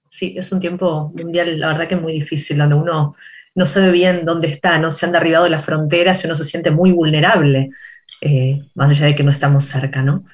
sí, 0.08 0.36
es 0.38 0.52
un 0.52 0.60
tiempo 0.60 1.12
mundial, 1.16 1.58
la 1.58 1.72
verdad 1.72 1.88
que 1.88 1.96
es 1.96 2.00
muy 2.00 2.12
difícil, 2.12 2.58
donde 2.58 2.76
uno 2.76 3.16
no 3.55 3.66
sabe 3.66 3.92
bien 3.92 4.24
dónde 4.24 4.48
está, 4.48 4.78
no 4.78 4.92
se 4.92 5.07
han 5.07 5.12
derribado 5.12 5.48
las 5.48 5.64
fronteras 5.64 6.22
y 6.22 6.26
uno 6.26 6.36
se 6.36 6.44
siente 6.44 6.70
muy 6.70 6.92
vulnerable, 6.92 7.70
eh, 8.20 8.62
más 8.74 8.90
allá 8.90 9.07
de 9.07 9.14
que 9.14 9.22
no 9.22 9.30
estamos 9.30 9.64
cerca, 9.64 10.02
¿no? 10.02 10.24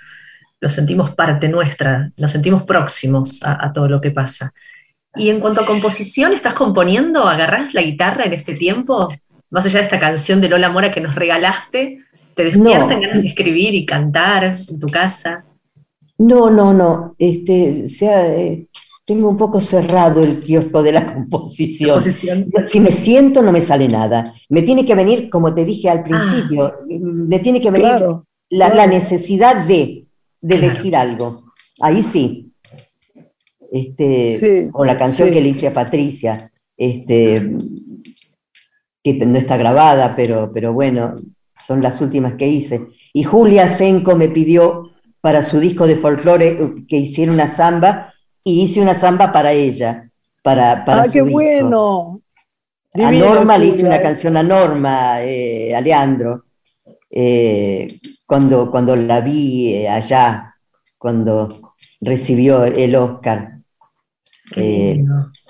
lo 0.61 0.69
sentimos 0.69 1.15
parte 1.15 1.49
nuestra, 1.49 2.13
nos 2.17 2.33
sentimos 2.33 2.65
próximos 2.65 3.41
a, 3.43 3.73
todo 3.73 3.89
lo 3.89 4.01
que 4.01 4.11
pasa. 4.11 4.53
Y 5.17 5.31
en 5.31 5.41
cuanto 5.41 5.63
a 5.63 5.67
composición, 5.67 6.33
¿estás 6.33 6.55
componiendo? 6.55 7.27
¿Agarrás 7.27 7.75
la 7.75 7.83
guitarra 7.83 8.25
en 8.25 8.35
este 8.35 8.55
tiempo? 8.55 9.13
Más 9.49 9.67
allá 9.67 9.79
de 9.81 9.87
esta 9.87 9.99
canción 9.99 10.41
de 10.41 10.49
Lola 10.49 10.71
Mora 10.71 10.93
que 10.93 11.01
nos 11.01 11.15
regalaste, 11.15 12.05
¿te 12.35 12.45
despiertan 12.45 13.01
ganas 13.01 13.23
de 13.23 13.29
escribir 13.29 13.75
y 13.75 13.87
cantar 13.87 14.61
en 14.69 14.79
tu 14.79 14.89
casa? 14.89 15.45
No, 16.19 16.51
no, 16.51 16.75
no. 16.75 17.17
Este, 17.19 17.89
sea, 17.89 18.29
eh, 18.29 18.67
tengo 19.11 19.29
un 19.29 19.37
poco 19.37 19.61
cerrado 19.61 20.23
el 20.23 20.39
kiosco 20.39 20.85
de 20.85 20.93
la 20.93 21.05
composición. 21.13 22.01
Si 22.69 22.79
me 22.79 22.93
siento 22.93 23.43
no 23.43 23.51
me 23.51 23.61
sale 23.61 23.89
nada. 23.89 24.35
Me 24.49 24.63
tiene 24.63 24.85
que 24.85 24.95
venir, 24.95 25.29
como 25.29 25.53
te 25.53 25.65
dije 25.65 25.91
al 25.91 26.05
principio, 26.05 26.67
ah. 26.67 26.77
me 26.89 27.41
tiene 27.41 27.61
que 27.61 27.73
venir 27.73 27.91
la, 28.51 28.87
necesidad 28.87 29.67
de, 29.67 30.07
decir 30.41 30.95
algo. 30.95 31.43
Ahí 31.81 32.05
sí. 32.05 32.53
Este, 33.73 34.69
o 34.73 34.85
la 34.85 34.97
canción 34.97 35.33
que 35.33 35.41
le 35.41 35.49
hice 35.49 35.67
a 35.67 35.73
Patricia, 35.73 36.53
este, 36.77 37.51
que 39.03 39.15
no 39.27 39.39
está 39.39 39.57
grabada, 39.57 40.15
pero, 40.15 40.53
pero 40.55 40.73
bueno, 40.73 41.17
son 41.59 41.83
las 41.83 42.01
últimas 42.01 42.35
que 42.35 42.47
hice. 42.47 42.87
Y 43.13 43.25
Julia 43.25 43.71
Senko 43.71 44.15
me 44.15 44.29
pidió 44.29 44.93
para 45.21 45.43
su 45.43 45.59
disco 45.59 45.89
de 45.89 45.97
folclore 45.97 46.87
que 46.87 46.99
hiciera 46.99 47.33
una 47.33 47.51
samba 47.51 48.15
y 48.45 48.63
hice 48.63 48.81
una 48.81 48.95
samba 48.95 49.33
para 49.33 49.53
ella. 49.53 50.11
Para, 50.43 50.85
para 50.85 51.03
¡Ah, 51.03 51.07
qué 51.13 51.21
bueno! 51.23 52.23
a 52.95 53.13
Norma 53.13 53.57
le 53.59 53.67
hice 53.67 53.85
una 53.85 54.03
canción 54.03 54.37
a 54.37 54.43
Norma, 54.43 55.23
eh, 55.23 55.75
Aleandro, 55.75 56.45
eh, 57.11 57.99
cuando, 58.27 58.71
cuando 58.71 58.97
la 58.97 59.21
vi 59.21 59.75
eh, 59.75 59.89
allá, 59.89 60.57
cuando 60.99 61.75
recibió 62.01 62.65
el 62.65 62.97
Oscar, 62.97 63.59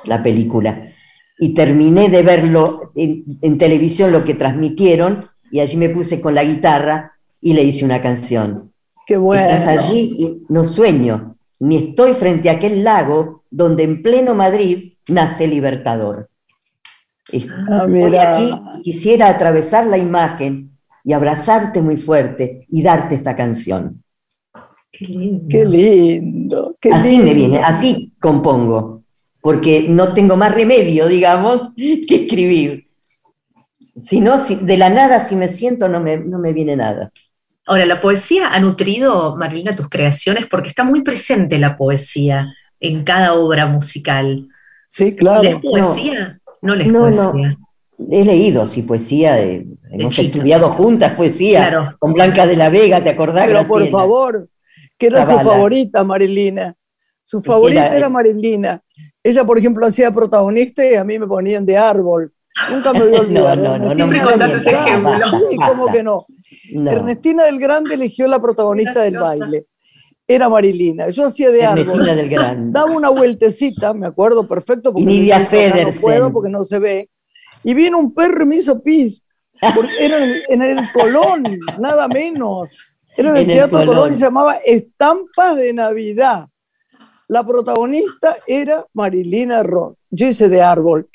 la 0.04 0.22
película. 0.22 0.92
Y 1.38 1.54
terminé 1.54 2.10
de 2.10 2.22
verlo 2.22 2.92
en, 2.94 3.56
televisión, 3.56 4.12
lo 4.12 4.24
que 4.24 4.34
transmitieron, 4.34 5.30
y 5.50 5.60
allí 5.60 5.76
me 5.78 5.88
puse 5.88 6.20
con 6.20 6.34
la 6.34 6.44
guitarra 6.44 7.12
y 7.40 7.54
le 7.54 7.62
hice 7.62 7.84
una 7.84 8.02
canción. 8.02 8.72
Qué 9.06 9.16
bueno. 9.16 9.46
Estás 9.46 9.66
allí 9.66 10.14
y 10.18 10.42
no 10.50 10.66
sueño, 10.66 11.36
ni 11.60 11.76
estoy 11.76 12.14
frente 12.14 12.48
a 12.48 12.54
aquel 12.54 12.82
lago 12.82 13.44
donde 13.50 13.84
en 13.84 14.02
pleno 14.02 14.34
Madrid 14.34 14.94
nace 15.08 15.46
Libertador. 15.46 16.28
Ah, 17.68 17.86
aquí 18.36 18.82
quisiera 18.82 19.28
atravesar 19.28 19.86
la 19.86 19.98
imagen 19.98 20.76
y 21.04 21.12
abrazarte 21.12 21.80
muy 21.80 21.96
fuerte 21.96 22.66
y 22.68 22.82
darte 22.82 23.14
esta 23.14 23.36
canción. 23.36 24.02
Qué 24.90 25.64
lindo. 25.64 26.76
Qué 26.80 26.90
así 26.92 27.20
me 27.20 27.34
viene, 27.34 27.58
así 27.58 28.12
compongo, 28.20 29.04
porque 29.40 29.86
no 29.88 30.12
tengo 30.12 30.36
más 30.36 30.54
remedio, 30.54 31.06
digamos, 31.06 31.72
que 31.76 32.22
escribir. 32.22 32.88
Si 34.00 34.20
no, 34.20 34.38
de 34.38 34.76
la 34.76 34.88
nada, 34.88 35.20
si 35.20 35.36
me 35.36 35.48
siento, 35.48 35.88
no 35.88 36.00
me, 36.00 36.16
no 36.16 36.38
me 36.38 36.52
viene 36.52 36.74
nada. 36.74 37.12
Ahora, 37.70 37.86
la 37.86 38.00
poesía 38.00 38.48
ha 38.48 38.58
nutrido, 38.58 39.36
Marilina, 39.36 39.76
tus 39.76 39.88
creaciones 39.88 40.46
porque 40.46 40.68
está 40.68 40.82
muy 40.82 41.02
presente 41.02 41.56
la 41.56 41.76
poesía 41.76 42.52
en 42.80 43.04
cada 43.04 43.34
obra 43.34 43.66
musical. 43.66 44.48
Sí, 44.88 45.14
claro. 45.14 45.44
¿Lees 45.44 45.60
poesía? 45.62 46.40
No, 46.62 46.74
no 46.74 47.00
poesía. 47.00 47.56
He 48.10 48.24
leído, 48.24 48.66
sí, 48.66 48.82
poesía. 48.82 49.40
hemos 49.40 50.18
estudiado 50.18 50.68
juntas 50.70 51.12
poesía 51.12 51.94
con 52.00 52.12
Blanca 52.12 52.44
de 52.44 52.56
la 52.56 52.70
Vega, 52.70 53.04
¿te 53.04 53.10
acordás? 53.10 53.46
Pero 53.46 53.64
por 53.64 53.88
favor, 53.88 54.48
que 54.98 55.06
era 55.06 55.24
su 55.24 55.38
favorita, 55.38 56.02
Marilina. 56.02 56.74
Su 57.24 57.40
favorita 57.40 57.96
era, 57.96 58.08
Marilina. 58.08 58.82
Ella, 59.22 59.44
por 59.44 59.56
ejemplo, 59.56 59.86
hacía 59.86 60.10
protagonista 60.10 60.84
y 60.84 60.96
a 60.96 61.04
mí 61.04 61.20
me 61.20 61.28
ponían 61.28 61.64
de 61.64 61.76
árbol. 61.76 62.32
Nunca 62.70 62.92
me 62.92 63.00
voy 63.00 63.16
a 63.16 63.20
olvidar. 63.20 63.58
no, 63.58 63.78
no, 63.78 63.88
no, 63.88 63.94
Siempre 63.94 64.20
contás 64.22 64.52
ese 64.52 64.70
ejemplo. 64.70 65.12
Sí, 65.50 65.56
¿cómo 65.56 65.86
que 65.86 66.02
no? 66.02 66.26
Ernestina 66.72 67.44
del 67.44 67.58
Grande 67.58 67.94
eligió 67.94 68.26
la 68.26 68.40
protagonista 68.40 69.02
del 69.02 69.18
baile. 69.18 69.66
Era 70.26 70.48
Marilina. 70.48 71.08
Yo 71.08 71.26
hacía 71.26 71.50
de 71.50 71.64
árbol. 71.64 72.04
Del 72.04 72.28
Grande. 72.28 72.78
Daba 72.78 72.92
una 72.92 73.08
vueltecita, 73.08 73.92
me 73.92 74.06
acuerdo 74.06 74.46
perfecto. 74.46 74.92
Porque 74.92 75.10
y 75.10 75.28
no 75.28 75.90
puedo 76.00 76.32
porque 76.32 76.50
no 76.50 76.64
se 76.64 76.78
ve. 76.78 77.10
Y 77.64 77.74
vino 77.74 77.98
un 77.98 78.14
perro 78.14 78.44
y 78.44 78.46
me 78.46 78.56
hizo 78.56 78.80
pis. 78.80 79.24
Porque 79.74 79.92
era 79.98 80.24
en, 80.24 80.62
el 80.62 80.92
Colón, 80.92 81.42
nada 81.78 82.08
menos. 82.08 82.78
Era 83.16 83.30
en 83.30 83.36
el 83.36 83.46
Teatro 83.46 83.84
Colón. 83.84 84.12
y 84.12 84.14
se 84.14 84.24
llamaba 84.24 84.54
Estampas 84.64 85.56
de 85.56 85.72
Navidad. 85.72 86.46
La 87.28 87.44
protagonista 87.44 88.38
era 88.46 88.86
Marilina 88.94 89.62
Roth. 89.62 89.96
Yo 90.10 90.26
hice 90.26 90.48
de 90.48 90.62
árbol. 90.62 91.08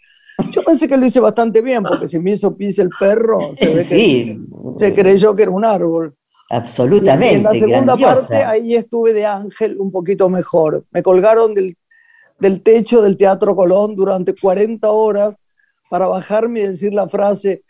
Yo 0.52 0.64
pensé 0.64 0.88
que 0.88 0.98
lo 0.98 1.06
hice 1.06 1.20
bastante 1.20 1.62
bien, 1.62 1.84
porque 1.84 2.08
si 2.08 2.20
me 2.20 2.32
hizo 2.32 2.56
pis 2.56 2.78
el 2.80 2.90
perro, 2.90 3.56
se, 3.56 3.70
ve 3.70 3.86
que 3.86 4.40
se 4.76 4.94
creyó 4.94 5.36
que 5.36 5.44
era 5.44 5.52
un 5.52 5.64
árbol. 5.64 6.16
Absolutamente. 6.50 7.36
en 7.36 7.44
la 7.44 7.52
segunda 7.52 7.98
parte, 7.98 8.36
ahí 8.36 8.76
estuve 8.76 9.14
de 9.14 9.26
ángel 9.26 9.78
un 9.80 9.92
poquito 9.92 10.30
mejor. 10.30 10.86
Me 10.92 11.02
colgaron 11.02 11.54
del, 11.54 11.78
del 12.40 12.62
techo 12.62 13.02
del 13.02 13.18
Teatro 13.18 13.56
Colón 13.56 13.96
durante 13.96 14.36
40 14.36 14.90
horas 14.90 15.36
para 15.90 16.08
bajarme 16.08 16.62
y 16.62 16.68
decir 16.68 16.94
la 16.94 17.08
frase, 17.08 17.64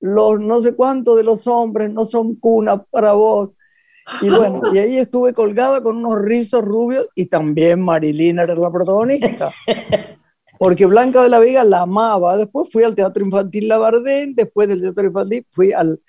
los 0.00 0.38
no 0.38 0.60
sé 0.60 0.74
cuántos 0.74 1.16
de 1.16 1.22
los 1.22 1.46
hombres 1.46 1.90
no 1.90 2.04
son 2.04 2.34
cuna 2.36 2.82
para 2.82 3.12
vos. 3.12 3.50
Y 4.20 4.28
bueno, 4.28 4.60
y 4.72 4.78
ahí 4.78 4.98
estuve 4.98 5.32
colgada 5.32 5.82
con 5.82 5.96
unos 5.96 6.20
rizos 6.20 6.62
rubios 6.62 7.08
y 7.14 7.26
también 7.26 7.80
Marilina 7.80 8.42
era 8.42 8.54
la 8.54 8.70
protagonista 8.70 9.50
porque 10.64 10.86
Blanca 10.86 11.22
de 11.22 11.28
la 11.28 11.38
Vega 11.40 11.62
la 11.62 11.82
amaba. 11.82 12.38
Después 12.38 12.70
fui 12.72 12.84
al 12.84 12.94
Teatro 12.94 13.22
Infantil 13.22 13.68
Labardén, 13.68 14.34
después 14.34 14.66
del 14.66 14.80
Teatro 14.80 15.04
Infantil 15.04 15.46
fui 15.50 15.74
al 15.74 16.00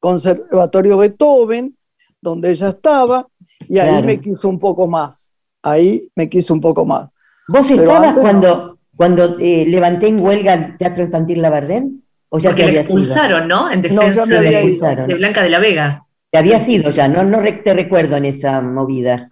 Conservatorio 0.00 0.98
Beethoven, 0.98 1.76
donde 2.20 2.50
ella 2.50 2.70
estaba, 2.70 3.28
y 3.68 3.78
ahí 3.78 4.02
me 4.02 4.20
quiso 4.20 4.48
un 4.48 4.58
poco 4.58 4.88
más. 4.88 5.32
Ahí 5.62 6.10
me 6.16 6.28
quiso 6.28 6.52
un 6.52 6.60
poco 6.60 6.84
más. 6.84 7.08
¿Vos 7.46 7.70
estabas 7.70 8.16
cuando, 8.16 8.80
cuando 8.96 9.36
eh, 9.38 9.64
levanté 9.68 10.08
en 10.08 10.18
huelga 10.18 10.54
el 10.54 10.76
Teatro 10.76 11.04
Infantil 11.04 11.40
Labardén? 11.40 12.02
¿O 12.30 12.40
ya 12.40 12.52
te 12.52 12.64
había 12.64 12.80
expulsaron, 12.80 13.46
¿no? 13.46 13.70
En 13.70 13.80
defensa 13.80 14.26
de, 14.26 15.14
Blanca 15.18 15.44
de 15.44 15.50
la 15.50 15.60
Vega. 15.60 16.04
Te 16.32 16.38
había 16.38 16.58
sido 16.58 16.90
ya, 16.90 17.06
no, 17.06 17.22
no 17.22 17.38
te 17.62 17.74
recuerdo 17.74 18.16
en 18.16 18.24
esa 18.24 18.60
movida. 18.60 19.30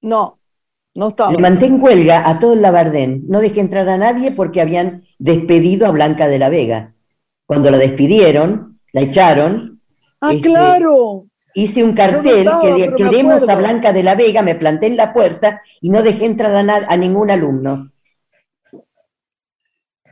No, 0.00 0.39
no 0.94 1.14
Le 1.30 1.38
manté 1.38 1.66
en 1.66 1.80
huelga 1.80 2.28
a 2.28 2.38
todo 2.38 2.54
el 2.54 2.62
Labardén. 2.62 3.22
No 3.28 3.40
dejé 3.40 3.60
entrar 3.60 3.88
a 3.88 3.96
nadie 3.96 4.32
porque 4.32 4.60
habían 4.60 5.04
despedido 5.18 5.86
a 5.86 5.90
Blanca 5.90 6.26
de 6.26 6.38
la 6.38 6.48
Vega. 6.48 6.94
Cuando 7.46 7.70
la 7.70 7.78
despidieron, 7.78 8.80
la 8.92 9.02
echaron. 9.02 9.80
¡Ah, 10.20 10.32
este, 10.32 10.48
claro! 10.48 11.26
Hice 11.54 11.82
un 11.82 11.94
cartel 11.94 12.48
que 12.62 12.94
queremos 12.96 13.48
a 13.48 13.56
Blanca 13.56 13.92
de 13.92 14.02
la 14.02 14.14
Vega, 14.14 14.42
me 14.42 14.54
planté 14.54 14.86
en 14.86 14.96
la 14.96 15.12
puerta 15.12 15.60
y 15.80 15.90
no 15.90 16.02
dejé 16.02 16.26
entrar 16.26 16.54
a, 16.54 16.76
a 16.88 16.96
ningún 16.96 17.30
alumno. 17.30 17.90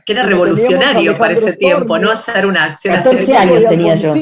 Que 0.05 0.13
era 0.13 0.23
revolucionario 0.23 1.17
para 1.17 1.33
ese 1.33 1.53
tiempo, 1.53 1.97
¿no? 1.99 2.11
Hacer 2.11 2.45
una 2.45 2.65
acción 2.65 2.95
14 2.95 3.37
años 3.37 3.65
tenía 3.67 3.95
yo. 3.95 4.13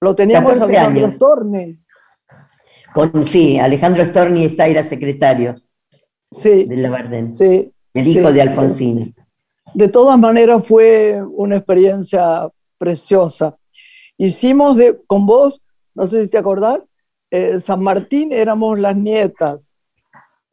Lo 0.00 0.14
teníamos 0.14 0.60
a 0.60 0.64
Alejandro 0.64 1.12
Torne. 1.18 1.78
Con, 2.94 3.24
sí, 3.24 3.58
Alejandro 3.58 4.04
Storni 4.04 4.44
está 4.44 4.66
era 4.66 4.82
secretario 4.82 5.56
sí, 6.30 6.64
de 6.64 6.76
la 6.76 7.28
Sí, 7.28 7.72
el 7.94 8.06
hijo 8.06 8.32
de 8.32 8.42
Alfonsina. 8.42 9.06
De 9.74 9.88
todas 9.88 10.18
maneras 10.18 10.66
fue 10.66 11.22
una 11.30 11.56
experiencia 11.56 12.48
preciosa. 12.78 13.56
Hicimos 14.18 14.76
de, 14.76 15.00
con 15.06 15.26
vos, 15.26 15.62
no 15.94 16.06
sé 16.06 16.24
si 16.24 16.28
te 16.28 16.38
acordás, 16.38 16.80
eh, 17.30 17.60
San 17.60 17.82
Martín 17.82 18.32
éramos 18.32 18.78
las 18.78 18.96
nietas. 18.96 19.74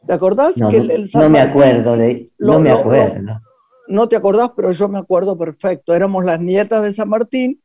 ¿Te 0.07 0.13
acordás? 0.13 0.57
No, 0.57 0.71
no 0.71 1.29
me 1.29 1.41
acuerdo, 1.41 1.97
no 2.37 2.59
me 2.59 2.71
acuerdo. 2.71 3.41
no 3.89 4.07
te 4.07 4.15
acordás, 4.15 4.51
pero 4.55 4.71
yo 4.71 4.87
me 4.87 4.99
acuerdo 4.99 5.37
perfecto. 5.37 5.93
Éramos 5.93 6.23
las 6.23 6.39
nietas 6.39 6.83
de 6.83 6.93
San 6.93 7.09
Martín 7.09 7.61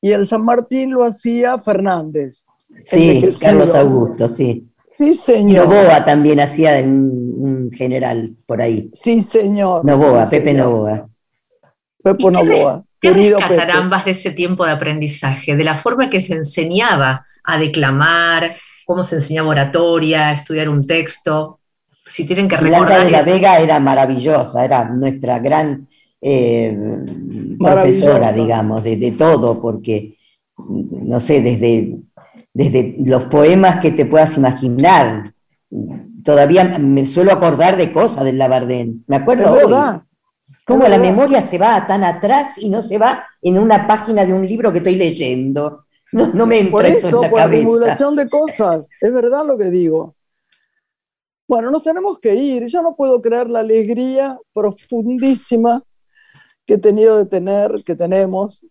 y 0.00 0.10
el 0.10 0.26
San 0.26 0.44
Martín 0.44 0.90
lo 0.90 1.04
hacía 1.04 1.58
Fernández. 1.58 2.44
Sí, 2.84 3.28
Carlos 3.40 3.74
Augusto, 3.74 4.28
sí. 4.28 4.68
Sí, 4.90 5.14
señor. 5.14 5.68
Novoa 5.68 6.04
también 6.04 6.38
hacía 6.38 6.78
en 6.78 7.70
general 7.72 8.36
por 8.46 8.62
ahí. 8.62 8.90
Sí, 8.94 9.22
señor. 9.22 9.84
Novoa, 9.84 10.28
Pepe 10.30 10.52
Novoa. 10.52 11.08
Pepe 12.02 12.30
Novoa. 12.30 12.84
¿Qué 13.00 13.08
querido 13.08 13.38
Pepe. 13.38 13.72
ambas 13.72 14.04
de 14.04 14.12
ese 14.12 14.30
tiempo 14.30 14.64
de 14.64 14.72
aprendizaje? 14.72 15.56
De 15.56 15.64
la 15.64 15.76
forma 15.76 16.08
que 16.08 16.20
se 16.20 16.34
enseñaba 16.34 17.26
a 17.42 17.58
declamar, 17.58 18.56
cómo 18.86 19.02
se 19.02 19.16
enseñaba 19.16 19.48
oratoria, 19.48 20.28
a 20.28 20.32
estudiar 20.32 20.68
un 20.68 20.86
texto. 20.86 21.58
Si 22.06 22.24
tienen 22.24 22.48
que 22.48 22.56
recordar. 22.56 22.86
Blanca 22.86 23.04
de 23.04 23.10
la 23.10 23.22
Vega 23.22 23.58
era 23.58 23.80
maravillosa, 23.80 24.64
era 24.64 24.84
nuestra 24.84 25.38
gran 25.40 25.88
eh, 26.20 26.76
profesora, 27.58 28.32
digamos, 28.32 28.84
de, 28.84 28.96
de 28.96 29.12
todo, 29.12 29.60
porque, 29.60 30.16
no 30.56 31.18
sé, 31.18 31.42
desde 31.42 31.98
desde 32.54 32.94
los 33.04 33.26
poemas 33.26 33.80
que 33.80 33.90
te 33.90 34.06
puedas 34.06 34.36
imaginar. 34.36 35.34
Todavía 36.24 36.78
me 36.78 37.04
suelo 37.04 37.32
acordar 37.32 37.76
de 37.76 37.92
cosas 37.92 38.24
del 38.24 38.38
Labardén. 38.38 39.04
Me 39.06 39.16
acuerdo 39.16 39.52
hoy. 39.52 40.00
Cómo 40.64 40.88
la 40.88 40.96
memoria 40.96 41.42
se 41.42 41.58
va 41.58 41.86
tan 41.86 42.04
atrás 42.04 42.56
y 42.56 42.70
no 42.70 42.80
se 42.80 42.96
va 42.96 43.26
en 43.42 43.58
una 43.58 43.86
página 43.86 44.24
de 44.24 44.32
un 44.32 44.46
libro 44.46 44.72
que 44.72 44.78
estoy 44.78 44.94
leyendo. 44.94 45.84
No, 46.12 46.28
no 46.28 46.46
me 46.46 46.60
entra 46.60 46.70
por 46.72 46.86
eso, 46.86 47.08
en 47.08 47.20
la 47.20 47.30
por 47.30 47.38
cabeza. 47.40 47.62
acumulación 47.64 48.16
de 48.16 48.30
cosas. 48.30 48.88
Es 49.00 49.12
verdad 49.12 49.44
lo 49.44 49.58
que 49.58 49.70
digo. 49.70 50.14
Bueno, 51.46 51.70
nos 51.70 51.82
tenemos 51.82 52.18
que 52.18 52.34
ir. 52.34 52.66
Yo 52.66 52.80
no 52.82 52.96
puedo 52.96 53.20
creer 53.20 53.50
la 53.50 53.60
alegría 53.60 54.38
profundísima 54.54 55.82
que 56.64 56.74
he 56.74 56.78
tenido 56.78 57.18
de 57.18 57.26
tener, 57.26 57.82
que 57.84 57.94
tenemos, 57.94 58.64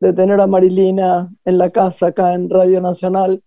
de 0.00 0.12
tener 0.12 0.40
a 0.40 0.46
Marilina 0.46 1.30
en 1.44 1.58
la 1.58 1.70
casa 1.70 2.08
acá 2.08 2.34
en 2.34 2.48
Radio 2.48 2.80
Nacional, 2.80 3.42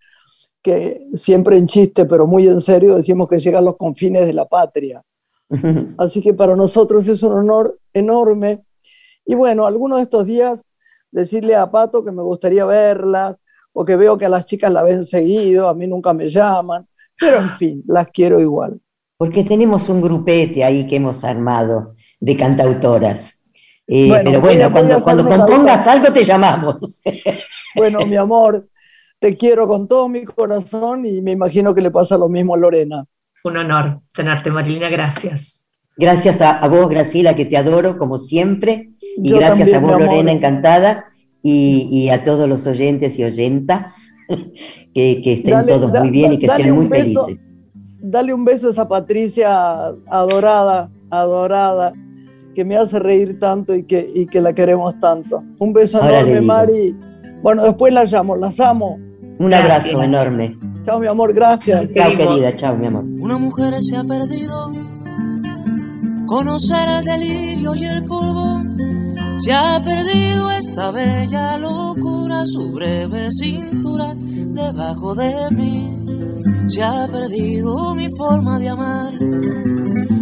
que 0.61 1.07
siempre 1.13 1.57
en 1.57 1.67
chiste, 1.67 2.05
pero 2.05 2.27
muy 2.27 2.47
en 2.47 2.61
serio, 2.61 2.95
decimos 2.95 3.27
que 3.29 3.39
llega 3.39 3.59
a 3.59 3.63
los 3.63 3.77
confines 3.77 4.25
de 4.25 4.33
la 4.33 4.45
patria. 4.45 5.01
Así 5.97 6.21
que 6.21 6.33
para 6.33 6.55
nosotros 6.55 7.07
es 7.07 7.23
un 7.23 7.33
honor 7.33 7.79
enorme. 7.93 8.63
Y 9.25 9.35
bueno, 9.35 9.65
algunos 9.65 9.97
de 9.97 10.03
estos 10.03 10.25
días 10.25 10.65
decirle 11.11 11.55
a 11.55 11.69
Pato 11.69 12.03
que 12.03 12.11
me 12.11 12.21
gustaría 12.21 12.65
verlas, 12.65 13.37
o 13.73 13.85
que 13.85 13.95
veo 13.95 14.17
que 14.17 14.25
a 14.25 14.29
las 14.29 14.45
chicas 14.45 14.71
la 14.71 14.83
ven 14.83 15.05
seguido, 15.05 15.69
a 15.69 15.73
mí 15.73 15.87
nunca 15.87 16.13
me 16.13 16.29
llaman, 16.29 16.87
pero 17.17 17.37
en 17.37 17.49
fin, 17.51 17.83
las 17.87 18.07
quiero 18.07 18.39
igual. 18.39 18.79
Porque 19.17 19.43
tenemos 19.43 19.87
un 19.87 20.01
grupete 20.01 20.63
ahí 20.63 20.87
que 20.87 20.95
hemos 20.95 21.23
armado 21.23 21.95
de 22.19 22.35
cantautoras. 22.35 23.40
Eh, 23.93 24.09
pero 24.23 24.39
bueno, 24.39 24.71
cuando, 24.71 25.03
cuando 25.03 25.27
compongas 25.27 25.85
algo 25.85 26.13
te 26.13 26.23
llamamos. 26.23 27.01
Bueno, 27.73 27.99
mi 28.05 28.17
amor, 28.17 28.67
te 29.17 29.37
quiero 29.37 29.65
con 29.65 29.87
todo 29.87 30.09
mi 30.09 30.25
corazón 30.25 31.05
y 31.05 31.21
me 31.21 31.31
imagino 31.31 31.73
que 31.73 31.79
le 31.79 31.89
pasa 31.89 32.17
lo 32.17 32.27
mismo 32.27 32.53
a 32.53 32.57
Lorena. 32.57 33.05
Un 33.45 33.55
honor 33.55 34.01
tenerte, 34.13 34.51
Marilina, 34.51 34.89
gracias. 34.89 35.69
Gracias 35.95 36.41
a, 36.41 36.67
vos, 36.67 36.89
Graciela, 36.89 37.33
que 37.33 37.45
te 37.45 37.55
adoro 37.55 37.97
como 37.97 38.19
siempre. 38.19 38.91
Y 39.23 39.31
gracias 39.31 39.71
a 39.71 39.79
vos, 39.79 39.97
Lorena, 39.97 40.33
encantada. 40.33 41.05
Y, 41.41 42.09
a 42.09 42.25
todos 42.25 42.49
los 42.49 42.67
oyentes 42.67 43.17
y 43.17 43.23
oyentas, 43.23 44.11
que, 44.93 45.21
estén 45.23 45.65
todos 45.65 45.97
muy 45.97 46.09
bien 46.09 46.33
y 46.33 46.39
que 46.39 46.49
sean 46.49 46.71
muy 46.71 46.89
felices. 46.89 47.39
Dale 48.01 48.33
un 48.33 48.43
beso 48.43 48.67
a 48.67 48.71
esa 48.71 48.85
Patricia 48.85 49.93
adorada, 50.07 50.91
adorada, 51.09 51.93
que 52.53 52.65
me 52.65 52.77
hace 52.77 52.99
reír 52.99 53.39
tanto 53.39 53.73
y 53.75 53.83
que, 53.83 54.09
y 54.13 54.25
que 54.25 54.41
la 54.41 54.53
queremos 54.53 54.99
tanto. 54.99 55.43
Un 55.59 55.73
beso 55.73 55.99
enorme, 56.01 56.41
Mari. 56.41 56.95
Bueno, 57.41 57.63
después 57.63 57.93
la 57.93 58.05
llamo, 58.05 58.35
las 58.35 58.59
amo. 58.59 58.99
Un 59.39 59.53
abrazo 59.53 60.03
enorme. 60.03 60.55
Chao, 60.85 60.99
mi 60.99 61.07
amor, 61.07 61.33
gracias. 61.33 61.87
Chao, 61.93 62.15
querida, 62.15 62.51
chao, 62.55 62.75
mi 62.75 62.85
amor. 62.87 63.03
Una 63.19 63.37
mujer 63.37 63.73
se 63.81 63.95
ha 63.95 64.03
perdido. 64.03 64.71
Conocer 66.27 66.89
el 66.89 67.05
delirio 67.05 67.75
y 67.75 67.85
el 67.85 68.03
polvo. 68.05 68.61
Se 69.43 69.51
ha 69.51 69.81
perdido 69.83 70.51
esta 70.51 70.91
bella 70.91 71.57
locura, 71.57 72.45
su 72.45 72.71
breve 72.71 73.31
cintura 73.31 74.13
debajo 74.15 75.15
de 75.15 75.49
mí. 75.51 75.97
Se 76.67 76.83
ha 76.83 77.07
perdido 77.07 77.95
mi 77.95 78.07
forma 78.15 78.59
de 78.59 78.69
amar. 78.69 79.13